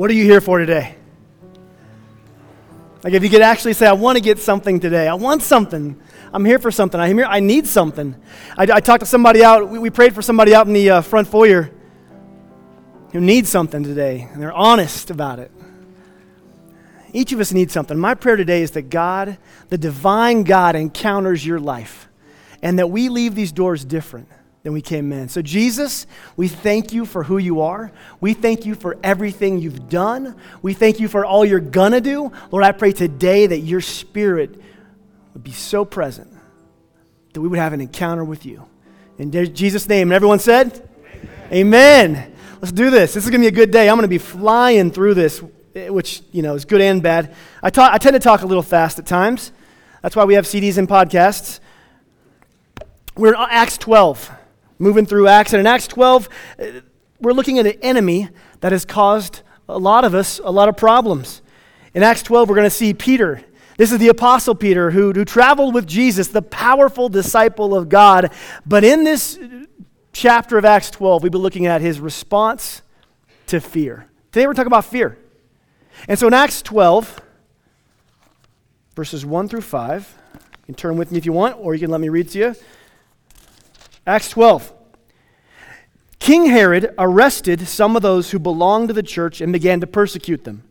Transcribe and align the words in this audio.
What 0.00 0.08
are 0.08 0.14
you 0.14 0.24
here 0.24 0.40
for 0.40 0.58
today? 0.58 0.94
Like 3.04 3.12
if 3.12 3.22
you 3.22 3.28
could 3.28 3.42
actually 3.42 3.74
say, 3.74 3.86
I 3.86 3.92
want 3.92 4.16
to 4.16 4.22
get 4.22 4.38
something 4.38 4.80
today. 4.80 5.06
I 5.06 5.12
want 5.12 5.42
something. 5.42 6.00
I'm 6.32 6.42
here 6.42 6.58
for 6.58 6.70
something. 6.70 6.98
I'm 6.98 7.18
here. 7.18 7.26
I 7.26 7.40
need 7.40 7.66
something. 7.66 8.16
I, 8.56 8.62
I 8.62 8.80
talked 8.80 9.00
to 9.00 9.06
somebody 9.06 9.44
out. 9.44 9.68
We, 9.68 9.78
we, 9.78 9.90
prayed 9.90 10.14
for 10.14 10.22
somebody 10.22 10.54
out 10.54 10.66
in 10.66 10.72
the 10.72 10.88
uh, 10.88 11.00
front 11.02 11.28
foyer 11.28 11.70
who 13.12 13.20
needs 13.20 13.50
something 13.50 13.84
today, 13.84 14.26
and 14.32 14.40
they're 14.40 14.54
honest 14.54 15.10
about 15.10 15.38
it. 15.38 15.50
Each 17.12 17.34
of 17.34 17.40
us 17.40 17.52
needs 17.52 17.74
something. 17.74 17.98
My 17.98 18.14
prayer 18.14 18.36
today 18.36 18.62
is 18.62 18.70
that 18.70 18.88
God, 18.88 19.36
the 19.68 19.76
divine 19.76 20.44
God, 20.44 20.76
encounters 20.76 21.44
your 21.44 21.60
life 21.60 22.08
and 22.62 22.78
that 22.78 22.86
we 22.86 23.10
leave 23.10 23.34
these 23.34 23.52
doors 23.52 23.84
different 23.84 24.28
than 24.62 24.72
we 24.72 24.82
came 24.82 25.12
in. 25.12 25.28
So, 25.28 25.40
Jesus, 25.40 26.06
we 26.36 26.48
thank 26.48 26.92
you 26.92 27.06
for 27.06 27.22
who 27.22 27.38
you 27.38 27.62
are. 27.62 27.92
We 28.20 28.34
thank 28.34 28.66
you 28.66 28.74
for 28.74 28.98
everything 29.02 29.58
you've 29.58 29.88
done. 29.88 30.36
We 30.60 30.74
thank 30.74 31.00
you 31.00 31.08
for 31.08 31.24
all 31.24 31.44
you're 31.44 31.60
going 31.60 31.92
to 31.92 32.00
do. 32.00 32.30
Lord, 32.50 32.64
I 32.64 32.72
pray 32.72 32.92
today 32.92 33.46
that 33.46 33.60
your 33.60 33.80
spirit 33.80 34.60
would 35.32 35.42
be 35.42 35.52
so 35.52 35.84
present 35.84 36.28
that 37.32 37.40
we 37.40 37.48
would 37.48 37.58
have 37.58 37.72
an 37.72 37.80
encounter 37.80 38.24
with 38.24 38.44
you. 38.44 38.66
In 39.18 39.30
Jesus' 39.54 39.88
name. 39.88 40.08
And 40.08 40.12
everyone 40.14 40.38
said, 40.38 40.88
Amen. 41.52 42.16
Amen. 42.16 42.36
Let's 42.60 42.72
do 42.72 42.90
this. 42.90 43.14
This 43.14 43.24
is 43.24 43.30
going 43.30 43.40
to 43.40 43.44
be 43.50 43.54
a 43.54 43.56
good 43.56 43.70
day. 43.70 43.88
I'm 43.88 43.96
going 43.96 44.02
to 44.02 44.08
be 44.08 44.18
flying 44.18 44.90
through 44.90 45.14
this, 45.14 45.42
eh, 45.74 45.88
which, 45.88 46.22
you 46.30 46.42
know, 46.42 46.54
is 46.54 46.66
good 46.66 46.80
and 46.80 47.02
bad. 47.02 47.34
I, 47.62 47.70
talk, 47.70 47.92
I 47.92 47.98
tend 47.98 48.14
to 48.14 48.20
talk 48.20 48.42
a 48.42 48.46
little 48.46 48.62
fast 48.62 48.98
at 48.98 49.06
times. 49.06 49.52
That's 50.02 50.14
why 50.14 50.24
we 50.24 50.34
have 50.34 50.44
CDs 50.44 50.76
and 50.76 50.86
podcasts. 50.86 51.60
We're 53.16 53.34
in 53.34 53.40
Acts 53.48 53.78
12, 53.78 54.30
moving 54.80 55.06
through 55.06 55.28
Acts. 55.28 55.52
And 55.52 55.60
in 55.60 55.66
Acts 55.66 55.86
12, 55.86 56.28
uh, 56.58 56.64
we're 57.20 57.32
looking 57.32 57.60
at 57.60 57.66
an 57.66 57.78
enemy 57.82 58.28
that 58.60 58.72
has 58.72 58.84
caused 58.84 59.42
a 59.68 59.78
lot 59.78 60.04
of 60.04 60.16
us 60.16 60.40
a 60.42 60.50
lot 60.50 60.68
of 60.68 60.76
problems. 60.76 61.42
In 61.94 62.02
Acts 62.02 62.24
12, 62.24 62.48
we're 62.48 62.56
going 62.56 62.66
to 62.66 62.74
see 62.74 62.92
Peter. 62.92 63.44
This 63.76 63.92
is 63.92 63.98
the 63.98 64.08
Apostle 64.08 64.54
Peter 64.54 64.90
who, 64.90 65.12
who 65.12 65.24
traveled 65.24 65.74
with 65.74 65.86
Jesus, 65.86 66.28
the 66.28 66.42
powerful 66.42 67.08
disciple 67.08 67.74
of 67.74 67.88
God. 67.88 68.32
But 68.66 68.82
in 68.82 69.04
this 69.04 69.38
chapter 70.12 70.58
of 70.58 70.64
Acts 70.64 70.90
12, 70.90 71.22
we've 71.22 71.32
been 71.32 71.40
looking 71.40 71.66
at 71.66 71.80
his 71.80 72.00
response 72.00 72.82
to 73.46 73.60
fear. 73.60 74.06
Today 74.32 74.46
we're 74.46 74.54
talking 74.54 74.66
about 74.66 74.84
fear. 74.84 75.18
And 76.08 76.18
so 76.18 76.26
in 76.26 76.34
Acts 76.34 76.62
12, 76.62 77.20
verses 78.96 79.24
1 79.24 79.48
through 79.48 79.60
5, 79.62 80.18
you 80.34 80.38
can 80.66 80.74
turn 80.74 80.96
with 80.96 81.12
me 81.12 81.18
if 81.18 81.26
you 81.26 81.32
want, 81.32 81.56
or 81.58 81.74
you 81.74 81.80
can 81.80 81.90
let 81.90 82.00
me 82.00 82.08
read 82.08 82.28
to 82.30 82.38
you. 82.38 82.54
Acts 84.06 84.30
12. 84.30 84.72
King 86.18 86.46
Herod 86.46 86.94
arrested 86.98 87.66
some 87.66 87.96
of 87.96 88.02
those 88.02 88.30
who 88.30 88.38
belonged 88.38 88.88
to 88.88 88.94
the 88.94 89.02
church 89.02 89.40
and 89.40 89.52
began 89.52 89.80
to 89.80 89.86
persecute 89.86 90.44
them. 90.44 90.62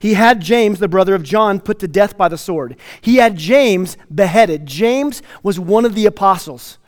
He 0.00 0.14
had 0.14 0.40
James, 0.40 0.78
the 0.78 0.88
brother 0.88 1.14
of 1.14 1.22
John, 1.22 1.60
put 1.60 1.78
to 1.80 1.88
death 1.88 2.16
by 2.16 2.28
the 2.28 2.38
sword. 2.38 2.76
He 3.00 3.16
had 3.16 3.36
James 3.36 3.96
beheaded. 4.12 4.66
James 4.66 5.22
was 5.42 5.58
one 5.58 5.84
of 5.84 5.94
the 5.94 6.06
apostles, 6.06 6.78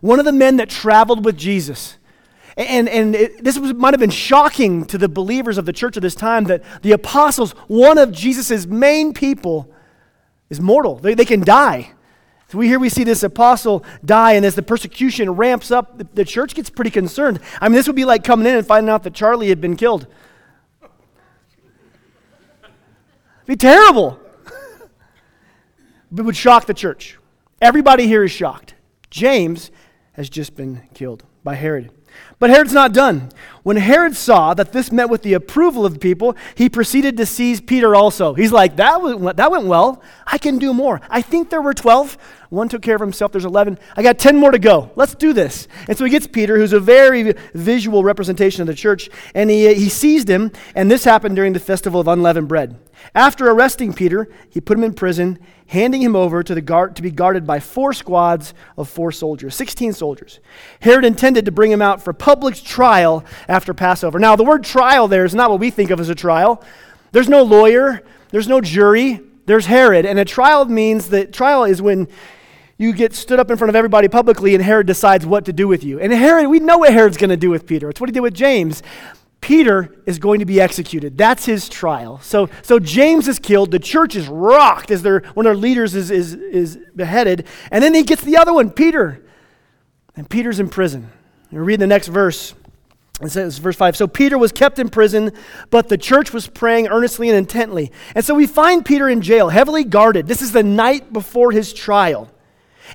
one 0.00 0.18
of 0.18 0.24
the 0.24 0.32
men 0.32 0.56
that 0.56 0.70
traveled 0.70 1.24
with 1.24 1.36
Jesus. 1.36 1.98
And, 2.56 2.88
and 2.88 3.14
it, 3.14 3.42
this 3.42 3.58
was, 3.58 3.74
might 3.74 3.94
have 3.94 4.00
been 4.00 4.10
shocking 4.10 4.84
to 4.86 4.96
the 4.96 5.08
believers 5.08 5.58
of 5.58 5.66
the 5.66 5.72
church 5.72 5.96
at 5.96 6.02
this 6.02 6.14
time 6.14 6.44
that 6.44 6.62
the 6.82 6.92
apostles, 6.92 7.52
one 7.66 7.98
of 7.98 8.12
Jesus' 8.12 8.66
main 8.66 9.12
people, 9.12 9.70
is 10.48 10.60
mortal. 10.60 10.96
They, 10.96 11.14
they 11.14 11.24
can 11.24 11.40
die. 11.40 11.93
So 12.54 12.58
we 12.58 12.68
here 12.68 12.78
we 12.78 12.88
see 12.88 13.02
this 13.02 13.24
apostle 13.24 13.84
die, 14.04 14.34
and 14.34 14.46
as 14.46 14.54
the 14.54 14.62
persecution 14.62 15.32
ramps 15.32 15.72
up, 15.72 15.98
the, 15.98 16.06
the 16.14 16.24
church 16.24 16.54
gets 16.54 16.70
pretty 16.70 16.92
concerned. 16.92 17.40
I 17.60 17.68
mean, 17.68 17.74
this 17.74 17.88
would 17.88 17.96
be 17.96 18.04
like 18.04 18.22
coming 18.22 18.46
in 18.46 18.54
and 18.54 18.64
finding 18.64 18.90
out 18.90 19.02
that 19.02 19.12
Charlie 19.12 19.48
had 19.48 19.60
been 19.60 19.76
killed. 19.76 20.06
It'd 20.80 20.92
be 23.48 23.56
terrible. 23.56 24.20
it 26.16 26.22
would 26.22 26.36
shock 26.36 26.66
the 26.66 26.74
church. 26.74 27.18
Everybody 27.60 28.06
here 28.06 28.22
is 28.22 28.30
shocked. 28.30 28.74
James 29.10 29.72
has 30.12 30.30
just 30.30 30.54
been 30.54 30.82
killed 30.94 31.24
by 31.42 31.56
Herod. 31.56 31.90
But 32.44 32.50
Herod's 32.50 32.74
not 32.74 32.92
done. 32.92 33.30
When 33.62 33.78
Herod 33.78 34.14
saw 34.14 34.52
that 34.52 34.70
this 34.70 34.92
met 34.92 35.08
with 35.08 35.22
the 35.22 35.32
approval 35.32 35.86
of 35.86 35.94
the 35.94 35.98
people, 35.98 36.36
he 36.54 36.68
proceeded 36.68 37.16
to 37.16 37.24
seize 37.24 37.62
Peter 37.62 37.94
also. 37.96 38.34
He's 38.34 38.52
like, 38.52 38.76
that 38.76 39.00
went, 39.00 39.38
that 39.38 39.50
went 39.50 39.64
well. 39.64 40.02
I 40.26 40.36
can 40.36 40.58
do 40.58 40.74
more. 40.74 41.00
I 41.08 41.22
think 41.22 41.48
there 41.48 41.62
were 41.62 41.72
12. 41.72 42.18
One 42.50 42.68
took 42.68 42.82
care 42.82 42.96
of 42.96 43.00
himself. 43.00 43.32
There's 43.32 43.46
11. 43.46 43.78
I 43.96 44.02
got 44.02 44.18
10 44.18 44.36
more 44.36 44.50
to 44.50 44.58
go. 44.58 44.90
Let's 44.94 45.14
do 45.14 45.32
this. 45.32 45.68
And 45.88 45.96
so 45.96 46.04
he 46.04 46.10
gets 46.10 46.26
Peter, 46.26 46.58
who's 46.58 46.74
a 46.74 46.80
very 46.80 47.32
visual 47.54 48.04
representation 48.04 48.60
of 48.60 48.66
the 48.66 48.74
church, 48.74 49.08
and 49.34 49.48
he, 49.48 49.72
he 49.72 49.88
seized 49.88 50.28
him. 50.28 50.52
And 50.74 50.90
this 50.90 51.04
happened 51.04 51.36
during 51.36 51.54
the 51.54 51.60
festival 51.60 51.98
of 51.98 52.08
unleavened 52.08 52.48
bread. 52.48 52.78
After 53.14 53.48
arresting 53.50 53.92
Peter, 53.92 54.28
he 54.50 54.60
put 54.60 54.78
him 54.78 54.84
in 54.84 54.94
prison, 54.94 55.38
handing 55.66 56.02
him 56.02 56.14
over 56.14 56.42
to, 56.42 56.54
the 56.54 56.60
guard, 56.60 56.96
to 56.96 57.02
be 57.02 57.10
guarded 57.10 57.46
by 57.46 57.60
four 57.60 57.92
squads 57.92 58.54
of 58.76 58.88
four 58.88 59.12
soldiers, 59.12 59.54
16 59.54 59.92
soldiers. 59.92 60.40
Herod 60.80 61.04
intended 61.04 61.44
to 61.44 61.52
bring 61.52 61.70
him 61.70 61.82
out 61.82 62.02
for 62.02 62.12
public 62.12 62.33
trial 62.64 63.24
after 63.48 63.74
Passover. 63.74 64.18
Now, 64.18 64.36
the 64.36 64.44
word 64.44 64.64
trial 64.64 65.08
there 65.08 65.24
is 65.24 65.34
not 65.34 65.50
what 65.50 65.60
we 65.60 65.70
think 65.70 65.90
of 65.90 66.00
as 66.00 66.08
a 66.08 66.14
trial. 66.14 66.62
There's 67.12 67.28
no 67.28 67.42
lawyer, 67.42 68.02
there's 68.30 68.48
no 68.48 68.60
jury, 68.60 69.20
there's 69.46 69.66
Herod. 69.66 70.06
And 70.06 70.18
a 70.18 70.24
trial 70.24 70.64
means 70.64 71.10
that 71.10 71.32
trial 71.32 71.64
is 71.64 71.80
when 71.80 72.08
you 72.76 72.92
get 72.92 73.14
stood 73.14 73.38
up 73.38 73.50
in 73.50 73.56
front 73.56 73.68
of 73.68 73.76
everybody 73.76 74.08
publicly 74.08 74.54
and 74.54 74.62
Herod 74.62 74.86
decides 74.86 75.24
what 75.24 75.44
to 75.44 75.52
do 75.52 75.68
with 75.68 75.84
you. 75.84 76.00
And 76.00 76.12
Herod, 76.12 76.48
we 76.48 76.58
know 76.58 76.78
what 76.78 76.92
Herod's 76.92 77.16
going 77.16 77.30
to 77.30 77.36
do 77.36 77.50
with 77.50 77.66
Peter. 77.66 77.88
It's 77.88 78.00
what 78.00 78.08
he 78.08 78.12
did 78.12 78.20
with 78.20 78.34
James. 78.34 78.82
Peter 79.40 79.94
is 80.06 80.18
going 80.18 80.40
to 80.40 80.46
be 80.46 80.60
executed. 80.60 81.18
That's 81.18 81.44
his 81.44 81.68
trial. 81.68 82.18
So, 82.20 82.48
so 82.62 82.78
James 82.78 83.28
is 83.28 83.38
killed. 83.38 83.70
The 83.70 83.78
church 83.78 84.16
is 84.16 84.26
rocked 84.26 84.90
as 84.90 85.02
their, 85.02 85.20
one 85.34 85.46
of 85.46 85.50
their 85.50 85.60
leaders 85.60 85.94
is, 85.94 86.10
is, 86.10 86.32
is 86.32 86.78
beheaded. 86.96 87.46
And 87.70 87.84
then 87.84 87.94
he 87.94 88.02
gets 88.02 88.22
the 88.22 88.38
other 88.38 88.54
one, 88.54 88.70
Peter. 88.70 89.22
And 90.16 90.28
Peter's 90.28 90.60
in 90.60 90.70
prison. 90.70 91.10
You 91.54 91.62
read 91.62 91.78
the 91.78 91.86
next 91.86 92.08
verse. 92.08 92.52
It 93.22 93.30
says, 93.30 93.58
verse 93.58 93.76
5 93.76 93.96
So 93.96 94.08
Peter 94.08 94.36
was 94.36 94.50
kept 94.50 94.80
in 94.80 94.88
prison, 94.88 95.30
but 95.70 95.88
the 95.88 95.96
church 95.96 96.32
was 96.32 96.48
praying 96.48 96.88
earnestly 96.88 97.28
and 97.28 97.38
intently. 97.38 97.92
And 98.16 98.24
so 98.24 98.34
we 98.34 98.48
find 98.48 98.84
Peter 98.84 99.08
in 99.08 99.20
jail, 99.20 99.50
heavily 99.50 99.84
guarded. 99.84 100.26
This 100.26 100.42
is 100.42 100.50
the 100.50 100.64
night 100.64 101.12
before 101.12 101.52
his 101.52 101.72
trial. 101.72 102.28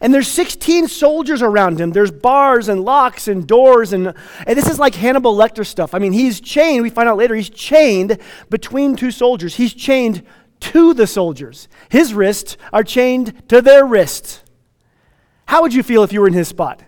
And 0.01 0.13
there's 0.13 0.27
16 0.27 0.89
soldiers 0.89 1.41
around 1.41 1.79
him. 1.79 1.91
There's 1.91 2.11
bars 2.11 2.67
and 2.67 2.83
locks 2.83 3.29
and 3.29 3.47
doors. 3.47 3.93
And, 3.93 4.13
and 4.45 4.57
this 4.57 4.69
is 4.69 4.77
like 4.77 4.93
Hannibal 4.93 5.35
Lecter 5.35 5.65
stuff. 5.65 5.95
I 5.95 5.99
mean, 5.99 6.11
he's 6.11 6.41
chained, 6.41 6.83
we 6.83 6.89
find 6.89 7.07
out 7.07 7.17
later, 7.17 7.35
he's 7.35 7.49
chained 7.49 8.17
between 8.49 8.97
two 8.97 9.11
soldiers. 9.11 9.55
He's 9.55 9.73
chained 9.73 10.21
to 10.59 10.93
the 10.93 11.07
soldiers. 11.07 11.69
His 11.87 12.13
wrists 12.13 12.57
are 12.73 12.83
chained 12.83 13.47
to 13.47 13.61
their 13.61 13.85
wrists. 13.85 14.43
How 15.45 15.61
would 15.61 15.73
you 15.73 15.81
feel 15.81 16.03
if 16.03 16.11
you 16.11 16.19
were 16.19 16.27
in 16.27 16.33
his 16.33 16.49
spot? 16.49 16.83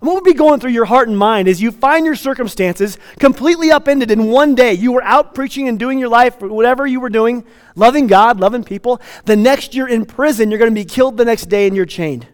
And 0.00 0.08
what 0.08 0.14
would 0.16 0.24
be 0.24 0.34
going 0.34 0.60
through 0.60 0.72
your 0.72 0.84
heart 0.84 1.08
and 1.08 1.16
mind 1.16 1.48
as 1.48 1.62
you 1.62 1.70
find 1.70 2.04
your 2.04 2.16
circumstances 2.16 2.98
completely 3.18 3.70
upended 3.70 4.10
in 4.10 4.26
one 4.26 4.54
day? 4.54 4.72
You 4.74 4.92
were 4.92 5.02
out 5.02 5.34
preaching 5.34 5.68
and 5.68 5.78
doing 5.78 5.98
your 5.98 6.08
life, 6.08 6.40
whatever 6.40 6.86
you 6.86 7.00
were 7.00 7.08
doing, 7.08 7.44
loving 7.74 8.06
God, 8.06 8.40
loving 8.40 8.64
people. 8.64 9.00
The 9.24 9.36
next 9.36 9.74
you're 9.74 9.88
in 9.88 10.04
prison, 10.04 10.50
you're 10.50 10.58
going 10.58 10.70
to 10.70 10.74
be 10.74 10.84
killed 10.84 11.16
the 11.16 11.24
next 11.24 11.46
day 11.46 11.66
and 11.66 11.74
you're 11.76 11.86
chained. 11.86 12.26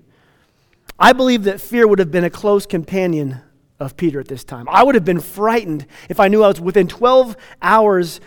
I 0.99 1.13
believe 1.13 1.45
that 1.45 1.61
fear 1.61 1.87
would 1.87 1.99
have 1.99 2.11
been 2.11 2.25
a 2.25 2.31
close 2.31 2.67
companion 2.67 3.41
of 3.79 3.97
Peter 3.97 4.21
at 4.21 4.29
this 4.29 4.45
time. 4.45 4.69
I 4.69 4.83
would 4.83 4.95
have 4.95 5.05
been 5.05 5.21
frightened 5.21 5.87
if 6.09 6.21
I 6.21 6.29
knew 6.29 6.43
I 6.43 6.49
was 6.49 6.61
within 6.61 6.87
12 6.89 7.37
hours 7.63 8.21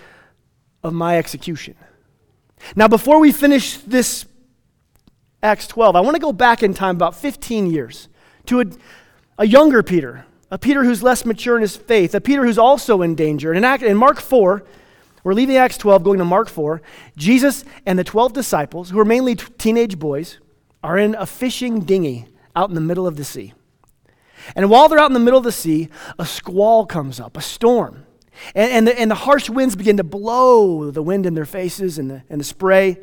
of 0.84 0.94
my 0.94 1.18
execution. 1.18 1.76
Now, 2.76 2.88
before 2.88 3.20
we 3.20 3.32
finish 3.32 3.78
this 3.78 4.26
Acts 5.44 5.68
12, 5.68 5.96
I 5.96 6.00
want 6.00 6.16
to 6.16 6.22
go 6.22 6.34
back 6.34 6.64
in 6.64 6.74
time 6.74 6.96
about 6.96 7.16
15 7.16 7.70
years 7.70 8.08
to 8.46 8.62
a 8.62 8.66
a 9.38 9.48
younger 9.48 9.82
Peter, 9.84 10.26
a 10.52 10.58
Peter 10.58 10.84
who's 10.84 11.02
less 11.02 11.26
mature 11.26 11.56
in 11.56 11.62
his 11.62 11.76
faith, 11.76 12.14
a 12.14 12.22
Peter 12.22 12.46
who's 12.46 12.58
also 12.58 13.02
in 13.02 13.16
danger. 13.16 13.52
And 13.52 13.66
in, 13.66 13.84
in 13.84 13.98
Mark 13.98 14.20
4, 14.20 14.64
we're 15.24 15.34
leaving 15.34 15.58
Acts 15.58 15.78
12, 15.78 16.04
going 16.04 16.20
to 16.20 16.26
Mark 16.26 16.50
4. 16.50 16.82
Jesus 17.18 17.64
and 17.86 17.98
the 17.98 18.04
12 18.04 18.34
disciples, 18.34 18.90
who 18.90 19.00
are 19.00 19.06
mainly 19.06 19.36
t- 19.36 19.46
teenage 19.58 19.98
boys, 19.98 20.40
are 20.84 20.98
in 20.98 21.16
a 21.16 21.26
fishing 21.26 21.80
dinghy 21.82 22.28
out 22.56 22.70
in 22.70 22.76
the 22.76 22.82
middle 22.82 23.08
of 23.08 23.16
the 23.16 23.24
sea. 23.24 23.54
And 24.56 24.70
while 24.70 24.90
they're 24.90 25.00
out 25.00 25.10
in 25.10 25.14
the 25.14 25.22
middle 25.22 25.38
of 25.38 25.46
the 25.46 25.52
sea, 25.52 25.90
a 26.20 26.26
squall 26.26 26.86
comes 26.86 27.20
up, 27.20 27.38
a 27.38 27.42
storm. 27.42 28.06
And, 28.54 28.72
and, 28.72 28.88
the, 28.88 29.00
and 29.00 29.10
the 29.10 29.16
harsh 29.16 29.50
winds 29.50 29.76
begin 29.76 29.98
to 29.98 30.04
blow 30.04 30.92
the 30.92 31.02
wind 31.02 31.26
in 31.26 31.34
their 31.34 31.46
faces 31.46 31.98
and 31.98 32.12
the, 32.12 32.24
and 32.30 32.42
the 32.42 32.46
spray. 32.46 32.98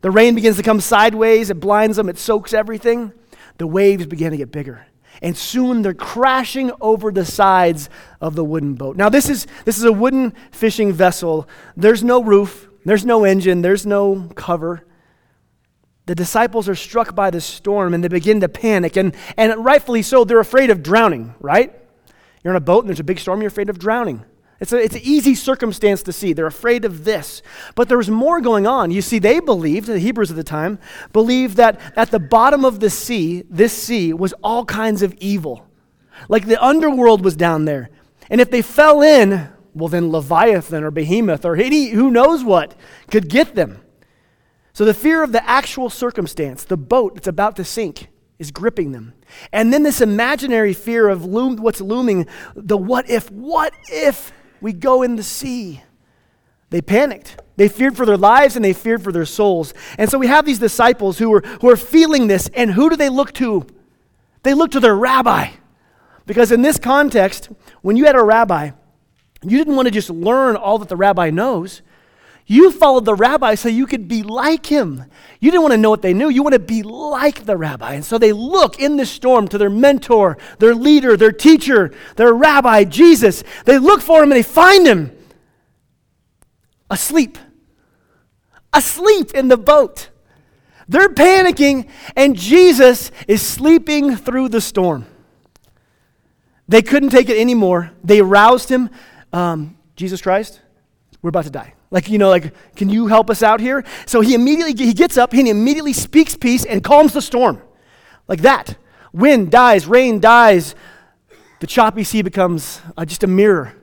The 0.00 0.10
rain 0.10 0.34
begins 0.34 0.56
to 0.56 0.62
come 0.62 0.80
sideways, 0.80 1.50
it 1.50 1.60
blinds 1.60 1.98
them, 1.98 2.08
it 2.08 2.18
soaks 2.18 2.54
everything. 2.54 3.12
The 3.58 3.66
waves 3.66 4.06
begin 4.06 4.30
to 4.30 4.36
get 4.36 4.50
bigger 4.50 4.87
and 5.22 5.36
soon 5.36 5.82
they're 5.82 5.94
crashing 5.94 6.70
over 6.80 7.10
the 7.10 7.24
sides 7.24 7.90
of 8.20 8.34
the 8.34 8.44
wooden 8.44 8.74
boat. 8.74 8.96
Now, 8.96 9.08
this 9.08 9.28
is, 9.28 9.46
this 9.64 9.78
is 9.78 9.84
a 9.84 9.92
wooden 9.92 10.32
fishing 10.50 10.92
vessel. 10.92 11.48
There's 11.76 12.04
no 12.04 12.22
roof, 12.22 12.68
there's 12.84 13.04
no 13.04 13.24
engine, 13.24 13.62
there's 13.62 13.86
no 13.86 14.30
cover. 14.34 14.84
The 16.06 16.14
disciples 16.14 16.68
are 16.68 16.74
struck 16.74 17.14
by 17.14 17.30
the 17.30 17.40
storm 17.40 17.92
and 17.94 18.02
they 18.02 18.08
begin 18.08 18.40
to 18.40 18.48
panic, 18.48 18.96
and, 18.96 19.14
and 19.36 19.64
rightfully 19.64 20.02
so, 20.02 20.24
they're 20.24 20.40
afraid 20.40 20.70
of 20.70 20.82
drowning, 20.82 21.34
right? 21.40 21.74
You're 22.42 22.52
on 22.52 22.56
a 22.56 22.60
boat 22.60 22.80
and 22.80 22.88
there's 22.88 23.00
a 23.00 23.04
big 23.04 23.18
storm, 23.18 23.40
you're 23.40 23.48
afraid 23.48 23.68
of 23.68 23.78
drowning. 23.78 24.24
It's, 24.60 24.72
a, 24.72 24.76
it's 24.78 24.96
an 24.96 25.02
easy 25.04 25.34
circumstance 25.34 26.02
to 26.02 26.12
see. 26.12 26.32
They're 26.32 26.46
afraid 26.46 26.84
of 26.84 27.04
this. 27.04 27.42
But 27.74 27.88
there 27.88 27.98
was 27.98 28.10
more 28.10 28.40
going 28.40 28.66
on. 28.66 28.90
You 28.90 29.02
see, 29.02 29.18
they 29.18 29.40
believed, 29.40 29.86
the 29.86 29.98
Hebrews 29.98 30.30
at 30.30 30.36
the 30.36 30.44
time, 30.44 30.78
believed 31.12 31.56
that 31.56 31.80
at 31.96 32.10
the 32.10 32.18
bottom 32.18 32.64
of 32.64 32.80
the 32.80 32.90
sea, 32.90 33.44
this 33.48 33.72
sea, 33.72 34.12
was 34.12 34.32
all 34.42 34.64
kinds 34.64 35.02
of 35.02 35.14
evil. 35.14 35.66
Like 36.28 36.46
the 36.46 36.62
underworld 36.62 37.24
was 37.24 37.36
down 37.36 37.66
there. 37.66 37.90
And 38.30 38.40
if 38.40 38.50
they 38.50 38.62
fell 38.62 39.00
in, 39.00 39.48
well, 39.74 39.88
then 39.88 40.10
Leviathan 40.10 40.82
or 40.82 40.90
Behemoth 40.90 41.44
or 41.44 41.56
any, 41.56 41.90
who 41.90 42.10
knows 42.10 42.42
what 42.42 42.74
could 43.10 43.28
get 43.28 43.54
them. 43.54 43.80
So 44.72 44.84
the 44.84 44.94
fear 44.94 45.22
of 45.22 45.32
the 45.32 45.48
actual 45.48 45.90
circumstance, 45.90 46.64
the 46.64 46.76
boat 46.76 47.14
that's 47.14 47.28
about 47.28 47.56
to 47.56 47.64
sink, 47.64 48.08
is 48.38 48.50
gripping 48.50 48.92
them. 48.92 49.12
And 49.52 49.72
then 49.72 49.82
this 49.82 50.00
imaginary 50.00 50.72
fear 50.72 51.08
of 51.08 51.24
loom, 51.24 51.56
what's 51.56 51.80
looming, 51.80 52.26
the 52.54 52.76
what 52.76 53.08
if, 53.10 53.30
what 53.30 53.72
if 53.90 54.32
we 54.60 54.72
go 54.72 55.02
in 55.02 55.16
the 55.16 55.22
sea? 55.22 55.82
They 56.70 56.82
panicked. 56.82 57.40
They 57.56 57.68
feared 57.68 57.96
for 57.96 58.06
their 58.06 58.16
lives 58.16 58.56
and 58.56 58.64
they 58.64 58.72
feared 58.72 59.02
for 59.02 59.10
their 59.10 59.24
souls. 59.24 59.74
And 59.96 60.10
so 60.10 60.18
we 60.18 60.26
have 60.26 60.44
these 60.44 60.58
disciples 60.58 61.18
who 61.18 61.32
are, 61.34 61.40
who 61.60 61.70
are 61.70 61.76
feeling 61.76 62.26
this. 62.26 62.48
And 62.54 62.70
who 62.70 62.90
do 62.90 62.96
they 62.96 63.08
look 63.08 63.32
to? 63.34 63.66
They 64.42 64.54
look 64.54 64.70
to 64.72 64.80
their 64.80 64.94
rabbi. 64.94 65.50
Because 66.26 66.52
in 66.52 66.62
this 66.62 66.78
context, 66.78 67.48
when 67.80 67.96
you 67.96 68.04
had 68.04 68.16
a 68.16 68.22
rabbi, 68.22 68.72
you 69.42 69.56
didn't 69.56 69.76
want 69.76 69.86
to 69.86 69.92
just 69.92 70.10
learn 70.10 70.56
all 70.56 70.78
that 70.78 70.88
the 70.88 70.96
rabbi 70.96 71.30
knows. 71.30 71.82
You 72.50 72.70
followed 72.70 73.04
the 73.04 73.14
rabbi 73.14 73.56
so 73.56 73.68
you 73.68 73.86
could 73.86 74.08
be 74.08 74.22
like 74.22 74.64
him. 74.64 75.04
You 75.38 75.50
didn't 75.50 75.62
want 75.62 75.72
to 75.72 75.78
know 75.78 75.90
what 75.90 76.00
they 76.00 76.14
knew. 76.14 76.30
You 76.30 76.42
want 76.42 76.54
to 76.54 76.58
be 76.58 76.82
like 76.82 77.44
the 77.44 77.58
rabbi. 77.58 77.92
And 77.92 78.02
so 78.02 78.16
they 78.16 78.32
look 78.32 78.80
in 78.80 78.96
the 78.96 79.04
storm 79.04 79.48
to 79.48 79.58
their 79.58 79.68
mentor, 79.68 80.38
their 80.58 80.74
leader, 80.74 81.14
their 81.14 81.30
teacher, 81.30 81.92
their 82.16 82.32
rabbi, 82.32 82.84
Jesus. 82.84 83.44
They 83.66 83.76
look 83.76 84.00
for 84.00 84.22
him 84.22 84.32
and 84.32 84.38
they 84.38 84.42
find 84.42 84.86
him 84.86 85.12
asleep. 86.90 87.36
Asleep 88.72 89.32
in 89.34 89.48
the 89.48 89.58
boat. 89.58 90.08
They're 90.88 91.10
panicking, 91.10 91.86
and 92.16 92.34
Jesus 92.34 93.10
is 93.26 93.42
sleeping 93.42 94.16
through 94.16 94.48
the 94.48 94.62
storm. 94.62 95.04
They 96.66 96.80
couldn't 96.80 97.10
take 97.10 97.28
it 97.28 97.38
anymore. 97.38 97.92
They 98.02 98.22
roused 98.22 98.70
him. 98.70 98.88
Um, 99.34 99.76
Jesus 99.96 100.22
Christ, 100.22 100.62
we're 101.20 101.28
about 101.28 101.44
to 101.44 101.50
die. 101.50 101.74
Like, 101.90 102.08
you 102.08 102.18
know, 102.18 102.28
like, 102.28 102.52
can 102.76 102.90
you 102.90 103.06
help 103.06 103.30
us 103.30 103.42
out 103.42 103.60
here? 103.60 103.84
So 104.06 104.20
he 104.20 104.34
immediately 104.34 104.74
he 104.84 104.92
gets 104.92 105.16
up, 105.16 105.32
he 105.32 105.48
immediately 105.48 105.92
speaks 105.92 106.36
peace 106.36 106.64
and 106.64 106.84
calms 106.84 107.12
the 107.14 107.22
storm. 107.22 107.62
Like 108.26 108.42
that. 108.42 108.76
Wind 109.12 109.50
dies, 109.50 109.86
rain 109.86 110.20
dies. 110.20 110.74
The 111.60 111.66
choppy 111.66 112.04
sea 112.04 112.22
becomes 112.22 112.80
uh, 112.96 113.04
just 113.04 113.24
a 113.24 113.26
mirror. 113.26 113.74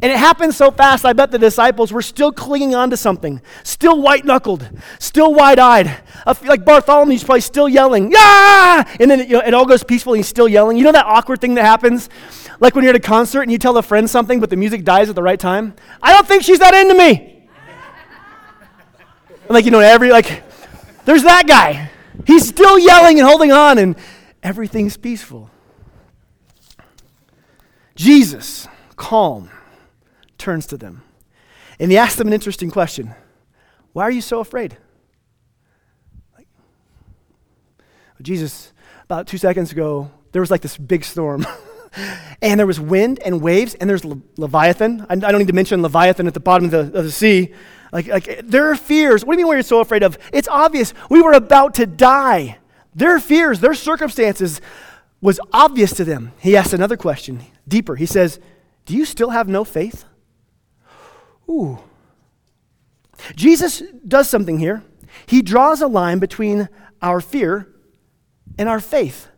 And 0.00 0.10
it 0.10 0.18
happened 0.18 0.54
so 0.54 0.70
fast, 0.70 1.04
I 1.04 1.12
bet 1.12 1.30
the 1.30 1.38
disciples 1.38 1.92
were 1.92 2.00
still 2.00 2.32
clinging 2.32 2.74
on 2.74 2.88
to 2.90 2.96
something, 2.96 3.42
still 3.62 4.00
white 4.00 4.24
knuckled, 4.24 4.68
still 4.98 5.34
wide 5.34 5.58
eyed. 5.58 5.86
Like 6.26 6.64
Bartholomew's 6.64 7.24
probably 7.24 7.42
still 7.42 7.68
yelling, 7.68 8.10
yeah! 8.10 8.84
And 8.98 9.10
then 9.10 9.20
it, 9.20 9.28
you 9.28 9.34
know, 9.34 9.42
it 9.42 9.52
all 9.52 9.66
goes 9.66 9.84
peaceful 9.84 10.14
and 10.14 10.18
he's 10.18 10.28
still 10.28 10.48
yelling. 10.48 10.78
You 10.78 10.84
know 10.84 10.92
that 10.92 11.04
awkward 11.04 11.40
thing 11.40 11.54
that 11.54 11.64
happens? 11.64 12.08
Like 12.58 12.74
when 12.74 12.84
you're 12.84 12.94
at 12.94 12.96
a 12.96 13.00
concert 13.00 13.42
and 13.42 13.52
you 13.52 13.58
tell 13.58 13.76
a 13.76 13.82
friend 13.82 14.08
something, 14.08 14.40
but 14.40 14.48
the 14.48 14.56
music 14.56 14.84
dies 14.84 15.10
at 15.10 15.14
the 15.14 15.22
right 15.22 15.38
time? 15.38 15.74
I 16.02 16.14
don't 16.14 16.26
think 16.26 16.42
she's 16.42 16.60
that 16.60 16.74
into 16.74 16.94
me. 16.94 17.48
like, 19.48 19.66
you 19.66 19.70
know, 19.70 19.80
every, 19.80 20.10
like, 20.10 20.42
there's 21.04 21.24
that 21.24 21.46
guy. 21.46 21.90
He's 22.26 22.48
still 22.48 22.78
yelling 22.78 23.18
and 23.18 23.28
holding 23.28 23.52
on, 23.52 23.76
and 23.76 23.96
everything's 24.42 24.96
peaceful. 24.96 25.50
Jesus, 27.94 28.68
calm 28.96 29.50
turns 30.42 30.66
to 30.66 30.76
them. 30.76 31.02
And 31.78 31.90
he 31.90 31.96
asks 31.96 32.16
them 32.16 32.26
an 32.26 32.32
interesting 32.32 32.70
question 32.70 33.14
Why 33.92 34.02
are 34.04 34.10
you 34.10 34.20
so 34.20 34.40
afraid? 34.40 34.76
Like, 36.36 36.48
Jesus, 38.20 38.72
about 39.04 39.26
two 39.26 39.38
seconds 39.38 39.72
ago, 39.72 40.10
there 40.32 40.42
was 40.42 40.50
like 40.50 40.60
this 40.60 40.76
big 40.76 41.04
storm. 41.04 41.46
and 42.42 42.58
there 42.58 42.66
was 42.66 42.80
wind 42.80 43.20
and 43.24 43.40
waves, 43.40 43.74
and 43.74 43.88
there's 43.88 44.04
Le- 44.04 44.20
Leviathan. 44.36 45.06
I, 45.08 45.12
I, 45.12 45.16
don't 45.16 45.38
need 45.38 45.48
to 45.48 45.54
mention 45.54 45.82
Leviathan 45.82 46.26
at 46.26 46.34
the 46.34 46.40
bottom 46.40 46.66
of 46.66 46.70
the, 46.70 46.98
of 46.98 47.04
the 47.04 47.12
sea. 47.12 47.52
Like, 47.92 48.08
like, 48.08 48.40
there 48.44 48.70
are 48.70 48.76
fears. 48.76 49.24
What 49.24 49.34
do 49.34 49.40
you 49.40 49.46
mean 49.46 49.54
you're 49.54 49.62
so 49.62 49.80
afraid 49.80 50.02
of? 50.02 50.18
It's 50.32 50.48
obvious. 50.48 50.94
We 51.10 51.20
were 51.20 51.32
about 51.32 51.74
to 51.74 51.86
die. 51.86 52.58
Their 52.94 53.20
fears, 53.20 53.60
their 53.60 53.74
circumstances 53.74 54.60
was 55.20 55.38
obvious 55.52 55.92
to 55.94 56.04
them. 56.04 56.32
He 56.38 56.56
asks 56.56 56.72
another 56.72 56.96
question, 56.96 57.42
deeper. 57.68 57.96
He 57.96 58.06
says, 58.06 58.40
Do 58.86 58.96
you 58.96 59.04
still 59.04 59.30
have 59.30 59.48
no 59.48 59.62
faith? 59.62 60.04
Ooh. 61.52 61.78
Jesus 63.36 63.82
does 64.06 64.28
something 64.28 64.58
here. 64.58 64.82
He 65.26 65.42
draws 65.42 65.82
a 65.82 65.86
line 65.86 66.18
between 66.18 66.68
our 67.00 67.20
fear 67.20 67.68
and 68.58 68.68
our 68.68 68.80
faith. 68.80 69.28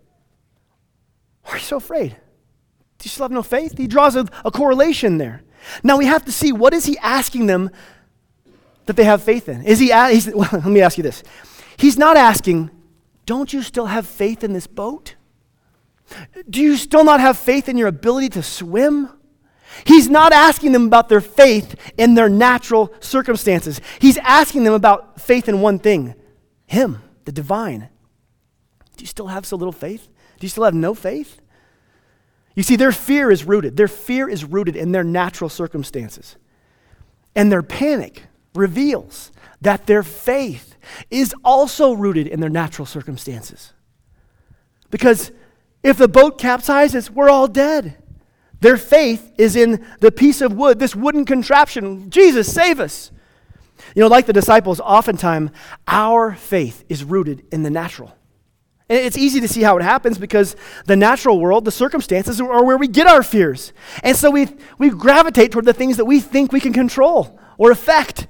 Why 1.42 1.52
are 1.52 1.56
you 1.56 1.62
so 1.62 1.76
afraid? 1.76 2.10
Do 2.10 3.06
you 3.06 3.10
still 3.10 3.24
have 3.24 3.32
no 3.32 3.42
faith? 3.42 3.76
He 3.76 3.86
draws 3.86 4.16
a, 4.16 4.26
a 4.44 4.50
correlation 4.50 5.18
there. 5.18 5.42
Now 5.82 5.98
we 5.98 6.06
have 6.06 6.24
to 6.26 6.32
see 6.32 6.52
what 6.52 6.72
is 6.72 6.86
he 6.86 6.96
asking 6.98 7.46
them 7.46 7.70
that 8.86 8.96
they 8.96 9.04
have 9.04 9.22
faith 9.22 9.48
in? 9.48 9.62
Is 9.62 9.78
he? 9.78 9.88
Well, 9.88 10.48
let 10.52 10.66
me 10.66 10.80
ask 10.80 10.96
you 10.96 11.02
this. 11.02 11.22
He's 11.76 11.98
not 11.98 12.16
asking, 12.16 12.70
"Don't 13.26 13.52
you 13.52 13.62
still 13.62 13.86
have 13.86 14.06
faith 14.06 14.44
in 14.44 14.52
this 14.52 14.66
boat? 14.66 15.16
Do 16.48 16.60
you 16.60 16.76
still 16.76 17.02
not 17.02 17.20
have 17.20 17.36
faith 17.36 17.68
in 17.68 17.76
your 17.76 17.88
ability 17.88 18.28
to 18.30 18.42
swim?" 18.42 19.10
He's 19.84 20.08
not 20.08 20.32
asking 20.32 20.72
them 20.72 20.86
about 20.86 21.08
their 21.08 21.20
faith 21.20 21.74
in 21.98 22.14
their 22.14 22.28
natural 22.28 22.92
circumstances. 23.00 23.80
He's 23.98 24.18
asking 24.18 24.64
them 24.64 24.74
about 24.74 25.20
faith 25.20 25.48
in 25.48 25.60
one 25.60 25.78
thing 25.78 26.14
Him, 26.66 27.02
the 27.24 27.32
divine. 27.32 27.88
Do 28.96 29.02
you 29.02 29.08
still 29.08 29.26
have 29.26 29.44
so 29.44 29.56
little 29.56 29.72
faith? 29.72 30.08
Do 30.38 30.44
you 30.44 30.48
still 30.48 30.64
have 30.64 30.74
no 30.74 30.94
faith? 30.94 31.40
You 32.54 32.62
see, 32.62 32.76
their 32.76 32.92
fear 32.92 33.30
is 33.30 33.44
rooted. 33.44 33.76
Their 33.76 33.88
fear 33.88 34.28
is 34.28 34.44
rooted 34.44 34.76
in 34.76 34.92
their 34.92 35.02
natural 35.02 35.50
circumstances. 35.50 36.36
And 37.34 37.50
their 37.50 37.62
panic 37.62 38.22
reveals 38.54 39.32
that 39.60 39.86
their 39.86 40.02
faith 40.04 40.76
is 41.10 41.34
also 41.44 41.92
rooted 41.92 42.28
in 42.28 42.40
their 42.40 42.50
natural 42.50 42.86
circumstances. 42.86 43.72
Because 44.90 45.32
if 45.82 45.96
the 45.98 46.06
boat 46.06 46.38
capsizes, 46.38 47.10
we're 47.10 47.30
all 47.30 47.48
dead. 47.48 47.96
Their 48.64 48.78
faith 48.78 49.30
is 49.36 49.56
in 49.56 49.84
the 50.00 50.10
piece 50.10 50.40
of 50.40 50.54
wood, 50.54 50.78
this 50.78 50.96
wooden 50.96 51.26
contraption. 51.26 52.08
Jesus, 52.08 52.50
save 52.50 52.80
us. 52.80 53.10
You 53.94 54.00
know, 54.00 54.08
like 54.08 54.24
the 54.24 54.32
disciples, 54.32 54.80
oftentimes 54.80 55.50
our 55.86 56.34
faith 56.34 56.82
is 56.88 57.04
rooted 57.04 57.44
in 57.52 57.62
the 57.62 57.68
natural. 57.68 58.16
And 58.88 58.98
it's 58.98 59.18
easy 59.18 59.38
to 59.40 59.48
see 59.48 59.60
how 59.60 59.76
it 59.76 59.82
happens 59.82 60.16
because 60.16 60.56
the 60.86 60.96
natural 60.96 61.38
world, 61.38 61.66
the 61.66 61.70
circumstances 61.70 62.40
are 62.40 62.64
where 62.64 62.78
we 62.78 62.88
get 62.88 63.06
our 63.06 63.22
fears. 63.22 63.74
And 64.02 64.16
so 64.16 64.30
we, 64.30 64.48
we 64.78 64.88
gravitate 64.88 65.52
toward 65.52 65.66
the 65.66 65.74
things 65.74 65.98
that 65.98 66.06
we 66.06 66.18
think 66.18 66.50
we 66.50 66.60
can 66.60 66.72
control 66.72 67.38
or 67.58 67.70
affect. 67.70 68.28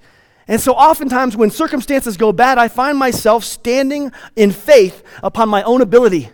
And 0.49 0.61
so 0.61 0.73
oftentimes 0.73 1.37
when 1.37 1.53
circumstances 1.53 2.17
go 2.17 2.33
bad, 2.33 2.59
I 2.59 2.67
find 2.67 2.99
myself 2.99 3.45
standing 3.45 4.11
in 4.35 4.51
faith 4.51 5.05
upon 5.23 5.49
my 5.49 5.63
own 5.63 5.81
ability 5.81 6.29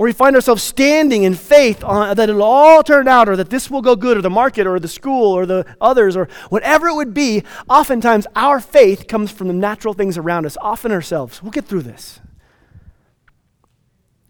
or 0.00 0.06
we 0.06 0.14
find 0.14 0.34
ourselves 0.34 0.62
standing 0.62 1.24
in 1.24 1.34
faith 1.34 1.84
on, 1.84 2.16
that 2.16 2.30
it'll 2.30 2.42
all 2.42 2.82
turn 2.82 3.06
out, 3.06 3.28
or 3.28 3.36
that 3.36 3.50
this 3.50 3.70
will 3.70 3.82
go 3.82 3.94
good, 3.94 4.16
or 4.16 4.22
the 4.22 4.30
market, 4.30 4.66
or 4.66 4.80
the 4.80 4.88
school, 4.88 5.30
or 5.30 5.44
the 5.44 5.76
others, 5.78 6.16
or 6.16 6.26
whatever 6.48 6.88
it 6.88 6.94
would 6.94 7.12
be, 7.12 7.44
oftentimes 7.68 8.26
our 8.34 8.60
faith 8.60 9.06
comes 9.06 9.30
from 9.30 9.48
the 9.48 9.52
natural 9.52 9.92
things 9.92 10.16
around 10.16 10.46
us, 10.46 10.56
often 10.62 10.90
ourselves. 10.90 11.42
We'll 11.42 11.50
get 11.50 11.66
through 11.66 11.82
this. 11.82 12.18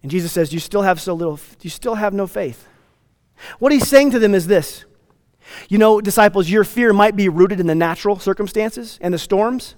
And 0.01 0.11
Jesus 0.11 0.33
says, 0.33 0.51
You 0.51 0.59
still 0.59 0.81
have 0.81 0.99
so 0.99 1.13
little, 1.13 1.39
you 1.61 1.69
still 1.69 1.95
have 1.95 2.13
no 2.13 2.27
faith. 2.27 2.67
What 3.59 3.71
he's 3.71 3.87
saying 3.87 4.11
to 4.11 4.19
them 4.19 4.35
is 4.35 4.47
this 4.47 4.83
You 5.69 5.77
know, 5.77 6.01
disciples, 6.01 6.49
your 6.49 6.65
fear 6.65 6.91
might 6.91 7.15
be 7.15 7.29
rooted 7.29 7.61
in 7.61 7.67
the 7.67 7.75
natural 7.75 8.19
circumstances 8.19 8.99
and 9.01 9.13
the 9.13 9.17
storms, 9.17 9.75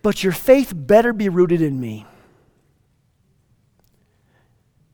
but 0.00 0.24
your 0.24 0.32
faith 0.32 0.72
better 0.74 1.12
be 1.12 1.28
rooted 1.28 1.60
in 1.60 1.78
me. 1.78 2.06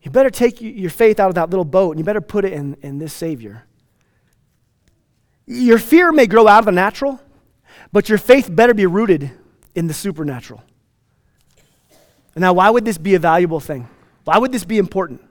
You 0.02 0.10
better 0.10 0.30
take 0.30 0.60
your 0.60 0.90
faith 0.90 1.20
out 1.20 1.28
of 1.28 1.34
that 1.34 1.50
little 1.50 1.64
boat 1.64 1.90
and 1.90 1.98
you 1.98 2.04
better 2.04 2.20
put 2.20 2.44
it 2.44 2.52
in, 2.52 2.76
in 2.82 2.98
this 2.98 3.12
Savior. 3.12 3.64
Your 5.46 5.78
fear 5.78 6.10
may 6.12 6.26
grow 6.26 6.46
out 6.48 6.60
of 6.60 6.64
the 6.64 6.72
natural, 6.72 7.20
but 7.92 8.08
your 8.08 8.18
faith 8.18 8.48
better 8.50 8.72
be 8.72 8.86
rooted 8.86 9.30
in 9.74 9.88
the 9.88 9.94
supernatural. 9.94 10.62
Now, 12.36 12.52
why 12.52 12.70
would 12.70 12.84
this 12.84 12.96
be 12.96 13.14
a 13.14 13.18
valuable 13.18 13.60
thing? 13.60 13.88
Why 14.24 14.38
would 14.38 14.52
this 14.52 14.64
be 14.64 14.78
important? 14.78 15.22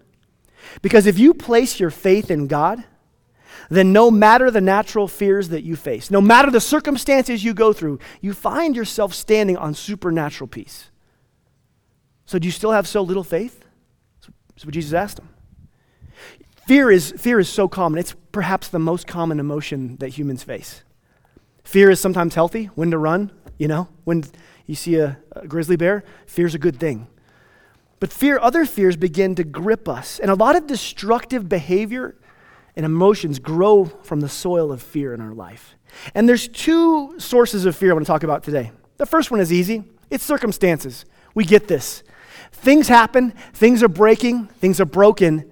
Because 0.82 1.08
if 1.08 1.18
you 1.18 1.34
place 1.34 1.80
your 1.80 1.90
faith 1.90 2.30
in 2.30 2.48
God, 2.48 2.84
then 3.70 3.94
no 3.94 4.12
matter 4.12 4.52
the 4.52 4.62
natural 4.62 5.08
fears 5.08 5.50
that 5.50 5.64
you 5.64 5.76
face, 5.76 6.12
no 6.12 6.22
matter 6.22 6.52
the 6.52 6.62
circumstances 6.62 7.44
you 7.44 7.54
go 7.54 7.72
through, 7.72 8.00
you 8.22 8.34
find 8.34 8.76
yourself 8.76 9.14
standing 9.14 9.58
on 9.58 9.74
supernatural 9.74 10.48
peace. 10.48 10.90
So, 12.26 12.38
do 12.38 12.48
you 12.48 12.52
still 12.52 12.72
have 12.72 12.88
so 12.88 13.02
little 13.02 13.24
faith? 13.24 13.64
That's 14.60 14.66
what 14.66 14.74
Jesus 14.74 14.92
asked 14.92 15.20
him. 15.20 15.30
Fear 16.68 16.92
is, 16.92 17.13
fear 17.18 17.39
is 17.39 17.48
so 17.48 17.70
common. 17.70 17.98
It's 17.98 18.13
perhaps 18.34 18.68
the 18.68 18.78
most 18.78 19.08
common 19.08 19.39
emotion 19.39 19.96
that 20.01 20.10
humans 20.10 20.44
face. 20.44 20.84
Fear 21.63 21.92
is 21.92 22.01
sometimes 22.01 22.36
healthy, 22.36 22.66
when 22.75 22.92
to 22.92 22.98
run, 22.98 23.32
you 23.58 23.70
know, 23.70 23.88
when 24.04 24.25
you 24.66 24.75
see 24.75 24.96
a, 24.96 25.18
a 25.32 25.48
grizzly 25.48 25.78
bear, 25.78 26.04
fear's 26.25 26.56
a 26.56 26.60
good 26.60 26.78
thing. 26.78 27.08
But 28.01 28.12
fear, 28.12 28.38
other 28.38 28.66
fears 28.66 28.98
begin 28.98 29.34
to 29.36 29.46
grip 29.46 29.88
us. 29.88 30.20
And 30.20 30.30
a 30.30 30.36
lot 30.36 30.58
of 30.58 30.68
destructive 30.68 31.48
behavior 31.48 32.18
and 32.75 32.86
emotions 32.86 33.39
grow 33.39 33.86
from 33.86 34.20
the 34.20 34.28
soil 34.28 34.74
of 34.74 34.82
fear 34.82 35.13
in 35.13 35.22
our 35.22 35.34
life. 35.34 35.78
And 36.13 36.28
there's 36.28 36.50
two 36.50 37.18
sources 37.18 37.63
of 37.63 37.78
fear 37.78 37.92
I 37.92 37.94
want 37.94 38.06
to 38.06 38.12
talk 38.12 38.24
about 38.24 38.44
today. 38.44 38.74
The 38.98 39.06
first 39.06 39.32
one 39.32 39.39
is 39.39 39.54
easy 39.54 39.86
it's 40.10 40.25
circumstances. 40.25 41.06
We 41.34 41.46
get 41.46 41.70
this. 41.70 42.04
Things 42.51 42.88
happen, 42.88 43.31
things 43.53 43.81
are 43.84 43.88
breaking, 43.88 44.48
things 44.48 44.79
are 44.79 44.86
broken, 44.86 45.50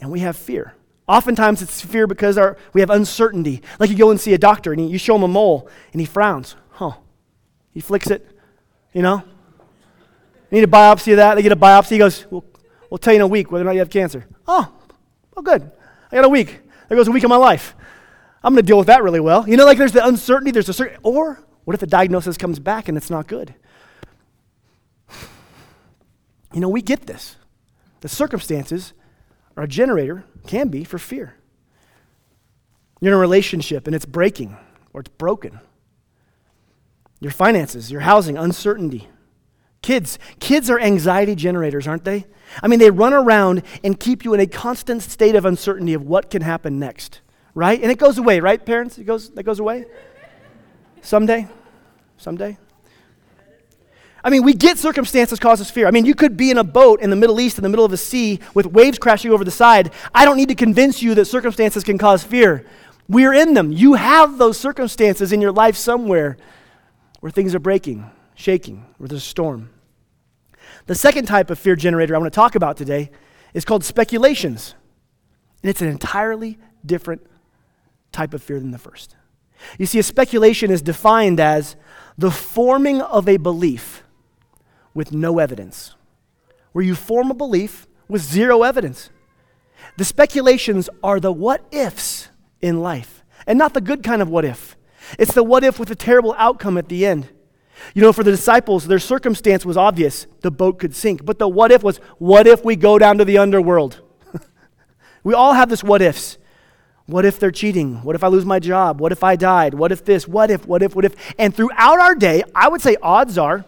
and 0.00 0.10
we 0.10 0.20
have 0.20 0.36
fear. 0.36 0.74
Oftentimes 1.08 1.62
it's 1.62 1.80
fear 1.80 2.06
because 2.06 2.38
our, 2.38 2.56
we 2.72 2.80
have 2.80 2.90
uncertainty. 2.90 3.62
Like 3.78 3.90
you 3.90 3.96
go 3.96 4.10
and 4.10 4.20
see 4.20 4.34
a 4.34 4.38
doctor 4.38 4.72
and 4.72 4.88
you 4.88 4.98
show 4.98 5.16
him 5.16 5.22
a 5.22 5.28
mole 5.28 5.68
and 5.92 6.00
he 6.00 6.06
frowns. 6.06 6.56
Huh. 6.70 6.92
He 7.72 7.80
flicks 7.80 8.10
it, 8.10 8.28
you 8.92 9.02
know? 9.02 9.22
You 10.50 10.58
need 10.58 10.64
a 10.64 10.70
biopsy 10.70 11.12
of 11.12 11.16
that. 11.16 11.34
They 11.34 11.42
get 11.42 11.52
a 11.52 11.56
biopsy. 11.56 11.92
He 11.92 11.98
goes, 11.98 12.26
we'll, 12.30 12.44
we'll 12.90 12.98
tell 12.98 13.12
you 13.12 13.18
in 13.18 13.22
a 13.22 13.26
week 13.26 13.50
whether 13.50 13.62
or 13.62 13.66
not 13.66 13.72
you 13.72 13.80
have 13.80 13.90
cancer. 13.90 14.26
Oh, 14.46 14.72
oh, 15.36 15.42
good. 15.42 15.70
I 16.10 16.16
got 16.16 16.24
a 16.24 16.28
week. 16.28 16.60
There 16.88 16.96
goes 16.96 17.08
a 17.08 17.12
week 17.12 17.24
of 17.24 17.30
my 17.30 17.36
life. 17.36 17.74
I'm 18.44 18.52
going 18.52 18.62
to 18.62 18.66
deal 18.66 18.78
with 18.78 18.88
that 18.88 19.02
really 19.02 19.20
well. 19.20 19.48
You 19.48 19.56
know, 19.56 19.64
like 19.64 19.78
there's 19.78 19.92
the 19.92 20.06
uncertainty, 20.06 20.50
there's 20.50 20.68
a 20.68 20.72
certain, 20.72 20.98
or 21.02 21.42
what 21.64 21.74
if 21.74 21.80
the 21.80 21.86
diagnosis 21.86 22.36
comes 22.36 22.58
back 22.58 22.88
and 22.88 22.96
it's 22.96 23.10
not 23.10 23.26
good? 23.26 23.54
You 26.52 26.60
know, 26.60 26.68
we 26.68 26.82
get 26.82 27.06
this. 27.06 27.36
The 28.00 28.08
circumstances 28.08 28.92
are 29.56 29.64
a 29.64 29.68
generator, 29.68 30.24
can 30.46 30.68
be, 30.68 30.84
for 30.84 30.98
fear. 30.98 31.34
You're 33.00 33.12
in 33.12 33.16
a 33.16 33.20
relationship 33.20 33.86
and 33.86 33.96
it's 33.96 34.04
breaking 34.04 34.56
or 34.92 35.00
it's 35.00 35.10
broken. 35.10 35.60
Your 37.20 37.32
finances, 37.32 37.90
your 37.90 38.02
housing, 38.02 38.36
uncertainty. 38.36 39.08
Kids, 39.82 40.18
kids 40.38 40.70
are 40.70 40.78
anxiety 40.78 41.34
generators, 41.34 41.88
aren't 41.88 42.04
they? 42.04 42.26
I 42.62 42.68
mean, 42.68 42.78
they 42.78 42.90
run 42.90 43.12
around 43.12 43.62
and 43.82 43.98
keep 43.98 44.24
you 44.24 44.34
in 44.34 44.40
a 44.40 44.46
constant 44.46 45.02
state 45.02 45.34
of 45.34 45.44
uncertainty 45.44 45.94
of 45.94 46.02
what 46.02 46.30
can 46.30 46.42
happen 46.42 46.78
next, 46.78 47.20
right? 47.54 47.80
And 47.80 47.90
it 47.90 47.98
goes 47.98 48.18
away, 48.18 48.40
right, 48.40 48.64
parents? 48.64 48.98
It 48.98 49.04
goes, 49.04 49.30
that 49.30 49.42
goes 49.42 49.58
away? 49.58 49.86
Someday? 51.00 51.48
Someday? 52.16 52.58
I 54.24 54.30
mean, 54.30 54.44
we 54.44 54.54
get 54.54 54.78
circumstances 54.78 55.38
cause 55.40 55.60
us 55.60 55.70
fear. 55.70 55.86
I 55.86 55.90
mean, 55.90 56.04
you 56.04 56.14
could 56.14 56.36
be 56.36 56.50
in 56.50 56.58
a 56.58 56.64
boat 56.64 57.00
in 57.00 57.10
the 57.10 57.16
Middle 57.16 57.40
East 57.40 57.58
in 57.58 57.62
the 57.62 57.68
middle 57.68 57.84
of 57.84 57.92
a 57.92 57.96
sea 57.96 58.38
with 58.54 58.66
waves 58.66 58.98
crashing 58.98 59.32
over 59.32 59.44
the 59.44 59.50
side. 59.50 59.92
I 60.14 60.24
don't 60.24 60.36
need 60.36 60.48
to 60.48 60.54
convince 60.54 61.02
you 61.02 61.14
that 61.16 61.24
circumstances 61.24 61.82
can 61.82 61.98
cause 61.98 62.22
fear. 62.22 62.64
We're 63.08 63.34
in 63.34 63.54
them. 63.54 63.72
You 63.72 63.94
have 63.94 64.38
those 64.38 64.58
circumstances 64.58 65.32
in 65.32 65.40
your 65.40 65.52
life 65.52 65.76
somewhere 65.76 66.36
where 67.20 67.32
things 67.32 67.54
are 67.54 67.60
breaking, 67.60 68.08
shaking, 68.34 68.86
where 68.98 69.08
there's 69.08 69.22
a 69.22 69.24
storm. 69.26 69.70
The 70.86 70.94
second 70.94 71.26
type 71.26 71.50
of 71.50 71.58
fear 71.58 71.74
generator 71.74 72.14
I 72.14 72.18
want 72.18 72.32
to 72.32 72.36
talk 72.36 72.54
about 72.54 72.76
today 72.76 73.10
is 73.54 73.64
called 73.64 73.84
speculations. 73.84 74.74
And 75.62 75.70
it's 75.70 75.82
an 75.82 75.88
entirely 75.88 76.58
different 76.86 77.26
type 78.12 78.34
of 78.34 78.42
fear 78.42 78.60
than 78.60 78.70
the 78.70 78.78
first. 78.78 79.16
You 79.78 79.86
see, 79.86 79.98
a 79.98 80.02
speculation 80.02 80.70
is 80.70 80.82
defined 80.82 81.40
as 81.40 81.76
the 82.18 82.30
forming 82.30 83.00
of 83.00 83.28
a 83.28 83.36
belief 83.36 84.02
with 84.94 85.12
no 85.12 85.38
evidence, 85.38 85.94
where 86.72 86.84
you 86.84 86.94
form 86.94 87.30
a 87.30 87.34
belief 87.34 87.86
with 88.08 88.22
zero 88.22 88.62
evidence. 88.62 89.10
The 89.96 90.04
speculations 90.04 90.88
are 91.02 91.20
the 91.20 91.32
what 91.32 91.64
ifs 91.70 92.28
in 92.60 92.80
life, 92.80 93.24
and 93.46 93.58
not 93.58 93.74
the 93.74 93.80
good 93.80 94.02
kind 94.02 94.22
of 94.22 94.28
what 94.28 94.44
if. 94.44 94.76
It's 95.18 95.34
the 95.34 95.42
what 95.42 95.64
if 95.64 95.78
with 95.78 95.90
a 95.90 95.96
terrible 95.96 96.34
outcome 96.38 96.78
at 96.78 96.88
the 96.88 97.04
end. 97.04 97.28
You 97.94 98.02
know, 98.02 98.12
for 98.12 98.22
the 98.22 98.30
disciples, 98.30 98.86
their 98.86 98.98
circumstance 98.98 99.66
was 99.66 99.76
obvious 99.76 100.26
the 100.40 100.50
boat 100.50 100.78
could 100.78 100.94
sink. 100.94 101.24
But 101.24 101.38
the 101.38 101.48
what 101.48 101.72
if 101.72 101.82
was, 101.82 101.98
what 102.18 102.46
if 102.46 102.64
we 102.64 102.76
go 102.76 102.98
down 102.98 103.18
to 103.18 103.24
the 103.24 103.38
underworld? 103.38 104.00
we 105.24 105.34
all 105.34 105.54
have 105.54 105.68
this 105.68 105.82
what 105.82 106.00
ifs. 106.00 106.38
What 107.06 107.24
if 107.24 107.40
they're 107.40 107.50
cheating? 107.50 107.96
What 108.02 108.14
if 108.14 108.22
I 108.22 108.28
lose 108.28 108.46
my 108.46 108.60
job? 108.60 109.00
What 109.00 109.10
if 109.10 109.24
I 109.24 109.34
died? 109.34 109.74
What 109.74 109.90
if 109.90 110.04
this? 110.04 110.28
What 110.28 110.50
if, 110.50 110.66
what 110.66 110.82
if, 110.82 110.94
what 110.94 111.04
if? 111.04 111.14
And 111.38 111.54
throughout 111.54 111.98
our 111.98 112.14
day, 112.14 112.44
I 112.54 112.68
would 112.68 112.80
say 112.80 112.96
odds 113.02 113.36
are 113.36 113.64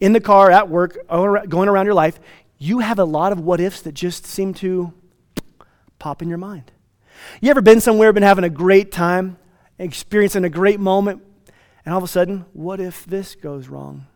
in 0.00 0.12
the 0.12 0.20
car, 0.20 0.50
at 0.50 0.68
work, 0.68 1.06
going 1.08 1.68
around 1.68 1.84
your 1.86 1.94
life, 1.94 2.18
you 2.58 2.80
have 2.80 2.98
a 2.98 3.04
lot 3.04 3.32
of 3.32 3.40
what 3.40 3.60
ifs 3.60 3.82
that 3.82 3.92
just 3.92 4.26
seem 4.26 4.54
to 4.54 4.92
pop 5.98 6.22
in 6.22 6.28
your 6.28 6.38
mind. 6.38 6.72
You 7.40 7.50
ever 7.50 7.60
been 7.60 7.80
somewhere, 7.80 8.12
been 8.12 8.22
having 8.22 8.44
a 8.44 8.50
great 8.50 8.90
time, 8.90 9.36
experiencing 9.78 10.44
a 10.44 10.50
great 10.50 10.80
moment, 10.80 11.22
and 11.84 11.92
all 11.92 11.98
of 11.98 12.04
a 12.04 12.08
sudden, 12.08 12.46
what 12.52 12.80
if 12.80 13.04
this 13.04 13.34
goes 13.34 13.68
wrong? 13.68 14.06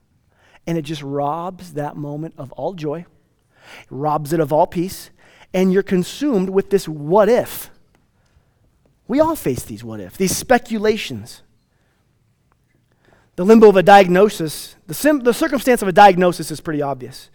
And 0.67 0.79
it 0.79 0.83
just 0.83 1.03
robs 1.03 1.75
that 1.75 1.97
moment 1.97 2.35
of 2.38 2.53
all 2.53 2.75
joy, 2.75 3.07
robs 3.91 4.33
it 4.33 4.41
of 4.41 4.53
all 4.53 4.67
peace, 4.67 5.11
and 5.53 5.73
you're 5.73 5.83
consumed 5.83 6.50
with 6.50 6.71
this 6.71 6.88
what 6.88 7.29
if. 7.29 7.71
We 9.07 9.21
all 9.21 9.37
face 9.37 9.62
these 9.62 9.85
what 9.85 10.00
if, 10.00 10.17
these 10.17 10.37
speculations. 10.37 11.43
The 13.37 13.45
limbo 13.45 13.69
of 13.69 13.76
a 13.76 13.83
diagnosis, 13.83 14.76
the, 14.87 14.95
sim- 14.95 15.21
the 15.21 15.35
circumstance 15.35 15.83
of 15.83 15.88
a 15.88 15.93
diagnosis 15.93 16.50
is 16.50 16.61
pretty 16.61 16.83
obvious. 16.83 17.31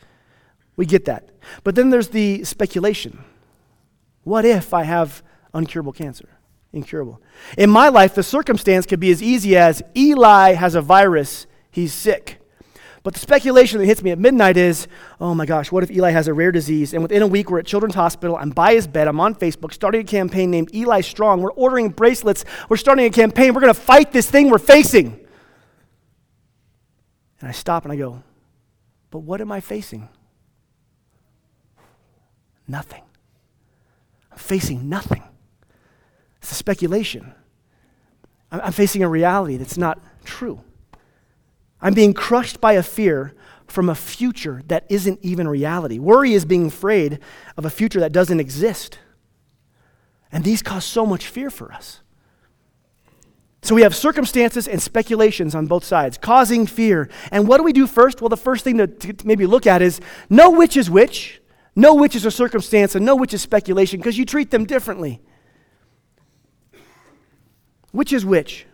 We 0.75 0.85
get 0.85 1.05
that. 1.05 1.29
But 1.63 1.75
then 1.75 1.89
there's 1.89 2.09
the 2.09 2.43
speculation. 2.45 3.23
What 4.23 4.45
if 4.45 4.73
I 4.73 4.83
have 4.83 5.21
uncurable 5.53 5.93
cancer? 5.93 6.29
Incurable. 6.71 7.21
In 7.57 7.69
my 7.69 7.89
life, 7.89 8.15
the 8.15 8.23
circumstance 8.23 8.85
could 8.85 8.99
be 8.99 9.11
as 9.11 9.21
easy 9.21 9.57
as 9.57 9.81
Eli 9.95 10.53
has 10.53 10.75
a 10.75 10.81
virus, 10.81 11.47
he's 11.71 11.93
sick. 11.93 12.39
But 13.01 13.13
the 13.13 13.19
speculation 13.19 13.79
that 13.79 13.85
hits 13.85 14.03
me 14.03 14.11
at 14.11 14.19
midnight 14.19 14.55
is 14.55 14.87
oh 15.19 15.33
my 15.33 15.45
gosh, 15.45 15.71
what 15.71 15.83
if 15.83 15.91
Eli 15.91 16.11
has 16.11 16.27
a 16.27 16.33
rare 16.33 16.51
disease? 16.51 16.93
And 16.93 17.01
within 17.01 17.21
a 17.21 17.27
week, 17.27 17.49
we're 17.49 17.59
at 17.59 17.65
Children's 17.65 17.95
Hospital. 17.95 18.37
I'm 18.37 18.51
by 18.51 18.73
his 18.73 18.87
bed. 18.87 19.07
I'm 19.07 19.19
on 19.19 19.35
Facebook, 19.35 19.73
starting 19.73 20.01
a 20.01 20.05
campaign 20.05 20.51
named 20.51 20.73
Eli 20.73 21.01
Strong. 21.01 21.41
We're 21.41 21.51
ordering 21.53 21.89
bracelets. 21.89 22.45
We're 22.69 22.77
starting 22.77 23.05
a 23.05 23.09
campaign. 23.09 23.53
We're 23.53 23.61
going 23.61 23.73
to 23.73 23.79
fight 23.79 24.11
this 24.11 24.29
thing 24.29 24.49
we're 24.49 24.59
facing. 24.59 25.19
And 27.39 27.49
I 27.49 27.51
stop 27.51 27.83
and 27.83 27.91
I 27.91 27.95
go, 27.95 28.23
but 29.11 29.19
what 29.19 29.41
am 29.41 29.51
I 29.51 29.59
facing? 29.59 30.09
Nothing. 32.67 33.03
I'm 34.31 34.37
facing 34.37 34.89
nothing. 34.89 35.23
It's 36.37 36.51
a 36.51 36.55
speculation. 36.55 37.33
I'm 38.51 38.71
facing 38.71 39.03
a 39.03 39.09
reality 39.09 39.57
that's 39.57 39.77
not 39.77 39.99
true. 40.23 40.61
I'm 41.81 41.93
being 41.93 42.13
crushed 42.13 42.59
by 42.59 42.73
a 42.73 42.83
fear 42.83 43.33
from 43.67 43.89
a 43.89 43.95
future 43.95 44.63
that 44.67 44.85
isn't 44.89 45.19
even 45.21 45.47
reality. 45.47 45.99
Worry 45.99 46.33
is 46.33 46.45
being 46.45 46.67
afraid 46.67 47.19
of 47.55 47.65
a 47.65 47.69
future 47.69 47.99
that 47.99 48.11
doesn't 48.11 48.39
exist. 48.39 48.99
And 50.31 50.43
these 50.43 50.61
cause 50.61 50.85
so 50.85 51.05
much 51.05 51.27
fear 51.27 51.49
for 51.49 51.71
us. 51.71 52.01
So 53.61 53.75
we 53.75 53.81
have 53.81 53.95
circumstances 53.95 54.67
and 54.67 54.81
speculations 54.81 55.53
on 55.53 55.67
both 55.67 55.83
sides, 55.83 56.17
causing 56.17 56.65
fear. 56.65 57.09
And 57.31 57.47
what 57.47 57.57
do 57.57 57.63
we 57.63 57.73
do 57.73 57.87
first? 57.87 58.21
Well, 58.21 58.29
the 58.29 58.37
first 58.37 58.63
thing 58.63 58.77
to, 58.77 58.87
to 58.87 59.27
maybe 59.27 59.45
look 59.45 59.67
at 59.67 59.81
is 59.81 59.99
know 60.29 60.49
which 60.49 60.77
is 60.77 60.89
which, 60.89 61.41
know 61.75 61.93
which 61.93 62.15
is 62.15 62.25
a 62.25 62.31
circumstance, 62.31 62.95
and 62.95 63.05
know 63.05 63.15
which 63.15 63.33
is 63.33 63.41
speculation, 63.41 63.99
because 63.99 64.17
you 64.17 64.25
treat 64.25 64.51
them 64.51 64.65
differently. 64.65 65.21
Which 67.91 68.13
is 68.13 68.25
which? 68.25 68.65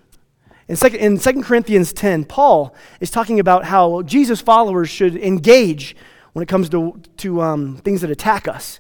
In 0.67 0.75
2, 0.75 0.87
in 0.87 1.19
2 1.19 1.41
Corinthians 1.41 1.93
10, 1.93 2.25
Paul 2.25 2.75
is 2.99 3.09
talking 3.09 3.39
about 3.39 3.65
how 3.65 4.01
Jesus' 4.03 4.41
followers 4.41 4.89
should 4.89 5.15
engage 5.15 5.95
when 6.33 6.43
it 6.43 6.47
comes 6.47 6.69
to, 6.69 7.01
to 7.17 7.41
um, 7.41 7.77
things 7.77 8.01
that 8.01 8.09
attack 8.09 8.47
us. 8.47 8.79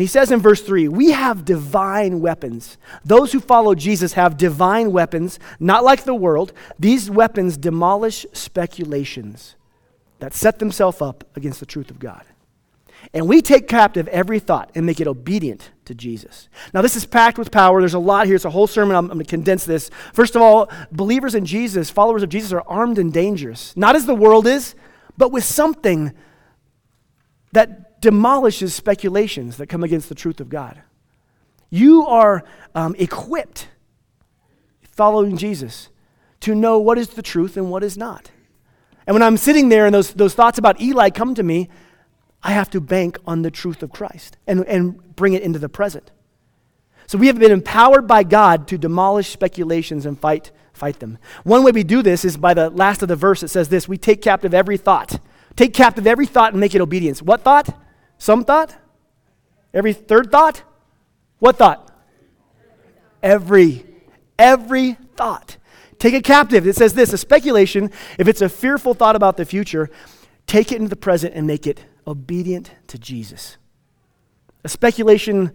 And 0.00 0.04
he 0.04 0.08
says 0.08 0.32
in 0.32 0.40
verse 0.40 0.62
3 0.62 0.88
We 0.88 1.10
have 1.10 1.44
divine 1.44 2.20
weapons. 2.20 2.78
Those 3.04 3.32
who 3.32 3.38
follow 3.38 3.74
Jesus 3.74 4.14
have 4.14 4.38
divine 4.38 4.92
weapons, 4.92 5.38
not 5.58 5.84
like 5.84 6.04
the 6.04 6.14
world. 6.14 6.54
These 6.78 7.10
weapons 7.10 7.58
demolish 7.58 8.24
speculations 8.32 9.56
that 10.18 10.32
set 10.32 10.58
themselves 10.58 11.02
up 11.02 11.24
against 11.36 11.60
the 11.60 11.66
truth 11.66 11.90
of 11.90 11.98
God. 11.98 12.24
And 13.12 13.28
we 13.28 13.42
take 13.42 13.68
captive 13.68 14.08
every 14.08 14.38
thought 14.38 14.70
and 14.74 14.86
make 14.86 15.02
it 15.02 15.06
obedient 15.06 15.70
to 15.84 15.94
Jesus. 15.94 16.48
Now, 16.72 16.80
this 16.80 16.96
is 16.96 17.04
packed 17.04 17.36
with 17.36 17.50
power. 17.50 17.80
There's 17.80 17.92
a 17.92 17.98
lot 17.98 18.24
here. 18.24 18.36
It's 18.36 18.46
a 18.46 18.50
whole 18.50 18.66
sermon. 18.66 18.96
I'm, 18.96 19.10
I'm 19.10 19.18
going 19.18 19.26
to 19.26 19.28
condense 19.28 19.66
this. 19.66 19.90
First 20.14 20.34
of 20.34 20.40
all, 20.40 20.70
believers 20.90 21.34
in 21.34 21.44
Jesus, 21.44 21.90
followers 21.90 22.22
of 22.22 22.30
Jesus, 22.30 22.54
are 22.54 22.64
armed 22.66 22.98
and 22.98 23.12
dangerous. 23.12 23.76
Not 23.76 23.96
as 23.96 24.06
the 24.06 24.14
world 24.14 24.46
is, 24.46 24.74
but 25.18 25.30
with 25.30 25.44
something 25.44 26.14
that 27.52 27.89
demolishes 28.00 28.74
speculations 28.74 29.56
that 29.58 29.66
come 29.68 29.82
against 29.82 30.08
the 30.08 30.14
truth 30.14 30.40
of 30.40 30.48
God. 30.48 30.80
You 31.70 32.06
are 32.06 32.44
um, 32.74 32.94
equipped, 32.98 33.68
following 34.82 35.36
Jesus, 35.36 35.88
to 36.40 36.54
know 36.54 36.78
what 36.78 36.98
is 36.98 37.10
the 37.10 37.22
truth 37.22 37.56
and 37.56 37.70
what 37.70 37.84
is 37.84 37.96
not. 37.96 38.30
And 39.06 39.14
when 39.14 39.22
I'm 39.22 39.36
sitting 39.36 39.68
there 39.68 39.86
and 39.86 39.94
those, 39.94 40.12
those 40.14 40.34
thoughts 40.34 40.58
about 40.58 40.80
Eli 40.80 41.10
come 41.10 41.34
to 41.34 41.42
me, 41.42 41.68
I 42.42 42.52
have 42.52 42.70
to 42.70 42.80
bank 42.80 43.18
on 43.26 43.42
the 43.42 43.50
truth 43.50 43.82
of 43.82 43.90
Christ 43.90 44.36
and, 44.46 44.64
and 44.66 45.14
bring 45.14 45.34
it 45.34 45.42
into 45.42 45.58
the 45.58 45.68
present. 45.68 46.10
So 47.06 47.18
we 47.18 47.26
have 47.26 47.38
been 47.38 47.52
empowered 47.52 48.06
by 48.06 48.22
God 48.22 48.68
to 48.68 48.78
demolish 48.78 49.28
speculations 49.28 50.06
and 50.06 50.18
fight 50.18 50.52
fight 50.72 50.98
them. 51.00 51.18
One 51.44 51.62
way 51.62 51.72
we 51.72 51.82
do 51.82 52.02
this 52.02 52.24
is 52.24 52.36
by 52.36 52.54
the 52.54 52.70
last 52.70 53.02
of 53.02 53.08
the 53.08 53.16
verse 53.16 53.42
it 53.42 53.48
says 53.48 53.68
this, 53.68 53.86
we 53.86 53.98
take 53.98 54.22
captive 54.22 54.54
every 54.54 54.78
thought. 54.78 55.20
Take 55.54 55.74
captive 55.74 56.06
every 56.06 56.24
thought 56.24 56.52
and 56.52 56.60
make 56.60 56.74
it 56.74 56.80
obedience. 56.80 57.20
What 57.20 57.42
thought? 57.42 57.76
Some 58.20 58.44
thought? 58.44 58.76
Every 59.74 59.94
third 59.94 60.30
thought? 60.30 60.62
What 61.38 61.56
thought? 61.56 61.90
Every 63.22 63.86
every 64.38 64.92
thought. 65.16 65.56
Take 65.98 66.14
it 66.14 66.22
captive. 66.22 66.66
It 66.66 66.76
says 66.76 66.94
this, 66.94 67.12
a 67.12 67.18
speculation, 67.18 67.90
if 68.18 68.28
it's 68.28 68.40
a 68.40 68.48
fearful 68.48 68.94
thought 68.94 69.16
about 69.16 69.36
the 69.36 69.44
future, 69.44 69.90
take 70.46 70.70
it 70.70 70.76
into 70.76 70.88
the 70.88 70.96
present 70.96 71.34
and 71.34 71.46
make 71.46 71.66
it 71.66 71.84
obedient 72.06 72.72
to 72.88 72.98
Jesus. 72.98 73.56
A 74.64 74.68
speculation, 74.68 75.52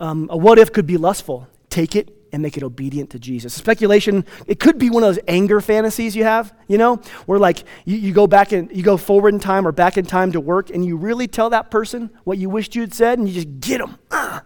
um, 0.00 0.28
a 0.30 0.36
what 0.36 0.58
if 0.58 0.72
could 0.72 0.86
be 0.86 0.96
lustful. 0.96 1.48
Take 1.70 1.96
it 1.96 2.14
and 2.32 2.42
make 2.42 2.56
it 2.56 2.62
obedient 2.62 3.10
to 3.10 3.18
Jesus. 3.18 3.54
Speculation, 3.54 4.24
it 4.46 4.60
could 4.60 4.78
be 4.78 4.90
one 4.90 5.02
of 5.02 5.14
those 5.14 5.24
anger 5.28 5.60
fantasies 5.60 6.14
you 6.14 6.24
have, 6.24 6.54
you 6.66 6.78
know, 6.78 6.96
where 7.26 7.38
like 7.38 7.64
you, 7.84 7.96
you 7.96 8.12
go 8.12 8.26
back 8.26 8.52
and 8.52 8.74
you 8.74 8.82
go 8.82 8.96
forward 8.96 9.34
in 9.34 9.40
time 9.40 9.66
or 9.66 9.72
back 9.72 9.96
in 9.96 10.04
time 10.04 10.32
to 10.32 10.40
work 10.40 10.70
and 10.70 10.84
you 10.84 10.96
really 10.96 11.26
tell 11.26 11.50
that 11.50 11.70
person 11.70 12.10
what 12.24 12.38
you 12.38 12.48
wished 12.48 12.74
you 12.74 12.82
had 12.82 12.94
said 12.94 13.18
and 13.18 13.28
you 13.28 13.34
just 13.34 13.60
get 13.60 13.78
them. 13.78 13.98
Ah. 14.10 14.42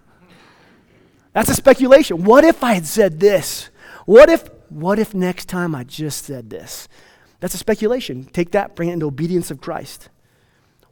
That's 1.33 1.49
a 1.49 1.55
speculation. 1.55 2.25
What 2.25 2.45
if 2.45 2.63
I 2.63 2.75
had 2.75 2.87
said 2.87 3.21
this? 3.21 3.71
What 4.05 4.29
if, 4.29 4.49
what 4.69 4.99
if 4.99 5.15
next 5.15 5.47
time 5.47 5.75
I 5.75 5.85
just 5.85 6.25
said 6.25 6.51
this? 6.51 6.89
That's 7.41 7.55
a 7.55 7.59
speculation. 7.59 8.25
Take 8.25 8.53
that, 8.53 8.77
bring 8.77 8.91
it 8.91 8.95
into 8.95 9.07
obedience 9.07 9.51
of 9.51 9.61
Christ. 9.61 10.09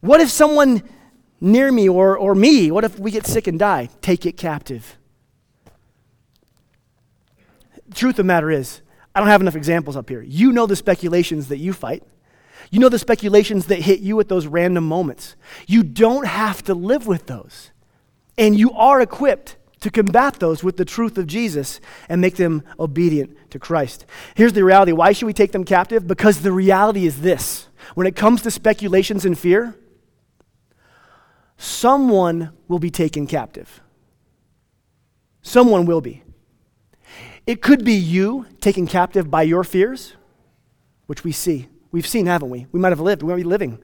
What 0.00 0.20
if 0.20 0.30
someone 0.30 0.82
near 1.40 1.70
me 1.70 1.88
or, 1.88 2.16
or 2.16 2.35
me, 2.35 2.70
what 2.70 2.85
if 2.85 2.99
we 2.99 3.11
get 3.11 3.26
sick 3.26 3.47
and 3.47 3.59
die? 3.59 3.90
Take 4.00 4.25
it 4.25 4.37
captive 4.37 4.97
truth 7.94 8.12
of 8.12 8.16
the 8.18 8.25
matter 8.25 8.50
is, 8.50 8.82
I 9.14 9.20
don't 9.20 9.28
have 9.28 9.40
enough 9.40 9.56
examples 9.56 9.97
up 9.97 10.09
here. 10.09 10.23
You 10.23 10.52
know 10.52 10.66
the 10.66 10.76
speculations 10.76 11.49
that 11.49 11.59
you 11.59 11.73
fight. 11.73 12.02
You 12.70 12.78
know 12.78 12.88
the 12.88 12.99
speculations 12.99 13.66
that 13.66 13.80
hit 13.80 14.00
you 14.00 14.20
at 14.20 14.28
those 14.28 14.47
random 14.47 14.87
moments. 14.87 15.35
You 15.66 15.82
don't 15.82 16.26
have 16.26 16.62
to 16.64 16.75
live 16.75 17.06
with 17.06 17.26
those. 17.26 17.70
And 18.38 18.59
you 18.59 18.73
are 18.73 19.00
equipped 19.00 19.56
to 19.80 19.90
combat 19.90 20.38
those 20.38 20.62
with 20.62 20.76
the 20.76 20.85
truth 20.85 21.18
of 21.18 21.26
Jesus 21.26 21.80
and 22.09 22.20
make 22.20 22.37
them 22.37 22.62
obedient 22.78 23.37
to 23.50 23.59
Christ. 23.59 24.06
Here's 24.35 24.52
the 24.52 24.62
reality 24.62 24.92
why 24.92 25.12
should 25.12 25.26
we 25.26 25.32
take 25.32 25.52
them 25.52 25.64
captive? 25.64 26.06
Because 26.06 26.42
the 26.42 26.52
reality 26.52 27.06
is 27.06 27.23
this 27.23 27.68
when 27.94 28.06
it 28.06 28.14
comes 28.14 28.42
to 28.42 28.50
speculations 28.50 29.25
and 29.25 29.38
fear, 29.38 29.75
someone 31.56 32.52
will 32.68 32.78
be 32.78 32.90
taken 32.90 33.26
captive. 33.26 33.80
Someone 35.42 35.87
will 35.87 36.02
be. 36.02 36.23
It 37.50 37.62
could 37.62 37.85
be 37.85 37.95
you 37.95 38.47
taken 38.61 38.87
captive 38.87 39.28
by 39.28 39.42
your 39.42 39.64
fears, 39.64 40.14
which 41.09 41.25
we 41.25 41.33
see. 41.33 41.66
We've 41.90 42.07
seen, 42.07 42.26
haven't 42.26 42.49
we? 42.49 42.69
We 42.71 42.78
might 42.78 42.90
have 42.90 43.00
lived, 43.00 43.25
we 43.25 43.33
might 43.33 43.38
be 43.38 43.42
living. 43.42 43.83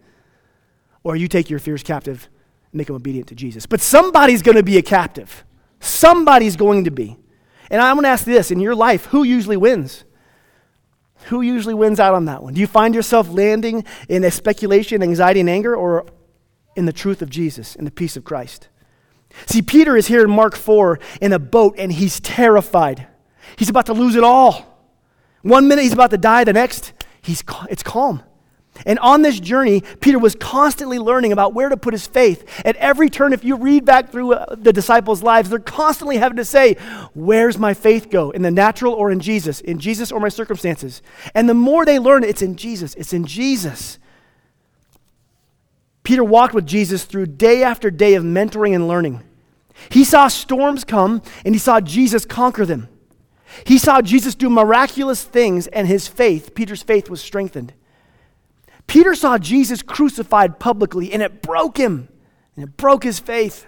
Or 1.02 1.16
you 1.16 1.26
take 1.26 1.50
your 1.50 1.58
fears 1.58 1.82
captive 1.82 2.28
and 2.70 2.78
make 2.78 2.86
them 2.86 2.94
obedient 2.94 3.26
to 3.26 3.34
Jesus. 3.34 3.66
But 3.66 3.80
somebody's 3.80 4.40
going 4.40 4.54
to 4.54 4.62
be 4.62 4.78
a 4.78 4.82
captive. 4.82 5.44
Somebody's 5.80 6.54
going 6.54 6.84
to 6.84 6.92
be. 6.92 7.16
And 7.68 7.82
I'm 7.82 7.96
going 7.96 8.04
to 8.04 8.08
ask 8.08 8.24
this 8.24 8.52
in 8.52 8.60
your 8.60 8.76
life, 8.76 9.06
who 9.06 9.24
usually 9.24 9.56
wins? 9.56 10.04
Who 11.24 11.40
usually 11.40 11.74
wins 11.74 11.98
out 11.98 12.14
on 12.14 12.26
that 12.26 12.44
one? 12.44 12.54
Do 12.54 12.60
you 12.60 12.68
find 12.68 12.94
yourself 12.94 13.28
landing 13.28 13.84
in 14.08 14.22
a 14.22 14.30
speculation, 14.30 15.02
anxiety, 15.02 15.40
and 15.40 15.50
anger, 15.50 15.74
or 15.74 16.06
in 16.76 16.86
the 16.86 16.92
truth 16.92 17.20
of 17.20 17.30
Jesus, 17.30 17.74
in 17.74 17.84
the 17.84 17.90
peace 17.90 18.16
of 18.16 18.22
Christ? 18.22 18.68
See, 19.46 19.60
Peter 19.60 19.96
is 19.96 20.06
here 20.06 20.22
in 20.22 20.30
Mark 20.30 20.54
4 20.54 21.00
in 21.20 21.32
a 21.32 21.40
boat, 21.40 21.74
and 21.78 21.92
he's 21.92 22.20
terrified. 22.20 23.08
He's 23.56 23.68
about 23.68 23.86
to 23.86 23.94
lose 23.94 24.14
it 24.14 24.24
all. 24.24 24.78
One 25.42 25.68
minute 25.68 25.82
he's 25.82 25.92
about 25.92 26.10
to 26.10 26.18
die, 26.18 26.44
the 26.44 26.52
next, 26.52 26.92
he's, 27.22 27.42
it's 27.70 27.82
calm. 27.82 28.22
And 28.84 28.98
on 28.98 29.22
this 29.22 29.40
journey, 29.40 29.82
Peter 30.00 30.18
was 30.18 30.34
constantly 30.34 30.98
learning 30.98 31.32
about 31.32 31.54
where 31.54 31.68
to 31.68 31.76
put 31.76 31.94
his 31.94 32.06
faith. 32.06 32.44
At 32.64 32.76
every 32.76 33.08
turn, 33.08 33.32
if 33.32 33.44
you 33.44 33.56
read 33.56 33.84
back 33.84 34.10
through 34.10 34.34
uh, 34.34 34.54
the 34.54 34.72
disciples' 34.72 35.22
lives, 35.22 35.48
they're 35.48 35.58
constantly 35.58 36.18
having 36.18 36.36
to 36.36 36.44
say, 36.44 36.74
Where's 37.14 37.58
my 37.58 37.72
faith 37.72 38.10
go? 38.10 38.32
In 38.32 38.42
the 38.42 38.50
natural 38.50 38.92
or 38.92 39.10
in 39.10 39.20
Jesus? 39.20 39.60
In 39.60 39.78
Jesus 39.78 40.12
or 40.12 40.20
my 40.20 40.28
circumstances? 40.28 41.00
And 41.34 41.48
the 41.48 41.54
more 41.54 41.86
they 41.86 41.98
learn, 41.98 42.24
it's 42.24 42.42
in 42.42 42.56
Jesus. 42.56 42.94
It's 42.96 43.12
in 43.12 43.24
Jesus. 43.24 43.98
Peter 46.02 46.22
walked 46.22 46.54
with 46.54 46.66
Jesus 46.66 47.04
through 47.04 47.26
day 47.26 47.62
after 47.62 47.90
day 47.90 48.14
of 48.14 48.24
mentoring 48.24 48.74
and 48.74 48.86
learning. 48.86 49.22
He 49.90 50.04
saw 50.04 50.28
storms 50.28 50.84
come 50.84 51.22
and 51.44 51.54
he 51.54 51.58
saw 51.58 51.80
Jesus 51.80 52.24
conquer 52.24 52.64
them. 52.64 52.88
He 53.64 53.78
saw 53.78 54.02
Jesus 54.02 54.34
do 54.34 54.50
miraculous 54.50 55.22
things, 55.22 55.66
and 55.68 55.86
his 55.86 56.08
faith, 56.08 56.54
Peter's 56.54 56.82
faith, 56.82 57.08
was 57.08 57.20
strengthened. 57.20 57.72
Peter 58.86 59.14
saw 59.14 59.38
Jesus 59.38 59.82
crucified 59.82 60.58
publicly, 60.58 61.12
and 61.12 61.22
it 61.22 61.42
broke 61.42 61.76
him, 61.76 62.08
and 62.54 62.64
it 62.64 62.76
broke 62.76 63.02
his 63.02 63.18
faith. 63.18 63.66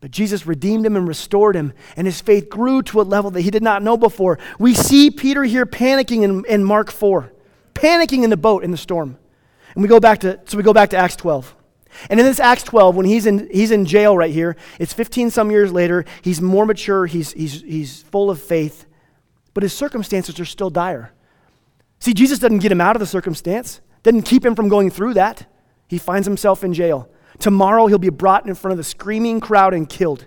But 0.00 0.10
Jesus 0.10 0.46
redeemed 0.46 0.84
him 0.84 0.96
and 0.96 1.08
restored 1.08 1.56
him, 1.56 1.72
and 1.96 2.06
his 2.06 2.20
faith 2.20 2.48
grew 2.48 2.82
to 2.82 3.00
a 3.00 3.02
level 3.02 3.30
that 3.30 3.40
he 3.40 3.50
did 3.50 3.62
not 3.62 3.82
know 3.82 3.96
before. 3.96 4.38
We 4.58 4.74
see 4.74 5.10
Peter 5.10 5.44
here 5.44 5.66
panicking 5.66 6.22
in, 6.22 6.44
in 6.46 6.64
Mark 6.64 6.90
4, 6.90 7.32
panicking 7.74 8.22
in 8.22 8.30
the 8.30 8.36
boat 8.36 8.64
in 8.64 8.70
the 8.70 8.76
storm. 8.76 9.16
And 9.74 9.82
we 9.82 9.88
go 9.88 10.00
back 10.00 10.20
to, 10.20 10.40
so 10.44 10.56
we 10.56 10.62
go 10.62 10.72
back 10.72 10.90
to 10.90 10.96
Acts 10.96 11.16
12. 11.16 11.54
And 12.10 12.20
in 12.20 12.26
this 12.26 12.40
Acts 12.40 12.62
12, 12.64 12.96
when 12.96 13.06
he's 13.06 13.26
in, 13.26 13.48
he's 13.50 13.70
in 13.70 13.86
jail 13.86 14.16
right 14.16 14.32
here, 14.32 14.56
it's 14.78 14.92
15 14.92 15.30
some 15.30 15.50
years 15.50 15.72
later. 15.72 16.04
He's 16.22 16.40
more 16.40 16.66
mature, 16.66 17.06
he's, 17.06 17.32
he's, 17.32 17.62
he's 17.62 18.02
full 18.02 18.30
of 18.30 18.40
faith, 18.40 18.86
but 19.52 19.62
his 19.62 19.72
circumstances 19.72 20.38
are 20.40 20.44
still 20.44 20.70
dire. 20.70 21.12
See, 22.00 22.12
Jesus 22.12 22.38
doesn't 22.38 22.58
get 22.58 22.72
him 22.72 22.80
out 22.80 22.96
of 22.96 23.00
the 23.00 23.06
circumstance, 23.06 23.80
doesn't 24.02 24.22
keep 24.22 24.44
him 24.44 24.54
from 24.54 24.68
going 24.68 24.90
through 24.90 25.14
that. 25.14 25.46
He 25.88 25.98
finds 25.98 26.26
himself 26.26 26.64
in 26.64 26.74
jail. 26.74 27.08
Tomorrow 27.38 27.86
he'll 27.86 27.98
be 27.98 28.10
brought 28.10 28.46
in 28.46 28.54
front 28.54 28.72
of 28.72 28.78
the 28.78 28.84
screaming 28.84 29.40
crowd 29.40 29.74
and 29.74 29.88
killed. 29.88 30.26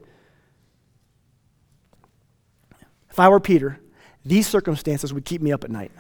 If 3.10 3.20
I 3.20 3.30
were 3.30 3.40
Peter, 3.40 3.80
these 4.26 4.48
circumstances 4.48 5.14
would 5.14 5.26
keep 5.26 5.42
me 5.42 5.52
up 5.52 5.64
at 5.64 5.72
night. 5.72 5.92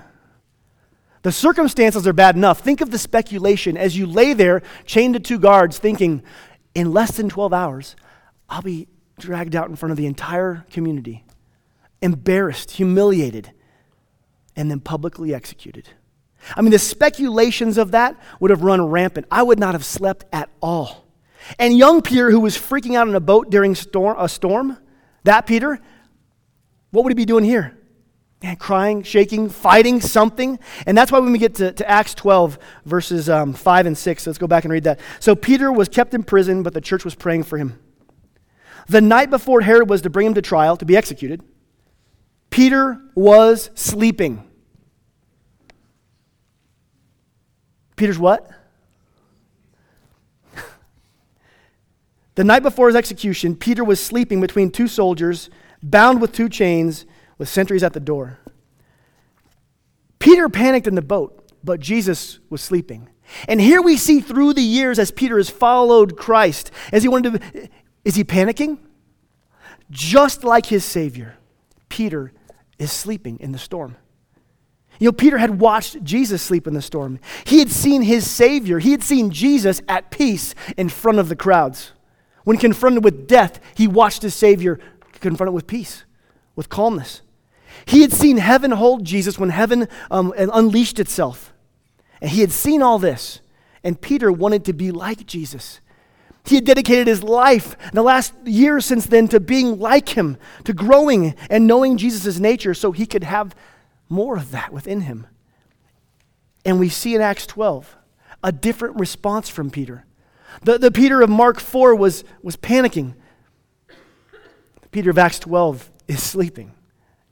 The 1.28 1.34
circumstances 1.34 2.08
are 2.08 2.14
bad 2.14 2.38
enough. 2.38 2.62
Think 2.62 2.80
of 2.80 2.90
the 2.90 2.98
speculation 2.98 3.76
as 3.76 3.98
you 3.98 4.08
lay 4.08 4.32
there, 4.32 4.62
chained 4.86 5.16
to 5.16 5.20
two 5.20 5.38
guards, 5.38 5.78
thinking, 5.78 6.24
in 6.74 6.94
less 6.94 7.18
than 7.18 7.28
12 7.28 7.52
hours, 7.52 7.98
I'll 8.48 8.62
be 8.62 8.88
dragged 9.20 9.54
out 9.54 9.68
in 9.68 9.76
front 9.76 9.92
of 9.92 9.98
the 9.98 10.06
entire 10.06 10.66
community, 10.72 11.26
embarrassed, 12.02 12.72
humiliated, 12.72 13.52
and 14.56 14.72
then 14.72 14.80
publicly 14.80 15.34
executed. 15.34 15.90
I 16.56 16.62
mean, 16.62 16.72
the 16.72 16.80
speculations 16.80 17.78
of 17.78 17.92
that 17.92 18.16
would 18.40 18.50
have 18.50 18.62
run 18.64 18.82
rampant. 18.82 19.28
I 19.30 19.44
would 19.44 19.60
not 19.60 19.76
have 19.76 19.84
slept 19.84 20.24
at 20.32 20.50
all. 20.62 21.10
And 21.60 21.78
young 21.78 22.02
Peter, 22.02 22.32
who 22.32 22.40
was 22.40 22.56
freaking 22.56 22.96
out 22.96 23.10
in 23.10 23.16
a 23.16 23.20
boat 23.20 23.50
during 23.50 23.76
storm, 23.76 24.16
a 24.18 24.30
storm, 24.30 24.78
that 25.26 25.46
Peter, 25.46 25.78
what 26.92 27.04
would 27.04 27.12
he 27.12 27.16
be 27.16 27.26
doing 27.26 27.44
here? 27.44 27.77
Man, 28.44 28.56
crying, 28.58 29.02
shaking, 29.02 29.50
fighting 29.50 30.00
something. 30.00 30.60
And 30.86 30.96
that's 30.96 31.12
why 31.12 31.20
when 31.20 31.32
we 31.32 31.40
get 31.40 31.56
to, 31.56 31.72
to 31.72 31.90
Acts 31.90 32.14
12, 32.14 32.60
verses 32.86 33.30
um, 33.30 33.54
5 33.54 33.86
and 33.88 33.98
6, 33.98 34.28
let's 34.28 34.38
go 34.38 34.46
back 34.46 34.64
and 34.64 34.72
read 34.72 34.84
that. 34.84 35.00
So 35.20 35.36
Peter 35.36 35.72
was 35.72 35.90
kept 35.90 36.14
in 36.14 36.24
prison, 36.24 36.62
but 36.62 36.74
the 36.74 36.82
church 36.82 37.04
was 37.04 37.16
praying 37.16 37.44
for 37.44 37.58
him. 37.58 37.80
The 38.88 39.02
night 39.02 39.32
before 39.32 39.62
Herod 39.62 39.90
was 39.90 40.04
to 40.04 40.10
bring 40.10 40.28
him 40.28 40.34
to 40.36 40.42
trial, 40.42 40.78
to 40.78 40.86
be 40.86 40.96
executed, 40.96 41.42
Peter 42.52 43.02
was 43.16 43.72
sleeping. 43.74 44.44
Peter's 47.96 48.20
what? 48.20 48.50
the 52.36 52.44
night 52.44 52.62
before 52.62 52.88
his 52.88 52.96
execution, 52.96 53.56
Peter 53.56 53.84
was 53.84 54.02
sleeping 54.02 54.40
between 54.40 54.70
two 54.70 54.88
soldiers, 54.88 55.50
bound 55.82 56.22
with 56.22 56.32
two 56.32 56.48
chains 56.48 57.08
with 57.38 57.50
sentries 57.50 57.84
at 57.84 57.94
the 57.94 58.00
door. 58.00 58.40
Peter 60.20 60.50
panicked 60.50 60.88
in 60.88 60.96
the 60.96 61.02
boat, 61.02 61.52
but 61.64 61.80
Jesus 61.80 62.40
was 62.50 62.62
sleeping. 62.62 63.10
And 63.48 63.60
here 63.60 63.82
we 63.82 63.98
see 63.98 64.20
through 64.20 64.54
the 64.54 64.62
years 64.62 65.00
as 65.00 65.12
Peter 65.12 65.38
has 65.38 65.50
followed 65.50 66.18
Christ, 66.18 66.72
as 66.92 67.04
he 67.04 67.10
wanted 67.10 67.42
to, 67.42 67.70
is 68.06 68.16
he 68.16 68.24
panicking? 68.24 68.78
Just 69.90 70.44
like 70.44 70.66
his 70.66 70.84
Savior, 70.84 71.38
Peter 71.90 72.34
is 72.80 72.92
sleeping 72.92 73.38
in 73.40 73.52
the 73.52 73.58
storm. 73.58 73.96
You 75.00 75.10
know, 75.10 75.12
Peter 75.12 75.38
had 75.38 75.60
watched 75.60 76.04
Jesus 76.04 76.42
sleep 76.42 76.68
in 76.68 76.74
the 76.74 76.82
storm. 76.82 77.20
He 77.46 77.60
had 77.60 77.70
seen 77.70 78.02
his 78.02 78.30
Savior, 78.30 78.80
he 78.80 78.92
had 78.92 79.04
seen 79.04 79.30
Jesus 79.30 79.82
at 79.88 80.10
peace 80.10 80.56
in 80.76 80.90
front 80.90 81.20
of 81.20 81.30
the 81.30 81.36
crowds. 81.36 81.92
When 82.44 82.58
confronted 82.58 83.04
with 83.04 83.28
death, 83.28 83.60
he 83.76 83.88
watched 83.88 84.22
his 84.22 84.34
Savior 84.34 84.80
confronted 85.20 85.54
with 85.54 85.68
peace, 85.68 86.06
with 86.56 86.70
calmness. 86.70 87.22
He 87.86 88.02
had 88.02 88.14
seen 88.14 88.38
heaven 88.38 88.72
hold 88.72 89.06
Jesus 89.06 89.38
when 89.38 89.50
heaven 89.50 89.88
um, 90.10 90.34
unleashed 90.38 91.00
itself. 91.00 91.54
And 92.22 92.32
he 92.32 92.42
had 92.42 92.52
seen 92.52 92.82
all 92.82 93.00
this. 93.00 93.42
And 93.84 94.00
Peter 94.00 94.32
wanted 94.32 94.66
to 94.66 94.74
be 94.74 94.92
like 94.92 95.26
Jesus. 95.26 95.80
He 96.46 96.56
had 96.56 96.66
dedicated 96.66 97.08
his 97.08 97.24
life 97.24 97.76
the 97.92 98.02
last 98.02 98.34
years 98.46 98.86
since 98.86 99.06
then 99.06 99.28
to 99.30 99.40
being 99.40 99.80
like 99.80 100.10
him, 100.10 100.38
to 100.64 100.74
growing 100.74 101.36
and 101.50 101.68
knowing 101.68 101.98
Jesus' 101.98 102.40
nature 102.40 102.74
so 102.74 102.92
he 102.92 103.06
could 103.06 103.24
have 103.24 103.56
more 104.10 104.38
of 104.38 104.52
that 104.52 104.72
within 104.72 105.02
him. 105.02 105.28
And 106.64 106.80
we 106.80 106.90
see 106.90 107.16
in 107.16 107.22
Acts 107.22 107.46
12 107.46 107.98
a 108.44 108.52
different 108.52 109.00
response 109.00 109.50
from 109.50 109.70
Peter. 109.70 110.06
The, 110.64 110.78
the 110.78 110.92
Peter 110.92 111.22
of 111.22 111.30
Mark 111.30 111.60
4 111.60 111.96
was, 111.96 112.24
was 112.42 112.56
panicking. 112.56 113.14
Peter 114.92 115.10
of 115.10 115.18
Acts 115.18 115.40
12 115.40 115.92
is 116.08 116.24
sleeping 116.24 116.72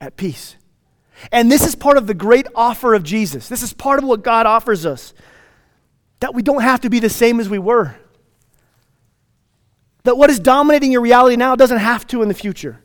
at 0.05 0.15
peace. 0.15 0.55
And 1.31 1.51
this 1.51 1.65
is 1.65 1.75
part 1.75 1.97
of 1.97 2.07
the 2.07 2.13
great 2.13 2.47
offer 2.55 2.93
of 2.93 3.03
Jesus. 3.03 3.49
This 3.49 3.63
is 3.63 3.73
part 3.73 3.99
of 3.99 4.05
what 4.05 4.23
God 4.23 4.45
offers 4.45 4.85
us 4.85 5.13
that 6.21 6.33
we 6.33 6.41
don't 6.41 6.61
have 6.61 6.81
to 6.81 6.89
be 6.89 6.99
the 6.99 7.09
same 7.09 7.39
as 7.39 7.49
we 7.49 7.59
were. 7.59 7.95
That 10.03 10.17
what 10.17 10.29
is 10.29 10.39
dominating 10.39 10.91
your 10.91 11.01
reality 11.01 11.35
now 11.35 11.55
doesn't 11.55 11.79
have 11.79 12.07
to 12.07 12.21
in 12.21 12.29
the 12.29 12.33
future. 12.33 12.81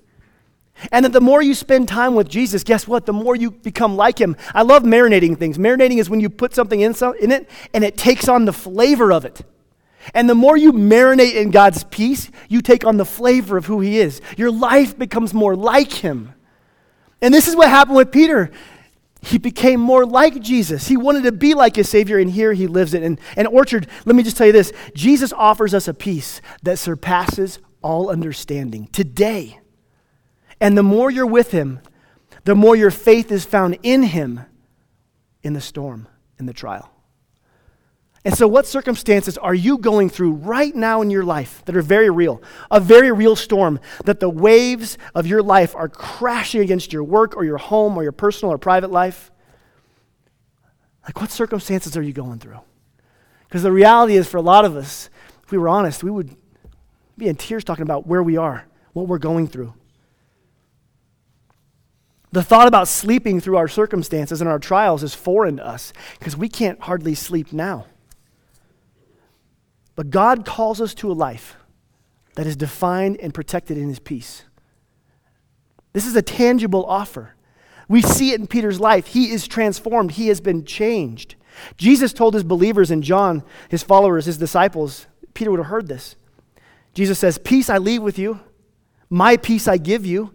And 0.91 1.05
that 1.05 1.13
the 1.13 1.21
more 1.21 1.43
you 1.43 1.55
spend 1.55 1.89
time 1.89 2.15
with 2.15 2.29
Jesus, 2.29 2.65
guess 2.65 2.89
what? 2.89 3.07
The 3.07 3.13
more 3.13 3.37
you 3.37 3.51
become 3.51 3.97
like 3.97 4.19
him. 4.19 4.37
I 4.55 4.63
love 4.63 4.83
marinating 4.83 5.39
things. 5.39 5.59
Marinating 5.59 5.99
is 5.99 6.09
when 6.11 6.21
you 6.21 6.31
put 6.31 6.55
something 6.55 6.81
in, 6.81 6.95
some, 6.95 7.15
in 7.21 7.31
it 7.31 7.49
and 7.75 7.85
it 7.85 7.97
takes 7.97 8.29
on 8.29 8.47
the 8.47 8.53
flavor 8.53 9.13
of 9.13 9.25
it. 9.25 9.43
And 10.15 10.29
the 10.29 10.35
more 10.35 10.57
you 10.57 10.73
marinate 10.73 11.35
in 11.35 11.51
God's 11.51 11.85
peace, 11.85 12.31
you 12.49 12.63
take 12.63 12.87
on 12.87 12.97
the 12.97 13.05
flavor 13.05 13.59
of 13.59 13.67
who 13.67 13.81
he 13.81 13.99
is. 13.99 14.23
Your 14.39 14.51
life 14.51 14.99
becomes 14.99 15.35
more 15.35 15.55
like 15.55 15.93
him. 15.93 16.35
And 17.23 17.35
this 17.35 17.49
is 17.49 17.57
what 17.57 17.69
happened 17.69 17.97
with 17.97 18.13
Peter 18.13 18.51
he 19.23 19.39
became 19.39 19.81
more 19.81 20.07
like 20.07 20.41
Jesus. 20.41 20.89
He 20.89 20.97
wanted 20.97 21.25
to 21.25 21.33
be 21.33 21.53
like 21.53 21.77
his 21.77 21.89
Savior, 21.89 22.19
and 22.19 22.31
here 22.31 22.53
he 22.53 22.67
lives 22.67 22.95
it. 22.95 23.03
And, 23.03 23.21
and 23.37 23.47
Orchard, 23.47 23.87
let 24.07 24.17
me 24.17 24.23
just 24.23 24.37
tell 24.37 24.47
you 24.47 24.53
this 24.53 24.73
Jesus 24.95 25.33
offers 25.33 25.75
us 25.75 25.89
a 25.89 25.95
peace 25.95 26.41
that 26.63 26.79
surpasses 26.79 27.59
all 27.83 28.09
understanding 28.09 28.89
today. 28.89 29.61
And 30.61 30.77
the 30.77 30.83
more 30.83 31.11
you're 31.11 31.27
with 31.27 31.51
him, 31.51 31.81
the 32.45 32.55
more 32.55 32.77
your 32.77 32.91
faith 32.91 33.31
is 33.31 33.45
found 33.45 33.79
in 33.83 34.05
him 34.05 34.41
in 35.43 35.53
the 35.53 35.61
storm, 35.61 36.09
in 36.39 36.47
the 36.47 36.53
trial. 36.53 36.90
And 38.25 38.37
so, 38.37 38.47
what 38.47 38.67
circumstances 38.67 39.39
are 39.39 39.55
you 39.55 39.79
going 39.79 40.11
through 40.11 40.33
right 40.33 40.75
now 40.75 41.01
in 41.01 41.11
your 41.11 41.25
life 41.25 41.63
that 41.65 41.75
are 41.75 41.83
very 41.83 42.11
real? 42.11 42.43
A 42.71 42.79
very 42.79 43.11
real 43.11 43.35
storm 43.35 43.81
that 44.05 44.21
the 44.21 44.29
waves 44.29 44.99
of 45.15 45.27
your 45.27 45.43
life 45.43 45.75
are 45.75 45.89
crashing 45.89 46.61
against 46.61 46.93
your 46.93 47.03
work 47.03 47.35
or 47.35 47.45
your 47.45 47.57
home 47.57 47.97
or 47.97 48.03
your 48.03 48.13
personal 48.13 48.53
or 48.53 48.59
private 48.59 48.91
life? 48.91 49.31
Like, 51.05 51.19
what 51.19 51.31
circumstances 51.31 51.97
are 51.97 52.03
you 52.03 52.13
going 52.13 52.39
through? 52.41 52.61
Because 53.49 53.63
the 53.63 53.73
reality 53.73 54.17
is, 54.17 54.29
for 54.29 54.37
a 54.37 54.43
lot 54.43 54.67
of 54.67 54.77
us, 54.77 55.09
if 55.43 55.51
we 55.51 55.57
were 55.57 55.69
honest, 55.69 56.05
we 56.05 56.11
would 56.11 56.37
be 57.17 57.27
in 57.27 57.37
tears 57.37 57.65
talking 57.65 57.83
about 57.83 58.07
where 58.07 58.23
we 58.23 58.37
are, 58.37 58.67
what 58.93 59.09
we're 59.09 59.19
going 59.19 59.47
through. 59.47 59.73
The 62.33 62.43
thought 62.43 62.69
about 62.69 62.87
sleeping 62.87 63.41
through 63.41 63.57
our 63.57 63.67
circumstances 63.67 64.43
and 64.43 64.49
our 64.49 64.59
trials 64.59 65.03
is 65.03 65.15
foreign 65.15 65.57
to 65.57 65.67
us 65.67 65.93
because 66.19 66.37
we 66.37 66.51
can't 66.51 66.81
hardly 66.83 67.15
sleep 67.15 67.53
now. 67.53 67.87
But 69.97 70.11
God 70.11 70.45
calls 70.45 70.81
us 70.81 70.95
to 70.95 71.11
a 71.11 71.15
life 71.15 71.57
that 72.37 72.47
is 72.47 72.57
defined 72.57 73.19
and 73.21 73.35
protected 73.35 73.77
in 73.77 73.89
his 73.89 73.99
peace. 73.99 74.45
This 75.93 76.07
is 76.07 76.17
a 76.17 76.23
tangible 76.23 76.85
offer. 76.87 77.35
We 77.89 78.03
see 78.03 78.31
it 78.31 78.41
in 78.41 78.47
Peter's 78.47 78.79
life. 78.79 79.09
He 79.09 79.33
is 79.33 79.49
transformed, 79.49 80.13
he 80.13 80.29
has 80.29 80.41
been 80.41 80.65
changed. 80.65 81.35
Jesus 81.77 82.13
told 82.13 82.35
his 82.35 82.45
believers 82.45 82.91
and 82.91 83.03
John, 83.03 83.43
his 83.69 83.83
followers, 83.83 84.27
his 84.27 84.39
disciples, 84.39 85.07
Peter 85.35 85.51
would 85.51 85.59
have 85.59 85.67
heard 85.67 85.89
this. 85.89 86.15
Jesus 86.95 87.19
says, 87.19 87.39
Peace 87.39 87.69
I 87.69 87.79
leave 87.79 88.03
with 88.03 88.19
you, 88.19 88.41
my 89.09 89.37
peace 89.37 89.67
I 89.67 89.77
give 89.77 90.07
you. 90.07 90.35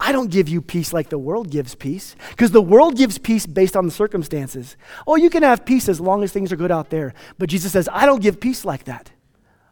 I 0.00 0.12
don't 0.12 0.30
give 0.30 0.48
you 0.48 0.60
peace 0.60 0.92
like 0.92 1.08
the 1.08 1.18
world 1.18 1.50
gives 1.50 1.74
peace, 1.74 2.16
because 2.30 2.50
the 2.50 2.60
world 2.60 2.96
gives 2.96 3.18
peace 3.18 3.46
based 3.46 3.76
on 3.76 3.86
the 3.86 3.92
circumstances. 3.92 4.76
Oh, 5.06 5.16
you 5.16 5.30
can 5.30 5.42
have 5.42 5.64
peace 5.64 5.88
as 5.88 6.00
long 6.00 6.22
as 6.22 6.32
things 6.32 6.52
are 6.52 6.56
good 6.56 6.72
out 6.72 6.90
there. 6.90 7.14
But 7.38 7.48
Jesus 7.48 7.72
says, 7.72 7.88
I 7.92 8.04
don't 8.04 8.22
give 8.22 8.40
peace 8.40 8.64
like 8.64 8.84
that. 8.84 9.12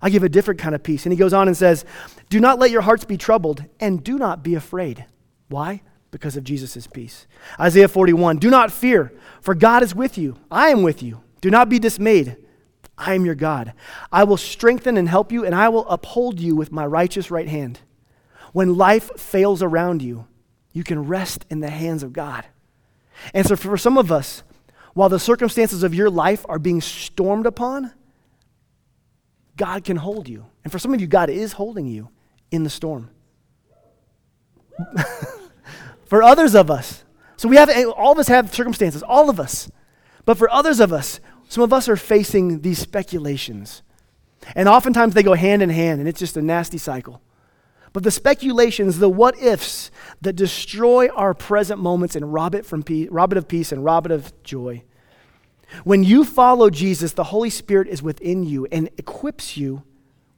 I 0.01 0.11
give 0.11 0.23
a 0.23 0.29
different 0.29 0.61
kind 0.61 0.75
of 0.75 0.83
peace. 0.83 1.07
And 1.07 1.13
he 1.13 1.19
goes 1.19 1.33
on 1.33 1.49
and 1.49 1.57
says, 1.57 1.85
Do 2.29 2.41
not 2.41 2.59
let 2.59 2.71
your 2.71 2.83
hearts 2.83 3.05
be 3.05 3.17
troubled, 3.17 3.65
and 3.81 4.03
do 4.03 4.19
not 4.19 4.43
be 4.43 4.55
afraid. 4.55 5.07
Why? 5.49 5.83
Because 6.11 6.37
of 6.37 6.45
Jesus' 6.45 6.87
peace. 6.87 7.27
Isaiah 7.59 7.89
41 7.89 8.39
Do 8.39 8.51
not 8.51 8.73
fear, 8.73 9.13
for 9.41 9.55
God 9.55 9.83
is 9.83 9.95
with 9.95 10.19
you. 10.19 10.37
I 10.51 10.69
am 10.69 10.83
with 10.83 11.03
you. 11.03 11.23
Do 11.41 11.51
not 11.51 11.69
be 11.69 11.79
dismayed. 11.79 12.37
I 12.97 13.15
am 13.15 13.25
your 13.25 13.35
God. 13.35 13.73
I 14.13 14.25
will 14.25 14.37
strengthen 14.37 14.97
and 14.97 15.09
help 15.09 15.33
you, 15.33 15.45
and 15.45 15.55
I 15.55 15.69
will 15.69 15.89
uphold 15.89 16.39
you 16.39 16.55
with 16.55 16.71
my 16.71 16.87
righteous 16.87 17.31
right 17.31 17.49
hand. 17.49 17.81
When 18.53 18.77
life 18.77 19.11
fails 19.19 19.62
around 19.62 20.03
you, 20.03 20.27
you 20.73 20.85
can 20.85 21.07
rest 21.07 21.45
in 21.51 21.61
the 21.61 21.71
hands 21.71 22.03
of 22.03 22.12
God. 22.12 22.47
And 23.35 23.47
so, 23.47 23.57
for 23.57 23.77
some 23.77 23.99
of 23.99 24.11
us, 24.11 24.43
while 24.95 25.09
the 25.09 25.19
circumstances 25.19 25.83
of 25.83 25.95
your 25.95 26.11
life 26.11 26.45
are 26.49 26.59
being 26.59 26.81
stormed 26.81 27.47
upon, 27.47 27.93
God 29.57 29.85
can 29.85 29.97
hold 29.97 30.29
you. 30.29 30.47
And 30.65 30.73
for 30.73 30.79
some 30.79 30.93
of 30.93 31.01
you, 31.01 31.07
God 31.07 31.31
is 31.31 31.53
holding 31.53 31.87
you 31.87 32.09
in 32.51 32.65
the 32.65 32.71
storm. 32.71 33.11
for 36.07 36.23
others 36.23 36.55
of 36.55 36.71
us, 36.71 37.05
so 37.37 37.49
we 37.49 37.57
have, 37.57 37.71
all 37.97 38.12
of 38.12 38.19
us 38.19 38.29
have 38.29 38.55
circumstances, 38.55 39.03
all 39.03 39.29
of 39.29 39.41
us. 39.41 39.71
But 40.25 40.38
for 40.38 40.49
others 40.51 40.79
of 40.79 40.93
us, 40.93 41.21
some 41.49 41.65
of 41.65 41.73
us 41.73 41.88
are 41.88 41.97
facing 41.97 42.61
these 42.61 42.79
speculations. 42.79 43.83
And 44.55 44.69
oftentimes 44.69 45.15
they 45.15 45.23
go 45.23 45.35
hand 45.35 45.62
in 45.62 45.71
hand, 45.71 46.01
and 46.01 46.09
it's 46.09 46.21
just 46.21 46.37
a 46.37 46.43
nasty 46.43 46.79
cycle. 46.79 47.21
But 47.93 48.05
the 48.05 48.11
speculations, 48.11 48.99
the 48.99 49.09
what 49.09 49.39
ifs 49.39 49.91
that 50.23 50.35
destroy 50.35 51.09
our 51.09 51.35
present 51.35 51.81
moments 51.81 52.17
and 52.17 52.33
rob 52.33 52.55
it, 52.55 52.65
from 52.65 52.83
peace, 52.83 53.09
rob 53.11 53.33
it 53.33 53.39
of 53.39 53.49
peace 53.49 53.71
and 53.71 53.85
rob 53.85 54.07
it 54.07 54.13
of 54.13 54.33
joy. 54.43 54.83
When 55.85 56.05
you 56.05 56.25
follow 56.25 56.71
Jesus, 56.71 57.13
the 57.13 57.25
Holy 57.25 57.51
Spirit 57.51 57.89
is 57.89 58.03
within 58.03 58.45
you 58.45 58.67
and 58.73 58.89
equips 58.99 59.57
you 59.57 59.83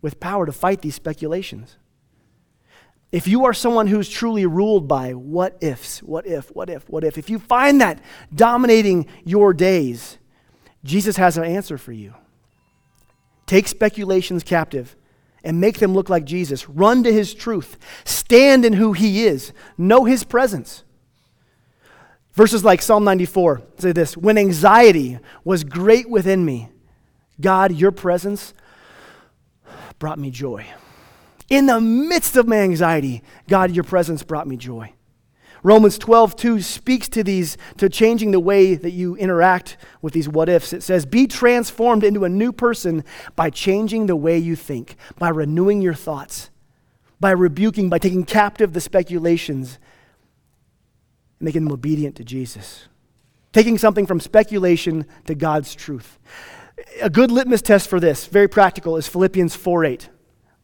with 0.02 0.20
power 0.20 0.46
to 0.46 0.52
fight 0.52 0.82
these 0.82 0.94
speculations. 0.94 1.76
If 3.12 3.28
you 3.28 3.44
are 3.44 3.54
someone 3.54 3.86
who's 3.86 4.08
truly 4.08 4.44
ruled 4.44 4.88
by 4.88 5.12
what 5.12 5.56
ifs, 5.60 6.02
what 6.02 6.26
if, 6.26 6.48
what 6.54 6.68
if, 6.68 6.88
what 6.88 7.04
if, 7.04 7.16
if 7.16 7.30
you 7.30 7.38
find 7.38 7.80
that 7.80 8.00
dominating 8.34 9.06
your 9.24 9.54
days, 9.54 10.18
Jesus 10.82 11.16
has 11.16 11.38
an 11.38 11.44
answer 11.44 11.78
for 11.78 11.92
you. 11.92 12.14
Take 13.46 13.68
speculations 13.68 14.42
captive 14.42 14.96
and 15.44 15.60
make 15.60 15.78
them 15.78 15.94
look 15.94 16.08
like 16.08 16.24
Jesus. 16.24 16.68
Run 16.68 17.04
to 17.04 17.12
his 17.12 17.34
truth. 17.34 17.76
Stand 18.04 18.64
in 18.64 18.72
who 18.72 18.92
he 18.94 19.26
is. 19.26 19.52
Know 19.78 20.04
his 20.04 20.24
presence. 20.24 20.82
Verses 22.32 22.64
like 22.64 22.82
Psalm 22.82 23.04
94 23.04 23.62
say 23.78 23.92
this 23.92 24.16
When 24.16 24.38
anxiety 24.38 25.18
was 25.44 25.62
great 25.62 26.10
within 26.10 26.44
me, 26.44 26.70
God, 27.40 27.72
your 27.72 27.92
presence 27.92 28.54
brought 29.98 30.18
me 30.18 30.30
joy. 30.30 30.66
In 31.48 31.66
the 31.66 31.80
midst 31.80 32.36
of 32.36 32.48
my 32.48 32.56
anxiety, 32.56 33.22
God, 33.48 33.70
your 33.70 33.84
presence 33.84 34.22
brought 34.22 34.48
me 34.48 34.56
joy. 34.56 34.92
Romans 35.64 35.96
12, 35.96 36.36
2 36.36 36.60
speaks 36.60 37.08
to 37.08 37.24
these, 37.24 37.56
to 37.78 37.88
changing 37.88 38.32
the 38.32 38.38
way 38.38 38.74
that 38.74 38.90
you 38.90 39.16
interact 39.16 39.78
with 40.02 40.12
these 40.12 40.28
what 40.28 40.50
ifs. 40.50 40.74
It 40.74 40.82
says, 40.82 41.06
Be 41.06 41.26
transformed 41.26 42.04
into 42.04 42.26
a 42.26 42.28
new 42.28 42.52
person 42.52 43.02
by 43.34 43.48
changing 43.48 44.04
the 44.04 44.14
way 44.14 44.36
you 44.36 44.56
think, 44.56 44.96
by 45.18 45.30
renewing 45.30 45.80
your 45.80 45.94
thoughts, 45.94 46.50
by 47.18 47.30
rebuking, 47.30 47.88
by 47.88 47.96
taking 47.96 48.24
captive 48.24 48.74
the 48.74 48.80
speculations, 48.80 49.78
and 51.38 51.46
making 51.46 51.64
them 51.64 51.72
obedient 51.72 52.14
to 52.16 52.24
Jesus. 52.24 52.86
Taking 53.54 53.78
something 53.78 54.04
from 54.04 54.20
speculation 54.20 55.06
to 55.24 55.34
God's 55.34 55.74
truth. 55.74 56.18
A 57.00 57.08
good 57.08 57.30
litmus 57.30 57.62
test 57.62 57.88
for 57.88 57.98
this, 57.98 58.26
very 58.26 58.48
practical, 58.48 58.98
is 58.98 59.08
Philippians 59.08 59.56
4 59.56 59.86
8. 59.86 60.10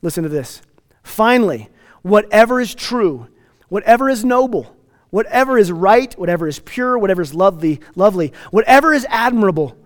Listen 0.03 0.25
to 0.25 0.29
this. 0.29 0.61
Finally, 1.03 1.71
whatever 2.03 2.61
is 2.61 2.75
true, 2.75 3.29
whatever 3.71 4.11
is 4.11 4.27
noble, 4.27 4.77
whatever 5.11 5.59
is 5.59 5.71
right, 5.71 6.17
whatever 6.19 6.49
is 6.49 6.59
pure, 6.61 6.99
whatever 6.99 7.23
is 7.23 7.35
lovely, 7.35 7.81
lovely, 7.95 8.33
whatever 8.51 8.95
is 8.95 9.07
admirable, 9.09 9.77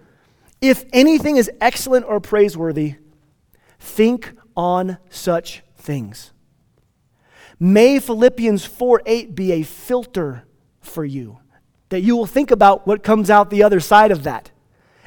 if 0.60 0.84
anything 0.92 1.37
is 1.37 1.50
excellent 1.60 2.06
or 2.06 2.20
praiseworthy, 2.20 2.94
think 3.78 4.32
on 4.56 4.98
such 5.10 5.62
things. 5.76 6.32
May 7.60 7.98
Philippians 7.98 8.64
4 8.64 9.02
8 9.04 9.34
be 9.34 9.52
a 9.52 9.62
filter 9.62 10.44
for 10.80 11.04
you, 11.04 11.38
that 11.88 12.00
you 12.00 12.16
will 12.16 12.26
think 12.26 12.50
about 12.50 12.87
what 12.87 13.02
comes 13.02 13.30
out 13.30 13.50
the 13.50 13.62
other 13.62 13.80
side 13.80 14.10
of 14.10 14.24
that. 14.24 14.50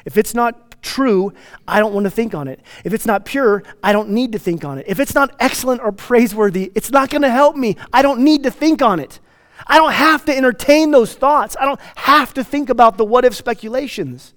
If 0.04 0.16
it's 0.16 0.34
not 0.34 0.80
true, 0.82 1.32
I 1.66 1.80
don't 1.80 1.92
want 1.92 2.04
to 2.04 2.10
think 2.10 2.34
on 2.34 2.48
it. 2.48 2.60
If 2.84 2.94
it's 2.94 3.06
not 3.06 3.24
pure, 3.24 3.62
I 3.82 3.92
don't 3.92 4.10
need 4.10 4.32
to 4.32 4.38
think 4.38 4.64
on 4.64 4.78
it. 4.78 4.86
If 4.88 5.00
it's 5.00 5.14
not 5.14 5.34
excellent 5.40 5.82
or 5.82 5.92
praiseworthy, 5.92 6.72
it's 6.74 6.90
not 6.90 7.10
going 7.10 7.22
to 7.22 7.30
help 7.30 7.56
me. 7.56 7.76
I 7.92 8.02
don't 8.02 8.20
need 8.20 8.44
to 8.44 8.50
think 8.50 8.80
on 8.80 9.00
it. 9.00 9.20
I 9.66 9.76
don't 9.76 9.92
have 9.92 10.24
to 10.26 10.36
entertain 10.36 10.90
those 10.90 11.14
thoughts. 11.14 11.56
I 11.58 11.64
don't 11.64 11.80
have 11.96 12.34
to 12.34 12.44
think 12.44 12.70
about 12.70 12.96
the 12.96 13.04
what 13.04 13.24
if 13.24 13.34
speculations. 13.34 14.34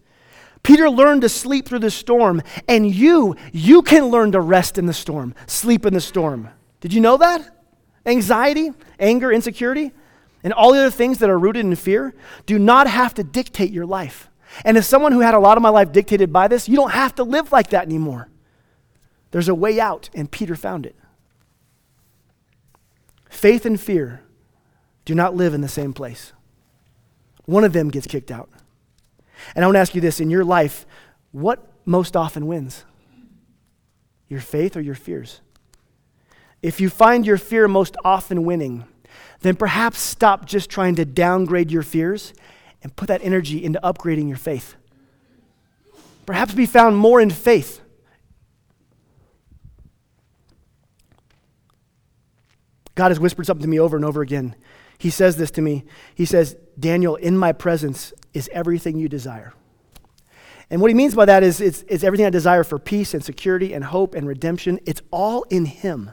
Peter 0.63 0.89
learned 0.89 1.21
to 1.21 1.29
sleep 1.29 1.67
through 1.67 1.79
the 1.79 1.91
storm, 1.91 2.41
and 2.67 2.89
you, 2.89 3.36
you 3.51 3.81
can 3.81 4.07
learn 4.07 4.31
to 4.31 4.39
rest 4.39 4.77
in 4.77 4.86
the 4.86 4.93
storm, 4.93 5.34
sleep 5.47 5.86
in 5.86 5.93
the 5.93 6.01
storm. 6.01 6.49
Did 6.81 6.93
you 6.93 7.01
know 7.01 7.17
that? 7.17 7.57
Anxiety, 8.05 8.71
anger, 8.99 9.31
insecurity, 9.31 9.91
and 10.43 10.53
all 10.53 10.73
the 10.73 10.79
other 10.79 10.91
things 10.91 11.19
that 11.19 11.29
are 11.29 11.38
rooted 11.38 11.65
in 11.65 11.75
fear 11.75 12.13
do 12.45 12.57
not 12.57 12.88
have 12.88 13.13
to 13.15 13.23
dictate 13.23 13.71
your 13.71 13.86
life. 13.86 14.29
And 14.65 14.77
as 14.77 14.88
someone 14.88 15.12
who 15.12 15.21
had 15.21 15.34
a 15.34 15.39
lot 15.39 15.57
of 15.57 15.63
my 15.63 15.69
life 15.69 15.91
dictated 15.91 16.34
by 16.34 16.47
this, 16.47 16.67
you 16.67 16.75
don't 16.75 16.91
have 16.91 17.15
to 17.15 17.23
live 17.23 17.51
like 17.51 17.69
that 17.69 17.86
anymore. 17.86 18.27
There's 19.31 19.47
a 19.47 19.55
way 19.55 19.79
out, 19.79 20.10
and 20.13 20.29
Peter 20.29 20.55
found 20.55 20.86
it. 20.86 20.95
Faith 23.29 23.65
and 23.65 23.79
fear 23.79 24.23
do 25.05 25.15
not 25.15 25.35
live 25.35 25.53
in 25.53 25.61
the 25.61 25.67
same 25.67 25.93
place. 25.93 26.33
One 27.45 27.63
of 27.63 27.73
them 27.73 27.89
gets 27.89 28.07
kicked 28.07 28.31
out. 28.31 28.49
And 29.55 29.65
I 29.65 29.67
want 29.67 29.75
to 29.75 29.79
ask 29.79 29.95
you 29.95 30.01
this 30.01 30.19
in 30.19 30.29
your 30.29 30.43
life, 30.43 30.85
what 31.31 31.67
most 31.85 32.15
often 32.15 32.47
wins? 32.47 32.85
Your 34.29 34.39
faith 34.39 34.77
or 34.77 34.81
your 34.81 34.95
fears? 34.95 35.41
If 36.61 36.79
you 36.79 36.89
find 36.89 37.25
your 37.25 37.37
fear 37.37 37.67
most 37.67 37.97
often 38.05 38.43
winning, 38.43 38.85
then 39.41 39.55
perhaps 39.55 39.99
stop 39.99 40.45
just 40.45 40.69
trying 40.69 40.95
to 40.95 41.05
downgrade 41.05 41.71
your 41.71 41.83
fears 41.83 42.33
and 42.83 42.95
put 42.95 43.07
that 43.07 43.23
energy 43.23 43.63
into 43.63 43.79
upgrading 43.83 44.27
your 44.27 44.37
faith. 44.37 44.75
Perhaps 46.25 46.53
be 46.53 46.65
found 46.65 46.95
more 46.95 47.19
in 47.19 47.29
faith. 47.29 47.81
God 52.93 53.09
has 53.09 53.19
whispered 53.19 53.47
something 53.47 53.63
to 53.63 53.69
me 53.69 53.79
over 53.79 53.95
and 53.95 54.05
over 54.05 54.21
again. 54.21 54.55
He 55.01 55.09
says 55.09 55.35
this 55.35 55.49
to 55.51 55.63
me. 55.63 55.83
He 56.13 56.25
says, 56.25 56.55
Daniel, 56.79 57.15
in 57.15 57.35
my 57.35 57.53
presence 57.53 58.13
is 58.35 58.47
everything 58.53 58.99
you 58.99 59.09
desire. 59.09 59.51
And 60.69 60.79
what 60.79 60.91
he 60.91 60.93
means 60.93 61.15
by 61.15 61.25
that 61.25 61.41
is 61.41 61.59
it's, 61.59 61.83
it's 61.87 62.03
everything 62.03 62.27
I 62.27 62.29
desire 62.29 62.63
for 62.63 62.77
peace 62.77 63.15
and 63.15 63.23
security 63.23 63.73
and 63.73 63.83
hope 63.83 64.13
and 64.13 64.27
redemption. 64.27 64.79
It's 64.85 65.01
all 65.09 65.41
in 65.49 65.65
him. 65.65 66.11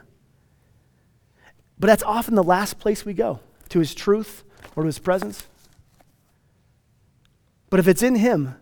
But 1.77 1.85
that's 1.85 2.01
often 2.01 2.33
the 2.33 2.43
last 2.43 2.79
place 2.79 3.05
we 3.05 3.13
go 3.13 3.41
to 3.69 3.77
his 3.77 3.93
truth 3.93 4.43
or 4.75 4.81
to 4.81 4.87
his 4.87 4.97
presence. 4.97 5.45
But 7.69 7.79
if 7.79 7.87
it's 7.87 8.01
in 8.01 8.15
him, 8.15 8.55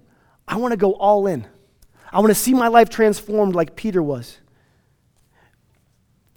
I 0.46 0.58
want 0.58 0.74
to 0.74 0.78
go 0.78 0.92
all 0.96 1.26
in. 1.26 1.48
I 2.12 2.20
want 2.20 2.32
to 2.32 2.36
see 2.36 2.54
my 2.54 2.68
life 2.68 2.90
transformed 2.90 3.56
like 3.56 3.78
Peter 3.78 4.04
was. 4.04 4.40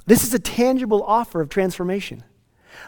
This 0.07 0.23
is 0.23 0.33
a 0.33 0.39
tangible 0.39 1.03
offer 1.03 1.41
of 1.41 1.49
transformation. 1.49 2.23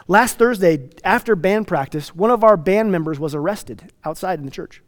Last 0.07 0.37
Thursday, 0.37 0.89
after 1.03 1.35
band 1.35 1.67
practice, 1.67 2.15
one 2.15 2.31
of 2.31 2.43
our 2.43 2.57
band 2.57 2.91
members 2.91 3.19
was 3.19 3.35
arrested 3.35 3.91
outside 4.03 4.39
in 4.39 4.45
the 4.45 4.51
church. 4.51 4.81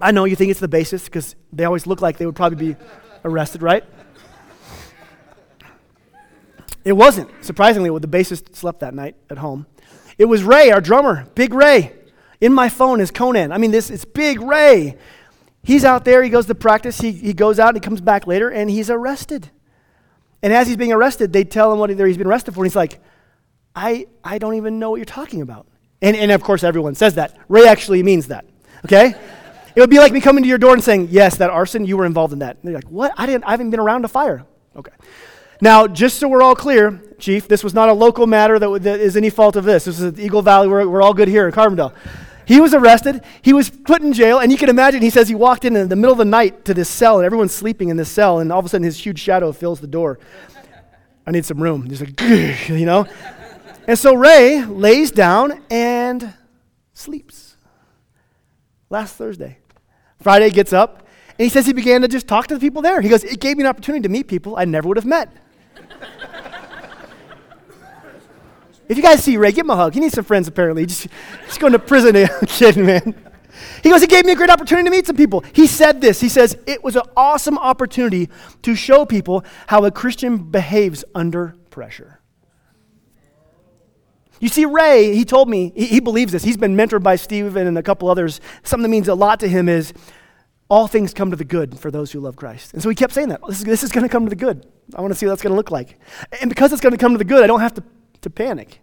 I 0.00 0.12
know 0.12 0.24
you 0.24 0.36
think 0.36 0.50
it's 0.50 0.60
the 0.60 0.68
bassist 0.68 1.06
because 1.06 1.34
they 1.52 1.64
always 1.64 1.86
look 1.86 2.00
like 2.00 2.18
they 2.18 2.26
would 2.26 2.36
probably 2.36 2.74
be 2.74 2.80
arrested, 3.24 3.62
right? 3.62 3.84
It 6.84 6.92
wasn't. 6.92 7.28
Surprisingly, 7.44 7.90
well, 7.90 8.00
the 8.00 8.08
bassist 8.08 8.54
slept 8.54 8.80
that 8.80 8.94
night 8.94 9.16
at 9.28 9.38
home. 9.38 9.66
It 10.16 10.26
was 10.26 10.42
Ray, 10.42 10.70
our 10.70 10.80
drummer, 10.80 11.26
Big 11.34 11.52
Ray. 11.52 11.92
In 12.40 12.52
my 12.52 12.68
phone 12.68 13.00
is 13.00 13.10
Conan. 13.10 13.50
I 13.52 13.58
mean, 13.58 13.72
this 13.72 13.90
it's 13.90 14.04
Big 14.04 14.40
Ray. 14.40 14.96
He's 15.62 15.84
out 15.84 16.04
there, 16.04 16.22
he 16.22 16.30
goes 16.30 16.46
to 16.46 16.54
practice, 16.54 17.00
he, 17.00 17.12
he 17.12 17.34
goes 17.34 17.58
out, 17.58 17.74
he 17.74 17.80
comes 17.80 18.00
back 18.00 18.26
later, 18.26 18.48
and 18.48 18.70
he's 18.70 18.88
arrested. 18.88 19.50
And 20.42 20.52
as 20.52 20.66
he's 20.66 20.76
being 20.76 20.92
arrested, 20.92 21.32
they 21.32 21.44
tell 21.44 21.72
him 21.72 21.78
what 21.78 21.90
he's 21.90 22.16
been 22.16 22.26
arrested 22.26 22.54
for. 22.54 22.60
And 22.60 22.70
he's 22.70 22.76
like, 22.76 23.00
I, 23.74 24.06
I 24.22 24.38
don't 24.38 24.54
even 24.54 24.78
know 24.78 24.90
what 24.90 24.96
you're 24.96 25.04
talking 25.04 25.42
about. 25.42 25.66
And, 26.00 26.16
and 26.16 26.30
of 26.30 26.42
course, 26.42 26.62
everyone 26.62 26.94
says 26.94 27.14
that. 27.16 27.36
Ray 27.48 27.66
actually 27.66 28.02
means 28.02 28.28
that. 28.28 28.44
Okay? 28.84 29.14
it 29.74 29.80
would 29.80 29.90
be 29.90 29.98
like 29.98 30.12
me 30.12 30.20
coming 30.20 30.42
to 30.42 30.48
your 30.48 30.58
door 30.58 30.74
and 30.74 30.82
saying, 30.82 31.08
Yes, 31.10 31.36
that 31.36 31.50
arson, 31.50 31.84
you 31.84 31.96
were 31.96 32.06
involved 32.06 32.32
in 32.32 32.40
that. 32.40 32.56
And 32.56 32.64
they're 32.64 32.74
like, 32.74 32.90
What? 32.90 33.12
I, 33.16 33.26
didn't, 33.26 33.44
I 33.44 33.52
haven't 33.52 33.70
been 33.70 33.80
around 33.80 34.04
a 34.04 34.08
fire. 34.08 34.44
Okay. 34.76 34.92
Now, 35.60 35.86
just 35.86 36.18
so 36.18 36.28
we're 36.28 36.42
all 36.42 36.54
clear, 36.54 37.00
Chief, 37.18 37.48
this 37.48 37.64
was 37.64 37.74
not 37.74 37.88
a 37.88 37.92
local 37.92 38.26
matter 38.26 38.58
that, 38.58 38.82
that 38.82 39.00
is 39.00 39.16
any 39.16 39.30
fault 39.30 39.56
of 39.56 39.64
this. 39.64 39.84
This 39.84 40.00
is 40.00 40.18
Eagle 40.20 40.42
Valley. 40.42 40.68
We're, 40.68 40.88
we're 40.88 41.02
all 41.02 41.14
good 41.14 41.28
here 41.28 41.46
in 41.46 41.52
Carbondale. 41.52 41.92
He 42.48 42.62
was 42.62 42.72
arrested. 42.72 43.22
He 43.42 43.52
was 43.52 43.68
put 43.68 44.00
in 44.00 44.14
jail. 44.14 44.38
And 44.38 44.50
you 44.50 44.56
can 44.56 44.70
imagine, 44.70 45.02
he 45.02 45.10
says 45.10 45.28
he 45.28 45.34
walked 45.34 45.66
in 45.66 45.76
in 45.76 45.90
the 45.90 45.96
middle 45.96 46.12
of 46.12 46.18
the 46.18 46.24
night 46.24 46.64
to 46.64 46.72
this 46.72 46.88
cell, 46.88 47.18
and 47.18 47.26
everyone's 47.26 47.52
sleeping 47.52 47.90
in 47.90 47.98
this 47.98 48.08
cell. 48.08 48.38
And 48.38 48.50
all 48.50 48.58
of 48.58 48.64
a 48.64 48.70
sudden, 48.70 48.86
his 48.86 49.04
huge 49.04 49.20
shadow 49.20 49.52
fills 49.52 49.80
the 49.80 49.86
door. 49.86 50.18
I 51.26 51.30
need 51.30 51.44
some 51.44 51.62
room. 51.62 51.84
He's 51.84 52.00
like, 52.00 52.18
you 52.70 52.86
know? 52.86 53.06
And 53.86 53.98
so 53.98 54.14
Ray 54.14 54.64
lays 54.64 55.10
down 55.10 55.62
and 55.70 56.32
sleeps. 56.94 57.58
Last 58.88 59.16
Thursday. 59.16 59.58
Friday 60.18 60.48
gets 60.48 60.72
up, 60.72 61.06
and 61.38 61.44
he 61.44 61.50
says 61.50 61.66
he 61.66 61.74
began 61.74 62.00
to 62.00 62.08
just 62.08 62.26
talk 62.26 62.46
to 62.46 62.54
the 62.54 62.60
people 62.60 62.80
there. 62.80 63.02
He 63.02 63.10
goes, 63.10 63.24
It 63.24 63.40
gave 63.40 63.58
me 63.58 63.64
an 63.64 63.68
opportunity 63.68 64.02
to 64.04 64.08
meet 64.08 64.26
people 64.26 64.56
I 64.56 64.64
never 64.64 64.88
would 64.88 64.96
have 64.96 65.04
met. 65.04 65.30
If 68.88 68.96
you 68.96 69.02
guys 69.02 69.22
see 69.22 69.36
Ray, 69.36 69.52
give 69.52 69.66
him 69.66 69.70
a 69.70 69.76
hug. 69.76 69.94
He 69.94 70.00
needs 70.00 70.14
some 70.14 70.24
friends, 70.24 70.48
apparently. 70.48 70.86
Just, 70.86 71.08
just 71.46 71.60
going 71.60 71.72
to 71.72 71.78
prison. 71.78 72.16
I'm 72.40 72.46
kidding, 72.46 72.86
man. 72.86 73.14
He 73.82 73.90
goes, 73.90 74.00
He 74.00 74.06
gave 74.06 74.24
me 74.24 74.32
a 74.32 74.36
great 74.36 74.50
opportunity 74.50 74.84
to 74.84 74.90
meet 74.90 75.06
some 75.06 75.16
people. 75.16 75.44
He 75.52 75.66
said 75.66 76.00
this. 76.00 76.20
He 76.20 76.28
says, 76.28 76.56
It 76.66 76.82
was 76.82 76.96
an 76.96 77.02
awesome 77.16 77.58
opportunity 77.58 78.30
to 78.62 78.74
show 78.74 79.04
people 79.04 79.44
how 79.66 79.84
a 79.84 79.90
Christian 79.90 80.50
behaves 80.50 81.04
under 81.14 81.54
pressure. 81.70 82.20
You 84.40 84.48
see, 84.48 84.64
Ray, 84.64 85.14
he 85.16 85.24
told 85.24 85.48
me, 85.48 85.72
he, 85.74 85.86
he 85.86 86.00
believes 86.00 86.32
this. 86.32 86.44
He's 86.44 86.56
been 86.56 86.76
mentored 86.76 87.02
by 87.02 87.16
Stephen 87.16 87.66
and 87.66 87.76
a 87.76 87.82
couple 87.82 88.08
others. 88.08 88.40
Something 88.62 88.84
that 88.84 88.88
means 88.88 89.08
a 89.08 89.14
lot 89.14 89.40
to 89.40 89.48
him 89.48 89.68
is 89.68 89.92
all 90.70 90.86
things 90.86 91.12
come 91.12 91.30
to 91.30 91.36
the 91.36 91.44
good 91.44 91.78
for 91.78 91.90
those 91.90 92.12
who 92.12 92.20
love 92.20 92.36
Christ. 92.36 92.72
And 92.74 92.82
so 92.82 92.88
he 92.88 92.94
kept 92.94 93.12
saying 93.14 93.30
that. 93.30 93.40
This 93.48 93.58
is, 93.58 93.64
this 93.64 93.82
is 93.82 93.90
going 93.90 94.04
to 94.04 94.08
come 94.08 94.24
to 94.26 94.30
the 94.30 94.36
good. 94.36 94.66
I 94.94 95.00
want 95.00 95.12
to 95.12 95.18
see 95.18 95.26
what 95.26 95.30
that's 95.30 95.42
going 95.42 95.52
to 95.52 95.56
look 95.56 95.70
like. 95.70 95.98
And 96.40 96.48
because 96.48 96.72
it's 96.72 96.80
going 96.80 96.92
to 96.92 96.98
come 96.98 97.12
to 97.12 97.18
the 97.18 97.24
good, 97.24 97.42
I 97.42 97.46
don't 97.46 97.60
have 97.60 97.74
to 97.74 97.82
to 98.22 98.30
panic. 98.30 98.80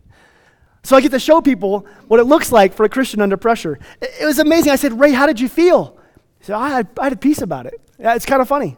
So 0.84 0.96
I 0.96 1.02
get 1.02 1.12
to 1.12 1.20
show 1.20 1.42
people 1.42 1.88
what 2.08 2.20
it 2.20 2.26
looks 2.26 2.52
like 2.52 2.74
for 2.74 2.86
a 2.86 2.90
Christian 2.90 3.20
under 3.20 3.38
pressure. 3.38 3.80
It 4.02 4.26
was 4.26 4.38
amazing. 4.38 4.72
I 4.72 4.76
said, 4.76 5.00
Ray, 5.00 5.12
how 5.12 5.26
did 5.26 5.40
you 5.40 5.50
feel? 5.50 5.98
He 6.38 6.46
said, 6.46 6.56
I 6.56 6.70
had, 6.70 6.88
I 7.00 7.06
had 7.06 7.14
a 7.14 7.18
peace 7.18 7.42
about 7.42 7.66
it. 7.66 7.82
Yeah, 7.98 8.14
it's 8.14 8.26
kind 8.26 8.42
of 8.42 8.48
funny. 8.48 8.78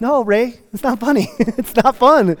No, 0.00 0.22
Ray, 0.22 0.60
it's 0.72 0.82
not 0.82 1.00
funny. 1.00 1.28
it's 1.38 1.74
not 1.74 1.96
fun. 1.96 2.36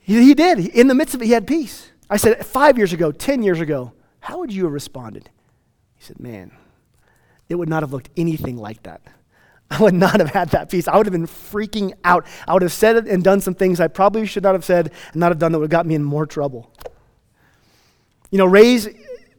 He, 0.00 0.22
he 0.22 0.34
did. 0.34 0.58
In 0.58 0.86
the 0.86 0.94
midst 0.94 1.14
of 1.14 1.22
it, 1.22 1.26
he 1.26 1.32
had 1.32 1.46
peace. 1.46 1.90
I 2.10 2.16
said, 2.18 2.44
five 2.44 2.76
years 2.76 2.92
ago, 2.92 3.10
10 3.12 3.42
years 3.42 3.60
ago, 3.60 3.92
how 4.20 4.38
would 4.40 4.52
you 4.52 4.64
have 4.64 4.72
responded? 4.72 5.30
He 5.96 6.04
said, 6.04 6.20
man, 6.20 6.52
it 7.48 7.54
would 7.54 7.68
not 7.68 7.82
have 7.82 7.92
looked 7.92 8.10
anything 8.16 8.56
like 8.56 8.82
that. 8.82 9.00
I 9.70 9.80
would 9.80 9.94
not 9.94 10.18
have 10.18 10.30
had 10.30 10.48
that 10.50 10.68
peace. 10.68 10.88
I 10.88 10.96
would 10.96 11.06
have 11.06 11.12
been 11.12 11.28
freaking 11.28 11.92
out. 12.02 12.26
I 12.46 12.52
would 12.52 12.62
have 12.62 12.72
said 12.72 13.06
and 13.06 13.22
done 13.22 13.40
some 13.40 13.54
things 13.54 13.78
I 13.78 13.86
probably 13.88 14.26
should 14.26 14.42
not 14.42 14.54
have 14.54 14.64
said 14.64 14.90
and 15.12 15.20
not 15.20 15.30
have 15.30 15.38
done 15.38 15.52
that 15.52 15.58
would 15.58 15.66
have 15.66 15.70
got 15.70 15.86
me 15.86 15.94
in 15.94 16.02
more 16.02 16.26
trouble. 16.26 16.72
You 18.30 18.38
know, 18.38 18.46
Ray's, 18.46 18.88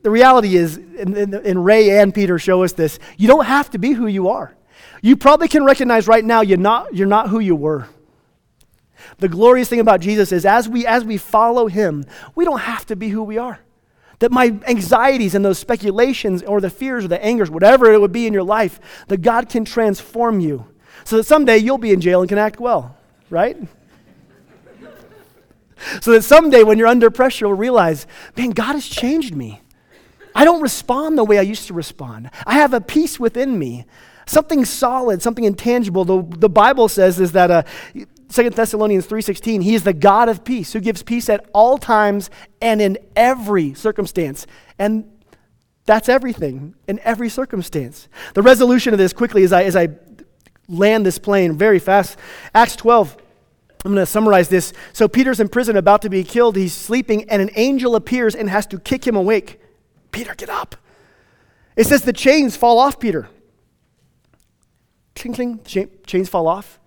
the 0.03 0.09
reality 0.09 0.55
is, 0.55 0.77
and, 0.77 1.17
and, 1.17 1.33
and 1.33 1.65
Ray 1.65 1.99
and 1.99 2.13
Peter 2.13 2.39
show 2.39 2.63
us 2.63 2.71
this, 2.73 2.97
you 3.17 3.27
don't 3.27 3.45
have 3.45 3.69
to 3.71 3.77
be 3.77 3.91
who 3.91 4.07
you 4.07 4.29
are. 4.29 4.55
You 5.01 5.17
probably 5.17 5.47
can 5.47 5.65
recognize 5.65 6.07
right 6.07 6.23
now 6.23 6.41
you're 6.41 6.57
not, 6.57 6.95
you're 6.95 7.07
not 7.07 7.29
who 7.29 7.39
you 7.39 7.55
were. 7.55 7.87
The 9.17 9.27
glorious 9.27 9.67
thing 9.67 9.79
about 9.79 9.99
Jesus 9.99 10.31
is 10.31 10.45
as 10.45 10.69
we, 10.69 10.85
as 10.85 11.03
we 11.03 11.17
follow 11.17 11.67
him, 11.67 12.05
we 12.35 12.45
don't 12.45 12.59
have 12.59 12.85
to 12.87 12.95
be 12.95 13.09
who 13.09 13.23
we 13.23 13.37
are 13.37 13.59
that 14.21 14.31
my 14.31 14.55
anxieties 14.67 15.33
and 15.33 15.43
those 15.43 15.57
speculations 15.57 16.43
or 16.43 16.61
the 16.61 16.69
fears 16.69 17.03
or 17.03 17.07
the 17.07 17.23
angers, 17.23 17.49
whatever 17.49 17.91
it 17.91 17.99
would 17.99 18.11
be 18.11 18.27
in 18.27 18.33
your 18.33 18.43
life, 18.43 18.79
that 19.07 19.23
God 19.23 19.49
can 19.49 19.65
transform 19.65 20.39
you 20.39 20.67
so 21.03 21.17
that 21.17 21.23
someday 21.23 21.57
you'll 21.57 21.79
be 21.79 21.91
in 21.91 21.99
jail 21.99 22.21
and 22.21 22.29
can 22.29 22.37
act 22.37 22.59
well, 22.59 22.95
right? 23.31 23.57
so 26.01 26.11
that 26.11 26.23
someday 26.23 26.61
when 26.61 26.77
you're 26.77 26.87
under 26.87 27.09
pressure, 27.09 27.45
you'll 27.45 27.55
realize, 27.55 28.05
man, 28.37 28.51
God 28.51 28.73
has 28.73 28.87
changed 28.87 29.35
me. 29.35 29.59
I 30.35 30.45
don't 30.45 30.61
respond 30.61 31.17
the 31.17 31.23
way 31.23 31.39
I 31.39 31.41
used 31.41 31.65
to 31.67 31.73
respond. 31.73 32.29
I 32.45 32.53
have 32.53 32.75
a 32.75 32.79
peace 32.79 33.19
within 33.19 33.57
me, 33.57 33.85
something 34.27 34.65
solid, 34.65 35.23
something 35.23 35.45
intangible. 35.45 36.05
The, 36.05 36.21
the 36.37 36.49
Bible 36.49 36.89
says 36.89 37.19
is 37.19 37.31
that 37.31 37.49
uh, 37.49 37.63
2 38.31 38.49
Thessalonians 38.51 39.05
3:16, 39.05 39.61
he 39.61 39.75
is 39.75 39.83
the 39.83 39.93
God 39.93 40.29
of 40.29 40.43
peace 40.43 40.73
who 40.73 40.79
gives 40.79 41.03
peace 41.03 41.29
at 41.29 41.45
all 41.53 41.77
times 41.77 42.29
and 42.61 42.81
in 42.81 42.97
every 43.15 43.73
circumstance. 43.73 44.47
And 44.79 45.09
that's 45.85 46.09
everything 46.09 46.75
in 46.87 46.99
every 47.03 47.29
circumstance. 47.29 48.07
The 48.33 48.41
resolution 48.41 48.93
of 48.93 48.99
this 48.99 49.13
quickly 49.13 49.43
as 49.43 49.51
I 49.51 49.63
as 49.63 49.75
I 49.75 49.89
land 50.67 51.05
this 51.05 51.17
plane 51.17 51.57
very 51.57 51.79
fast. 51.79 52.17
Acts 52.53 52.75
12 52.75 53.17
I'm 53.83 53.93
going 53.93 54.05
to 54.05 54.05
summarize 54.05 54.47
this. 54.47 54.73
So 54.93 55.07
Peter's 55.07 55.39
in 55.39 55.49
prison 55.49 55.75
about 55.75 56.03
to 56.03 56.09
be 56.09 56.23
killed. 56.23 56.55
He's 56.55 56.73
sleeping 56.73 57.29
and 57.29 57.41
an 57.41 57.49
angel 57.55 57.95
appears 57.95 58.35
and 58.35 58.49
has 58.49 58.67
to 58.67 58.79
kick 58.79 59.05
him 59.07 59.15
awake. 59.15 59.59
Peter, 60.11 60.35
get 60.35 60.49
up. 60.49 60.75
It 61.75 61.87
says 61.87 62.03
the 62.03 62.13
chains 62.13 62.55
fall 62.55 62.77
off 62.77 62.99
Peter. 62.99 63.27
Cling, 65.15 65.33
cling, 65.33 65.89
chains 66.05 66.29
fall 66.29 66.47
off. 66.47 66.79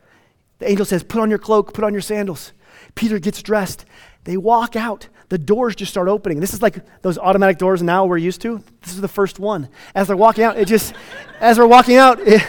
The 0.65 0.71
angel 0.71 0.87
says, 0.87 1.03
Put 1.03 1.21
on 1.21 1.29
your 1.29 1.39
cloak, 1.39 1.75
put 1.75 1.85
on 1.85 1.93
your 1.93 2.01
sandals. 2.01 2.53
Peter 2.95 3.19
gets 3.19 3.43
dressed. 3.43 3.85
They 4.25 4.39
walk 4.39 4.77
out. 4.77 5.09
the 5.29 5.37
doors 5.37 5.77
just 5.77 5.91
start 5.91 6.09
opening. 6.09 6.41
This 6.41 6.55
is 6.55 6.63
like 6.63 6.79
those 7.03 7.19
automatic 7.19 7.59
doors 7.59 7.83
now 7.83 8.07
we're 8.07 8.17
used 8.17 8.41
to. 8.43 8.63
This 8.81 8.95
is 8.95 9.03
the 9.03 9.09
first 9.09 9.39
one. 9.39 9.69
As 9.95 10.07
they're 10.07 10.17
walking 10.17 10.43
out, 10.43 10.57
it 10.57 10.67
just, 10.67 10.95
as 11.41 11.59
they're 11.59 11.67
walking 11.67 11.97
out, 11.97 12.19
it, 12.21 12.43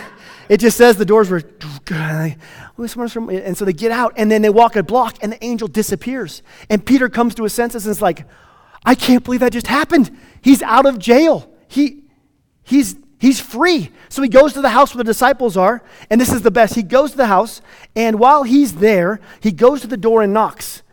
it 0.47 0.62
just 0.62 0.78
says 0.78 0.95
the 0.95 1.04
doors 1.04 1.30
were, 1.30 1.43
and 1.89 3.58
so 3.58 3.65
they 3.65 3.73
get 3.73 3.91
out, 3.91 4.13
and 4.15 4.32
then 4.32 4.41
they 4.41 4.49
walk 4.49 4.78
a 4.78 4.84
block, 4.84 5.17
and 5.21 5.34
the 5.34 5.43
angel 5.43 5.67
disappears. 5.67 6.41
And 6.69 6.86
Peter 6.86 7.10
comes 7.10 7.36
to 7.36 7.43
his 7.43 7.51
senses 7.51 7.86
and 7.86 7.91
is 7.91 8.01
like, 8.01 8.25
I 8.86 8.95
can't 8.95 9.25
believe 9.25 9.41
that 9.41 9.51
just 9.51 9.67
happened. 9.67 10.17
He's 10.41 10.62
out 10.62 10.86
of 10.86 10.99
jail. 10.99 11.51
He, 11.67 12.04
he's, 12.63 12.95
he's 13.19 13.39
free. 13.39 13.91
So 14.10 14.21
he 14.21 14.30
goes 14.30 14.54
to 14.54 14.62
the 14.62 14.69
house 14.69 14.93
where 14.93 15.04
the 15.04 15.10
disciples 15.10 15.58
are, 15.58 15.84
and 16.10 16.19
this 16.19 16.32
is 16.32 16.41
the 16.41 16.51
best. 16.51 16.75
He 16.75 16.84
goes 16.84 17.12
to 17.12 17.17
the 17.17 17.28
house, 17.28 17.62
and 17.95 18.19
while 18.19 18.43
he's 18.43 18.75
there, 18.75 19.19
he 19.39 19.51
goes 19.51 19.82
to 19.82 19.88
the 19.88 19.97
door 19.97 20.21
and 20.21 20.34
knocks. 20.34 20.84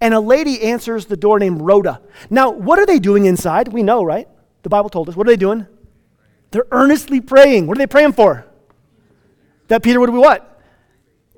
And 0.00 0.14
a 0.14 0.20
lady 0.20 0.62
answers 0.62 1.06
the 1.06 1.16
door 1.16 1.38
named 1.38 1.60
Rhoda. 1.60 2.00
Now, 2.30 2.50
what 2.50 2.78
are 2.78 2.86
they 2.86 2.98
doing 2.98 3.26
inside? 3.26 3.68
We 3.68 3.82
know, 3.82 4.02
right? 4.02 4.28
The 4.62 4.68
Bible 4.70 4.88
told 4.88 5.08
us. 5.08 5.16
What 5.16 5.26
are 5.26 5.30
they 5.30 5.36
doing? 5.36 5.66
They're 6.50 6.66
earnestly 6.70 7.20
praying. 7.20 7.66
What 7.66 7.76
are 7.76 7.80
they 7.80 7.86
praying 7.86 8.12
for? 8.12 8.46
That 9.68 9.82
Peter 9.82 10.00
would 10.00 10.10
be 10.10 10.18
what? 10.18 10.46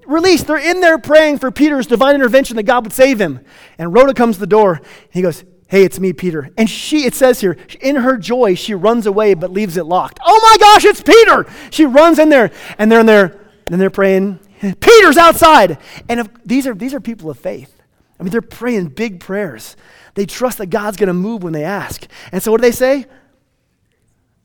Released. 0.07 0.47
They're 0.47 0.59
in 0.59 0.81
there 0.81 0.99
praying 0.99 1.39
for 1.39 1.51
Peter's 1.51 1.87
divine 1.87 2.15
intervention 2.15 2.57
that 2.57 2.65
God 2.65 2.85
would 2.85 2.93
save 2.93 3.21
him. 3.21 3.41
And 3.79 3.93
Rhoda 3.93 4.15
comes 4.15 4.37
to 4.37 4.41
the 4.41 4.47
door. 4.47 4.75
and 4.75 4.87
he 5.11 5.23
goes, 5.23 5.45
Hey, 5.73 5.85
it's 5.85 5.99
me, 5.99 6.13
Peter. 6.13 6.51
And 6.59 6.69
she, 6.69 7.07
it 7.07 7.15
says 7.15 7.41
here, 7.41 7.57
in 7.81 7.97
her 7.97 8.19
joy, 8.19 8.55
she 8.55 8.75
runs 8.75 9.07
away 9.07 9.33
but 9.33 9.51
leaves 9.51 9.79
it 9.79 9.87
locked. 9.87 10.21
Oh 10.23 10.39
my 10.43 10.59
gosh, 10.61 10.85
it's 10.85 11.01
Peter! 11.01 11.47
She 11.71 11.87
runs 11.87 12.19
in 12.19 12.29
there, 12.29 12.51
and 12.77 12.93
they're 12.93 13.01
in 13.01 13.07
there, 13.07 13.41
and 13.71 13.81
they're 13.81 13.89
praying. 13.89 14.39
Peter's 14.81 15.17
outside. 15.17 15.79
And 16.11 16.21
if, 16.21 16.29
these, 16.45 16.67
are, 16.67 16.75
these 16.75 16.93
are 16.93 17.01
people 17.01 17.31
of 17.31 17.39
faith. 17.39 17.75
I 18.21 18.23
mean, 18.23 18.33
they're 18.33 18.43
praying 18.43 18.89
big 18.89 19.19
prayers. 19.19 19.75
They 20.13 20.27
trust 20.27 20.59
that 20.59 20.67
God's 20.67 20.99
going 20.99 21.07
to 21.07 21.15
move 21.15 21.43
when 21.43 21.55
they 21.55 21.65
ask. 21.65 22.07
And 22.33 22.43
so 22.43 22.51
what 22.51 22.61
do 22.61 22.67
they 22.67 22.71
say? 22.71 23.07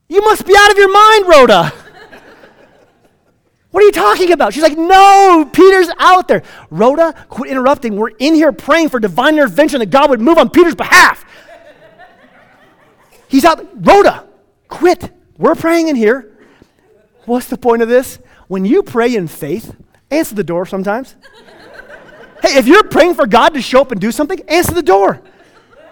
You 0.07 0.21
must 0.21 0.47
be 0.47 0.55
out 0.57 0.71
of 0.71 0.77
your 0.77 0.93
mind, 0.93 1.27
Rhoda. 1.27 1.73
What 3.77 3.83
are 3.83 3.85
you 3.85 3.91
talking 3.91 4.31
about? 4.31 4.55
She's 4.55 4.63
like, 4.63 4.75
No, 4.75 5.47
Peter's 5.53 5.87
out 5.99 6.27
there. 6.27 6.41
Rhoda, 6.71 7.13
quit 7.29 7.51
interrupting. 7.51 7.95
We're 7.95 8.09
in 8.09 8.33
here 8.33 8.51
praying 8.51 8.89
for 8.89 8.99
divine 8.99 9.35
intervention 9.35 9.81
that 9.81 9.91
God 9.91 10.09
would 10.09 10.19
move 10.19 10.39
on 10.39 10.49
Peter's 10.49 10.73
behalf. 10.73 11.23
He's 13.27 13.45
out. 13.45 13.63
Rhoda, 13.85 14.27
quit. 14.67 15.13
We're 15.37 15.53
praying 15.53 15.89
in 15.89 15.95
here. 15.95 16.35
What's 17.25 17.49
the 17.49 17.57
point 17.59 17.83
of 17.83 17.87
this? 17.87 18.17
When 18.47 18.65
you 18.65 18.81
pray 18.81 19.15
in 19.15 19.27
faith, 19.27 19.75
answer 20.09 20.33
the 20.33 20.43
door 20.43 20.65
sometimes. 20.65 21.15
hey, 22.41 22.57
if 22.57 22.65
you're 22.65 22.83
praying 22.83 23.13
for 23.13 23.27
God 23.27 23.53
to 23.53 23.61
show 23.61 23.81
up 23.81 23.91
and 23.91 24.01
do 24.01 24.11
something, 24.11 24.41
answer 24.47 24.73
the 24.73 24.81
door. 24.81 25.21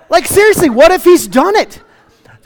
Like, 0.10 0.26
seriously, 0.26 0.72
what 0.72 0.92
if 0.92 1.04
He's 1.04 1.28
done 1.28 1.56
it? 1.56 1.84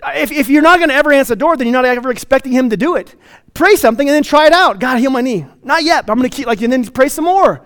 If, 0.08 0.32
if 0.32 0.50
you're 0.50 0.62
not 0.62 0.78
going 0.78 0.90
to 0.90 0.96
ever 0.96 1.12
answer 1.12 1.36
the 1.36 1.40
door, 1.40 1.58
then 1.58 1.68
you're 1.68 1.74
not 1.74 1.86
ever 1.86 2.10
expecting 2.12 2.52
him 2.52 2.70
to 2.70 2.78
do 2.78 2.96
it. 2.96 3.16
Pray 3.54 3.76
something 3.76 4.08
and 4.08 4.16
then 4.16 4.24
try 4.24 4.48
it 4.48 4.54
out. 4.54 4.80
God, 4.80 4.98
heal 4.98 5.12
my 5.12 5.22
knee. 5.22 5.46
Not 5.64 5.84
yet, 5.84 6.06
but 6.06 6.14
I'm 6.14 6.20
going 6.20 6.30
to 6.30 6.36
keep, 6.36 6.48
like, 6.48 6.62
and 6.62 6.72
then 6.72 6.86
pray 6.86 7.10
some 7.10 7.26
more. 7.26 7.66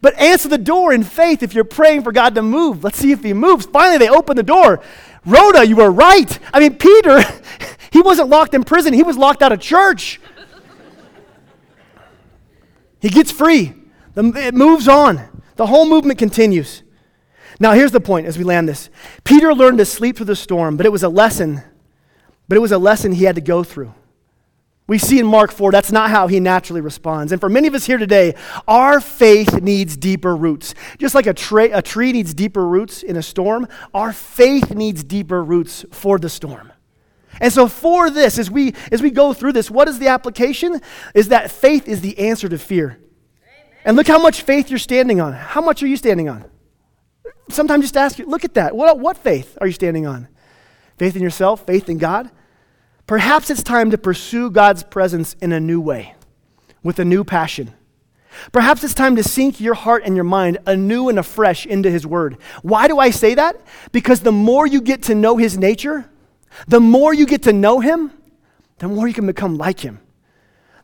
But 0.00 0.18
answer 0.18 0.48
the 0.48 0.58
door 0.58 0.92
in 0.92 1.02
faith 1.02 1.42
if 1.42 1.54
you're 1.54 1.64
praying 1.64 2.02
for 2.02 2.12
God 2.12 2.34
to 2.34 2.42
move. 2.42 2.82
Let's 2.82 2.98
see 2.98 3.12
if 3.12 3.22
he 3.22 3.34
moves. 3.34 3.66
Finally, 3.66 3.98
they 3.98 4.08
open 4.08 4.36
the 4.36 4.42
door. 4.42 4.82
Rhoda, 5.26 5.66
you 5.66 5.76
were 5.76 5.90
right. 5.90 6.38
I 6.52 6.60
mean, 6.60 6.76
Peter, 6.76 7.22
he 7.92 8.00
wasn't 8.00 8.28
locked 8.28 8.54
in 8.54 8.64
prison, 8.64 8.94
he 8.94 9.02
was 9.02 9.16
locked 9.16 9.42
out 9.42 9.52
of 9.52 9.60
church. 9.60 10.20
he 13.00 13.10
gets 13.10 13.30
free. 13.30 13.74
It 14.16 14.54
moves 14.54 14.88
on. 14.88 15.28
The 15.56 15.66
whole 15.66 15.86
movement 15.86 16.18
continues. 16.18 16.82
Now, 17.60 17.72
here's 17.72 17.92
the 17.92 18.00
point 18.00 18.26
as 18.26 18.38
we 18.38 18.44
land 18.44 18.68
this 18.68 18.88
Peter 19.22 19.54
learned 19.54 19.78
to 19.78 19.84
sleep 19.84 20.16
through 20.16 20.26
the 20.26 20.34
storm, 20.34 20.76
but 20.76 20.86
it 20.86 20.92
was 20.92 21.02
a 21.02 21.08
lesson, 21.08 21.62
but 22.48 22.56
it 22.56 22.60
was 22.60 22.72
a 22.72 22.78
lesson 22.78 23.12
he 23.12 23.24
had 23.24 23.36
to 23.36 23.42
go 23.42 23.62
through. 23.62 23.94
We 24.88 24.98
see 24.98 25.20
in 25.20 25.26
Mark 25.26 25.52
4, 25.52 25.70
that's 25.70 25.92
not 25.92 26.10
how 26.10 26.26
he 26.26 26.40
naturally 26.40 26.80
responds. 26.80 27.30
And 27.30 27.40
for 27.40 27.48
many 27.48 27.68
of 27.68 27.74
us 27.74 27.84
here 27.84 27.98
today, 27.98 28.34
our 28.66 29.00
faith 29.00 29.62
needs 29.62 29.96
deeper 29.96 30.34
roots. 30.34 30.74
Just 30.98 31.14
like 31.14 31.28
a, 31.28 31.34
tra- 31.34 31.78
a 31.78 31.80
tree 31.80 32.10
needs 32.10 32.34
deeper 32.34 32.66
roots 32.66 33.04
in 33.04 33.16
a 33.16 33.22
storm, 33.22 33.68
our 33.94 34.12
faith 34.12 34.74
needs 34.74 35.04
deeper 35.04 35.44
roots 35.44 35.84
for 35.92 36.18
the 36.18 36.28
storm. 36.28 36.72
And 37.40 37.52
so 37.52 37.68
for 37.68 38.10
this, 38.10 38.36
as 38.36 38.50
we 38.50 38.74
as 38.90 39.00
we 39.00 39.10
go 39.10 39.32
through 39.32 39.52
this, 39.52 39.70
what 39.70 39.86
is 39.86 40.00
the 40.00 40.08
application? 40.08 40.80
Is 41.14 41.28
that 41.28 41.52
faith 41.52 41.86
is 41.86 42.00
the 42.00 42.18
answer 42.18 42.48
to 42.48 42.58
fear. 42.58 42.98
Amen. 42.98 43.78
And 43.84 43.96
look 43.96 44.08
how 44.08 44.20
much 44.20 44.42
faith 44.42 44.70
you're 44.70 44.80
standing 44.80 45.20
on. 45.20 45.34
How 45.34 45.60
much 45.60 45.84
are 45.84 45.86
you 45.86 45.96
standing 45.96 46.28
on? 46.28 46.50
Sometimes 47.52 47.84
just 47.84 47.96
ask 47.96 48.18
you, 48.18 48.26
look 48.26 48.44
at 48.44 48.54
that. 48.54 48.74
What, 48.74 48.98
what 48.98 49.16
faith 49.16 49.56
are 49.60 49.66
you 49.66 49.72
standing 49.72 50.06
on? 50.06 50.28
Faith 50.98 51.16
in 51.16 51.22
yourself, 51.22 51.66
faith 51.66 51.88
in 51.88 51.98
God? 51.98 52.30
Perhaps 53.06 53.50
it's 53.50 53.62
time 53.62 53.90
to 53.90 53.98
pursue 53.98 54.50
God's 54.50 54.82
presence 54.82 55.34
in 55.40 55.52
a 55.52 55.60
new 55.60 55.80
way, 55.80 56.14
with 56.82 56.98
a 56.98 57.04
new 57.04 57.24
passion. 57.24 57.74
Perhaps 58.52 58.84
it's 58.84 58.94
time 58.94 59.16
to 59.16 59.22
sink 59.22 59.60
your 59.60 59.74
heart 59.74 60.02
and 60.04 60.14
your 60.14 60.24
mind 60.24 60.58
anew 60.66 61.08
and 61.08 61.18
afresh 61.18 61.66
into 61.66 61.90
His 61.90 62.06
Word. 62.06 62.38
Why 62.62 62.86
do 62.86 62.98
I 62.98 63.10
say 63.10 63.34
that? 63.34 63.60
Because 63.92 64.20
the 64.20 64.32
more 64.32 64.66
you 64.66 64.80
get 64.80 65.02
to 65.04 65.14
know 65.14 65.36
His 65.36 65.58
nature, 65.58 66.08
the 66.68 66.80
more 66.80 67.12
you 67.12 67.26
get 67.26 67.42
to 67.42 67.52
know 67.52 67.80
Him, 67.80 68.12
the 68.78 68.88
more 68.88 69.08
you 69.08 69.14
can 69.14 69.26
become 69.26 69.56
like 69.56 69.80
Him. 69.80 70.00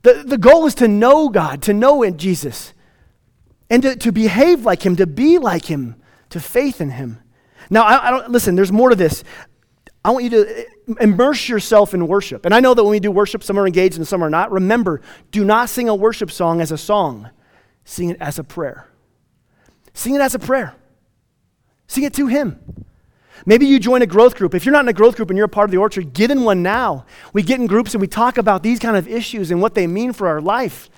The, 0.02 0.24
the 0.26 0.38
goal 0.38 0.66
is 0.66 0.74
to 0.76 0.88
know 0.88 1.28
God, 1.28 1.62
to 1.62 1.72
know 1.72 2.08
Jesus, 2.10 2.72
and 3.70 3.82
to, 3.82 3.96
to 3.96 4.12
behave 4.12 4.64
like 4.64 4.84
Him, 4.84 4.96
to 4.96 5.06
be 5.06 5.38
like 5.38 5.66
Him, 5.66 5.96
to 6.30 6.40
faith 6.40 6.80
in 6.80 6.90
him. 6.90 7.20
Now, 7.70 7.84
I, 7.84 8.08
I 8.08 8.10
don't, 8.10 8.30
listen, 8.30 8.54
there's 8.54 8.72
more 8.72 8.90
to 8.90 8.96
this. 8.96 9.24
I 10.04 10.10
want 10.10 10.24
you 10.24 10.30
to 10.30 10.60
eh, 10.60 10.64
immerse 11.00 11.48
yourself 11.48 11.92
in 11.92 12.06
worship. 12.06 12.44
And 12.44 12.54
I 12.54 12.60
know 12.60 12.74
that 12.74 12.82
when 12.84 12.92
we 12.92 13.00
do 13.00 13.10
worship, 13.10 13.42
some 13.42 13.58
are 13.58 13.66
engaged 13.66 13.96
and 13.96 14.06
some 14.06 14.22
are 14.22 14.30
not. 14.30 14.52
Remember, 14.52 15.00
do 15.32 15.44
not 15.44 15.68
sing 15.68 15.88
a 15.88 15.94
worship 15.94 16.30
song 16.30 16.60
as 16.60 16.70
a 16.70 16.78
song, 16.78 17.30
sing 17.84 18.10
it 18.10 18.16
as 18.20 18.38
a 18.38 18.44
prayer. 18.44 18.88
Sing 19.94 20.14
it 20.14 20.20
as 20.20 20.34
a 20.34 20.38
prayer. 20.38 20.74
Sing 21.88 22.04
it 22.04 22.14
to 22.14 22.26
Him. 22.26 22.60
Maybe 23.44 23.66
you 23.66 23.78
join 23.78 24.02
a 24.02 24.06
growth 24.06 24.36
group. 24.36 24.54
If 24.54 24.64
you're 24.64 24.72
not 24.72 24.84
in 24.84 24.88
a 24.88 24.92
growth 24.92 25.16
group 25.16 25.30
and 25.30 25.36
you're 25.36 25.46
a 25.46 25.48
part 25.48 25.68
of 25.68 25.70
the 25.70 25.78
orchard, 25.78 26.12
get 26.12 26.30
in 26.30 26.44
one 26.44 26.62
now. 26.62 27.06
We 27.32 27.42
get 27.42 27.60
in 27.60 27.66
groups 27.66 27.94
and 27.94 28.00
we 28.00 28.06
talk 28.06 28.38
about 28.38 28.62
these 28.62 28.78
kind 28.78 28.96
of 28.96 29.08
issues 29.08 29.50
and 29.50 29.60
what 29.60 29.74
they 29.74 29.86
mean 29.86 30.12
for 30.12 30.28
our 30.28 30.40
life. 30.40 30.88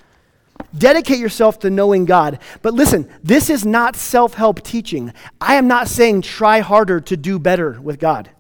Dedicate 0.77 1.19
yourself 1.19 1.59
to 1.61 1.71
knowing 1.71 2.05
God. 2.05 2.39
But 2.61 2.75
listen, 2.75 3.09
this 3.23 3.49
is 3.49 3.65
not 3.65 3.97
self 3.97 4.35
help 4.35 4.63
teaching. 4.63 5.13
I 5.41 5.55
am 5.55 5.67
not 5.67 5.89
saying 5.89 6.23
try 6.23 6.61
harder 6.61 7.01
to 7.01 7.17
do 7.17 7.39
better 7.39 7.81
with 7.81 7.99
God. 7.99 8.31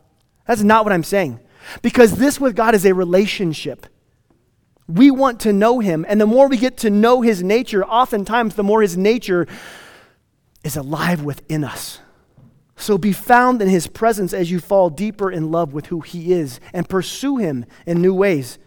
That's 0.46 0.62
not 0.62 0.84
what 0.84 0.92
I'm 0.92 1.04
saying. 1.04 1.40
Because 1.82 2.16
this 2.16 2.40
with 2.40 2.56
God 2.56 2.74
is 2.74 2.84
a 2.84 2.94
relationship. 2.94 3.86
We 4.86 5.10
want 5.10 5.40
to 5.40 5.52
know 5.52 5.80
Him. 5.80 6.04
And 6.08 6.20
the 6.20 6.26
more 6.26 6.48
we 6.48 6.56
get 6.56 6.78
to 6.78 6.90
know 6.90 7.20
His 7.20 7.42
nature, 7.42 7.84
oftentimes 7.84 8.54
the 8.54 8.62
more 8.62 8.82
His 8.82 8.96
nature 8.96 9.46
is 10.64 10.76
alive 10.76 11.22
within 11.22 11.64
us. 11.64 12.00
So 12.76 12.96
be 12.96 13.12
found 13.12 13.60
in 13.60 13.68
His 13.68 13.86
presence 13.86 14.32
as 14.32 14.50
you 14.50 14.60
fall 14.60 14.88
deeper 14.90 15.30
in 15.30 15.50
love 15.50 15.72
with 15.72 15.86
who 15.86 16.00
He 16.00 16.32
is 16.32 16.60
and 16.72 16.88
pursue 16.88 17.36
Him 17.36 17.66
in 17.86 18.00
new 18.00 18.14
ways. 18.14 18.58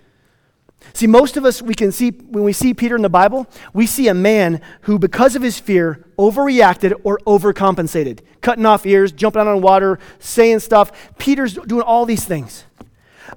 See, 0.93 1.07
most 1.07 1.37
of 1.37 1.45
us, 1.45 1.61
we 1.61 1.73
can 1.73 1.91
see, 1.91 2.09
when 2.09 2.43
we 2.43 2.53
see 2.53 2.73
Peter 2.73 2.95
in 2.95 3.01
the 3.01 3.09
Bible, 3.09 3.47
we 3.73 3.85
see 3.85 4.07
a 4.07 4.13
man 4.13 4.61
who, 4.81 4.99
because 4.99 5.35
of 5.35 5.41
his 5.41 5.59
fear, 5.59 6.05
overreacted 6.17 6.99
or 7.03 7.19
overcompensated, 7.25 8.19
cutting 8.41 8.65
off 8.65 8.85
ears, 8.85 9.11
jumping 9.11 9.41
out 9.41 9.47
on 9.47 9.61
water, 9.61 9.99
saying 10.19 10.59
stuff. 10.59 10.91
Peter's 11.17 11.53
doing 11.53 11.83
all 11.83 12.05
these 12.05 12.25
things. 12.25 12.65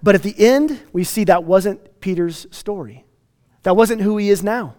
But 0.03 0.15
at 0.15 0.23
the 0.23 0.35
end, 0.39 0.81
we 0.93 1.05
see 1.05 1.25
that 1.25 1.45
wasn't 1.45 2.01
Peter's 2.01 2.47
story. 2.51 3.05
That 3.63 3.77
wasn't 3.77 4.03
who 4.03 4.17
he 4.17 4.31
is 4.31 4.43
now. 4.43 4.75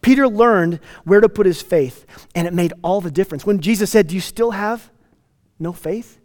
Peter 0.00 0.28
learned 0.28 0.80
where 1.04 1.20
to 1.20 1.28
put 1.28 1.46
his 1.46 1.62
faith, 1.62 2.04
and 2.34 2.46
it 2.46 2.52
made 2.52 2.72
all 2.82 3.00
the 3.00 3.10
difference. 3.10 3.46
When 3.46 3.60
Jesus 3.60 3.90
said, 3.90 4.08
Do 4.08 4.14
you 4.14 4.20
still 4.20 4.50
have 4.52 4.90
no 5.58 5.72
faith? 5.72 6.20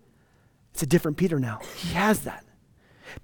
It's 0.74 0.84
a 0.84 0.88
different 0.88 1.18
Peter 1.18 1.40
now. 1.40 1.60
He 1.76 1.94
has 1.94 2.22
that. 2.22 2.46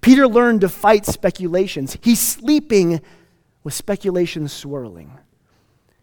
Peter 0.00 0.26
learned 0.26 0.60
to 0.62 0.68
fight 0.68 1.06
speculations. 1.06 1.96
He's 2.00 2.20
sleeping 2.20 3.00
with 3.64 3.74
speculations 3.74 4.52
swirling. 4.52 5.18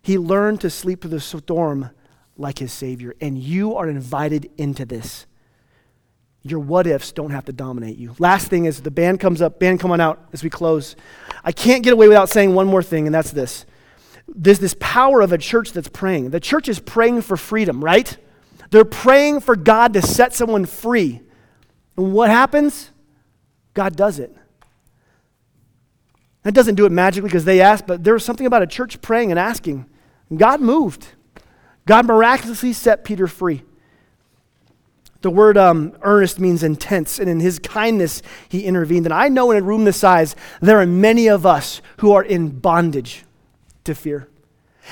He 0.01 0.17
learned 0.17 0.61
to 0.61 0.69
sleep 0.69 1.01
through 1.01 1.11
the 1.11 1.19
storm 1.19 1.89
like 2.37 2.59
his 2.59 2.73
Savior, 2.73 3.15
and 3.21 3.37
you 3.37 3.75
are 3.75 3.87
invited 3.87 4.49
into 4.57 4.85
this. 4.85 5.25
Your 6.41 6.59
what 6.59 6.87
ifs 6.87 7.13
don't 7.13 7.31
have 7.31 7.45
to 7.45 7.53
dominate 7.53 7.97
you. 7.97 8.15
Last 8.19 8.47
thing 8.47 8.65
is 8.65 8.81
the 8.81 8.91
band 8.91 9.21
comes 9.21 9.41
up, 9.41 9.59
band 9.59 9.79
come 9.79 9.91
on 9.91 10.01
out 10.01 10.27
as 10.33 10.43
we 10.43 10.49
close. 10.49 10.97
I 11.43 11.53
can't 11.53 11.83
get 11.83 11.93
away 11.93 12.07
without 12.09 12.29
saying 12.29 12.53
one 12.53 12.67
more 12.67 12.83
thing, 12.83 13.05
and 13.05 13.15
that's 13.15 13.31
this. 13.31 13.65
There's 14.27 14.59
this 14.59 14.75
power 14.79 15.21
of 15.21 15.31
a 15.31 15.37
church 15.37 15.71
that's 15.71 15.87
praying. 15.87 16.31
The 16.31 16.39
church 16.39 16.67
is 16.67 16.79
praying 16.79 17.21
for 17.21 17.37
freedom, 17.37 17.83
right? 17.83 18.17
They're 18.71 18.83
praying 18.83 19.41
for 19.41 19.55
God 19.55 19.93
to 19.93 20.01
set 20.01 20.33
someone 20.33 20.65
free. 20.65 21.21
And 21.95 22.13
what 22.13 22.29
happens? 22.29 22.89
God 23.73 23.95
does 23.95 24.19
it. 24.19 24.35
That 26.43 26.53
doesn't 26.53 26.75
do 26.75 26.85
it 26.85 26.91
magically 26.91 27.29
because 27.29 27.45
they 27.45 27.61
asked, 27.61 27.87
but 27.87 28.03
there 28.03 28.13
was 28.13 28.25
something 28.25 28.45
about 28.45 28.61
a 28.61 28.67
church 28.67 29.01
praying 29.01 29.31
and 29.31 29.39
asking. 29.39 29.85
God 30.35 30.61
moved. 30.61 31.07
God 31.85 32.05
miraculously 32.05 32.73
set 32.73 33.03
Peter 33.03 33.27
free. 33.27 33.63
The 35.21 35.29
word 35.29 35.57
um, 35.57 35.95
earnest 36.01 36.37
means 36.37 36.63
intense, 36.63 37.17
and 37.17 37.29
in 37.29 37.39
his 37.39 37.57
kindness, 37.57 38.21
he 38.49 38.65
intervened. 38.65 39.05
And 39.05 39.13
I 39.13 39.29
know 39.29 39.51
in 39.51 39.57
a 39.57 39.61
room 39.61 39.85
this 39.85 39.97
size, 39.97 40.35
there 40.61 40.81
are 40.81 40.85
many 40.85 41.27
of 41.27 41.45
us 41.45 41.81
who 41.97 42.11
are 42.11 42.23
in 42.23 42.49
bondage 42.49 43.23
to 43.85 43.95
fear. 43.95 44.27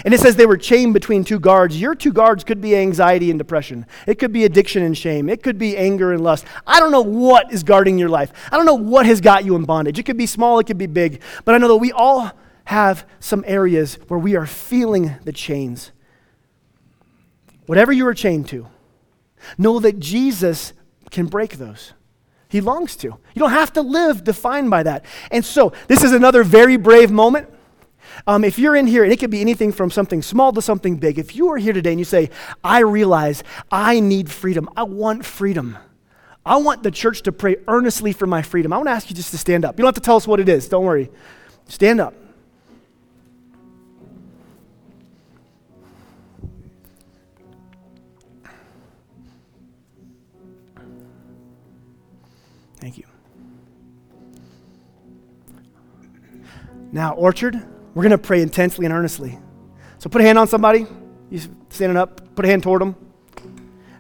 And 0.06 0.14
it 0.14 0.20
says 0.20 0.36
they 0.36 0.46
were 0.46 0.58
chained 0.58 0.94
between 0.94 1.24
two 1.24 1.40
guards. 1.40 1.80
Your 1.80 1.96
two 1.96 2.14
guards 2.14 2.44
could 2.44 2.62
be 2.62 2.76
anxiety 2.76 3.30
and 3.30 3.38
depression. 3.38 3.86
It 4.08 4.20
could 4.20 4.32
be 4.32 4.46
addiction 4.46 4.84
and 4.84 4.98
shame. 4.98 5.30
It 5.30 5.44
could 5.44 5.58
be 5.58 5.78
anger 5.78 6.14
and 6.14 6.24
lust. 6.24 6.46
I 6.66 6.80
don't 6.80 6.92
know 6.92 7.02
what 7.02 7.52
is 7.52 7.64
guarding 7.64 7.98
your 7.98 8.10
life. 8.10 8.32
I 8.52 8.58
don't 8.58 8.66
know 8.66 8.74
what 8.76 9.06
has 9.06 9.20
got 9.20 9.44
you 9.44 9.56
in 9.56 9.66
bondage. 9.66 10.00
It 10.00 10.04
could 10.04 10.18
be 10.18 10.26
small, 10.26 10.60
it 10.60 10.68
could 10.68 10.78
be 10.78 10.88
big. 10.88 11.22
But 11.44 11.56
I 11.56 11.58
know 11.58 11.68
that 11.68 11.78
we 11.78 11.92
all 11.92 12.32
have 12.66 13.06
some 13.20 13.44
areas 13.46 13.96
where 14.08 14.20
we 14.20 14.36
are 14.36 14.46
feeling 14.46 15.16
the 15.24 15.34
chains. 15.34 15.92
Whatever 17.66 17.92
you 17.92 18.08
are 18.08 18.14
chained 18.14 18.48
to, 18.50 18.68
know 19.58 19.80
that 19.80 20.00
Jesus 20.00 20.74
can 21.10 21.26
break 21.26 21.58
those. 21.58 21.94
He 22.48 22.62
longs 22.62 22.96
to. 22.98 23.08
You 23.08 23.40
don't 23.40 23.52
have 23.52 23.74
to 23.74 23.82
live 23.82 24.24
defined 24.24 24.70
by 24.70 24.84
that. 24.84 25.06
And 25.32 25.44
so, 25.44 25.74
this 25.88 26.04
is 26.04 26.12
another 26.12 26.44
very 26.44 26.78
brave 26.78 27.12
moment. 27.12 27.50
Um, 28.28 28.44
if 28.44 28.60
you're 28.60 28.76
in 28.76 28.88
here, 28.88 29.04
and 29.04 29.12
it 29.12 29.20
could 29.20 29.32
be 29.32 29.42
anything 29.42 29.72
from 29.72 29.92
something 29.92 30.22
small 30.22 30.52
to 30.54 30.62
something 30.62 30.98
big, 30.98 31.18
if 31.18 31.36
you 31.36 31.50
are 31.50 31.58
here 31.58 31.74
today 31.74 31.92
and 31.92 32.00
you 32.00 32.06
say, 32.06 32.30
I 32.64 32.80
realize 32.80 33.44
I 33.72 34.00
need 34.00 34.30
freedom, 34.30 34.70
I 34.76 34.84
want 34.84 35.26
freedom. 35.26 35.78
I 36.46 36.58
want 36.58 36.82
the 36.82 36.92
church 36.92 37.22
to 37.24 37.32
pray 37.32 37.58
earnestly 37.68 38.14
for 38.14 38.26
my 38.26 38.42
freedom. 38.42 38.74
I 38.74 38.78
want 38.78 38.88
to 38.88 38.94
ask 38.94 39.10
you 39.10 39.16
just 39.16 39.32
to 39.32 39.38
stand 39.38 39.64
up. 39.64 39.78
You 39.78 39.84
don't 39.84 39.90
have 39.90 39.96
to 39.96 40.06
tell 40.06 40.16
us 40.16 40.28
what 40.28 40.40
it 40.40 40.50
is, 40.50 40.68
don't 40.68 40.86
worry. 40.86 41.10
Stand 41.68 42.00
up. 42.00 42.16
Thank 52.78 52.98
you. 52.98 53.06
Now, 56.92 57.14
Orchard, 57.14 57.62
we're 57.94 58.04
going 58.04 58.12
to 58.12 58.18
pray 58.18 58.42
intensely 58.42 58.86
and 58.86 58.94
earnestly. 58.94 59.38
So 60.00 60.10
put 60.10 60.22
a 60.22 60.24
hand 60.24 60.40
on 60.40 60.48
somebody. 60.48 60.88
You 61.30 61.40
standing 61.70 61.98
up, 61.98 62.36
put 62.36 62.46
a 62.46 62.48
hand 62.48 62.64
toward 62.64 62.82
them. 62.82 62.96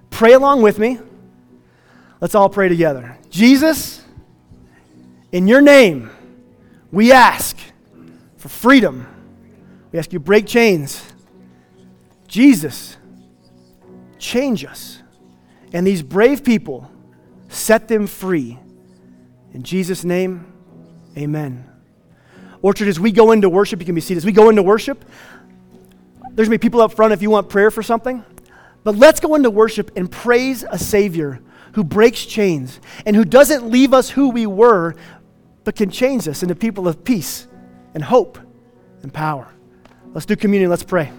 Pray 0.09 0.33
along 0.33 0.61
with 0.61 0.79
me. 0.79 0.99
Let's 2.19 2.35
all 2.35 2.49
pray 2.49 2.69
together. 2.69 3.17
Jesus, 3.29 4.03
in 5.31 5.47
your 5.47 5.61
name, 5.61 6.09
we 6.91 7.11
ask 7.11 7.57
for 8.37 8.49
freedom. 8.49 9.07
We 9.91 9.99
ask 9.99 10.13
you 10.13 10.19
break 10.19 10.45
chains. 10.45 11.03
Jesus, 12.27 12.97
change 14.19 14.63
us. 14.65 15.01
And 15.73 15.87
these 15.87 16.01
brave 16.01 16.43
people, 16.43 16.89
set 17.47 17.87
them 17.87 18.07
free. 18.07 18.59
In 19.53 19.63
Jesus' 19.63 20.03
name, 20.03 20.51
amen. 21.17 21.70
Orchard, 22.62 22.88
as 22.88 22.99
we 22.99 23.12
go 23.12 23.32
into 23.32 23.49
worship, 23.49 23.80
you 23.80 23.86
can 23.86 23.95
be 23.95 24.01
seated. 24.01 24.18
As 24.18 24.26
we 24.26 24.32
go 24.32 24.49
into 24.49 24.64
worship, 24.64 25.03
there's 26.34 26.47
going 26.47 26.57
to 26.57 26.59
be 26.59 26.70
people 26.70 26.82
up 26.82 26.93
front 26.93 27.14
if 27.14 27.22
you 27.22 27.30
want 27.30 27.49
prayer 27.49 27.72
for 27.72 27.84
something. 27.84 28.24
But 28.84 28.95
let's 28.95 29.20
go 29.20 29.36
into 29.36 29.49
worship 29.49 29.91
and 29.95 30.12
praise 30.12 30.64
a 30.70 30.78
Savior 30.78 31.39
who 31.74 31.84
breaks 31.84 32.26
chains 32.26 32.80
and 33.05 33.16
who 33.16 33.26
doesn't 33.26 33.70
leave 33.70 33.93
us 33.93 34.09
who 34.09 34.30
we 34.30 34.45
were, 34.45 34.95
but 35.64 35.76
can 35.76 35.89
change 35.89 36.28
us 36.28 36.43
into 36.43 36.55
people 36.55 36.88
of 36.88 37.03
peace 37.03 37.47
and 37.93 38.03
hope 38.03 38.38
and 39.03 39.14
power. 39.14 39.47
Let's 40.14 40.26
do 40.26 40.36
communion. 40.36 40.70
Let's 40.70 40.84
pray. 40.84 41.12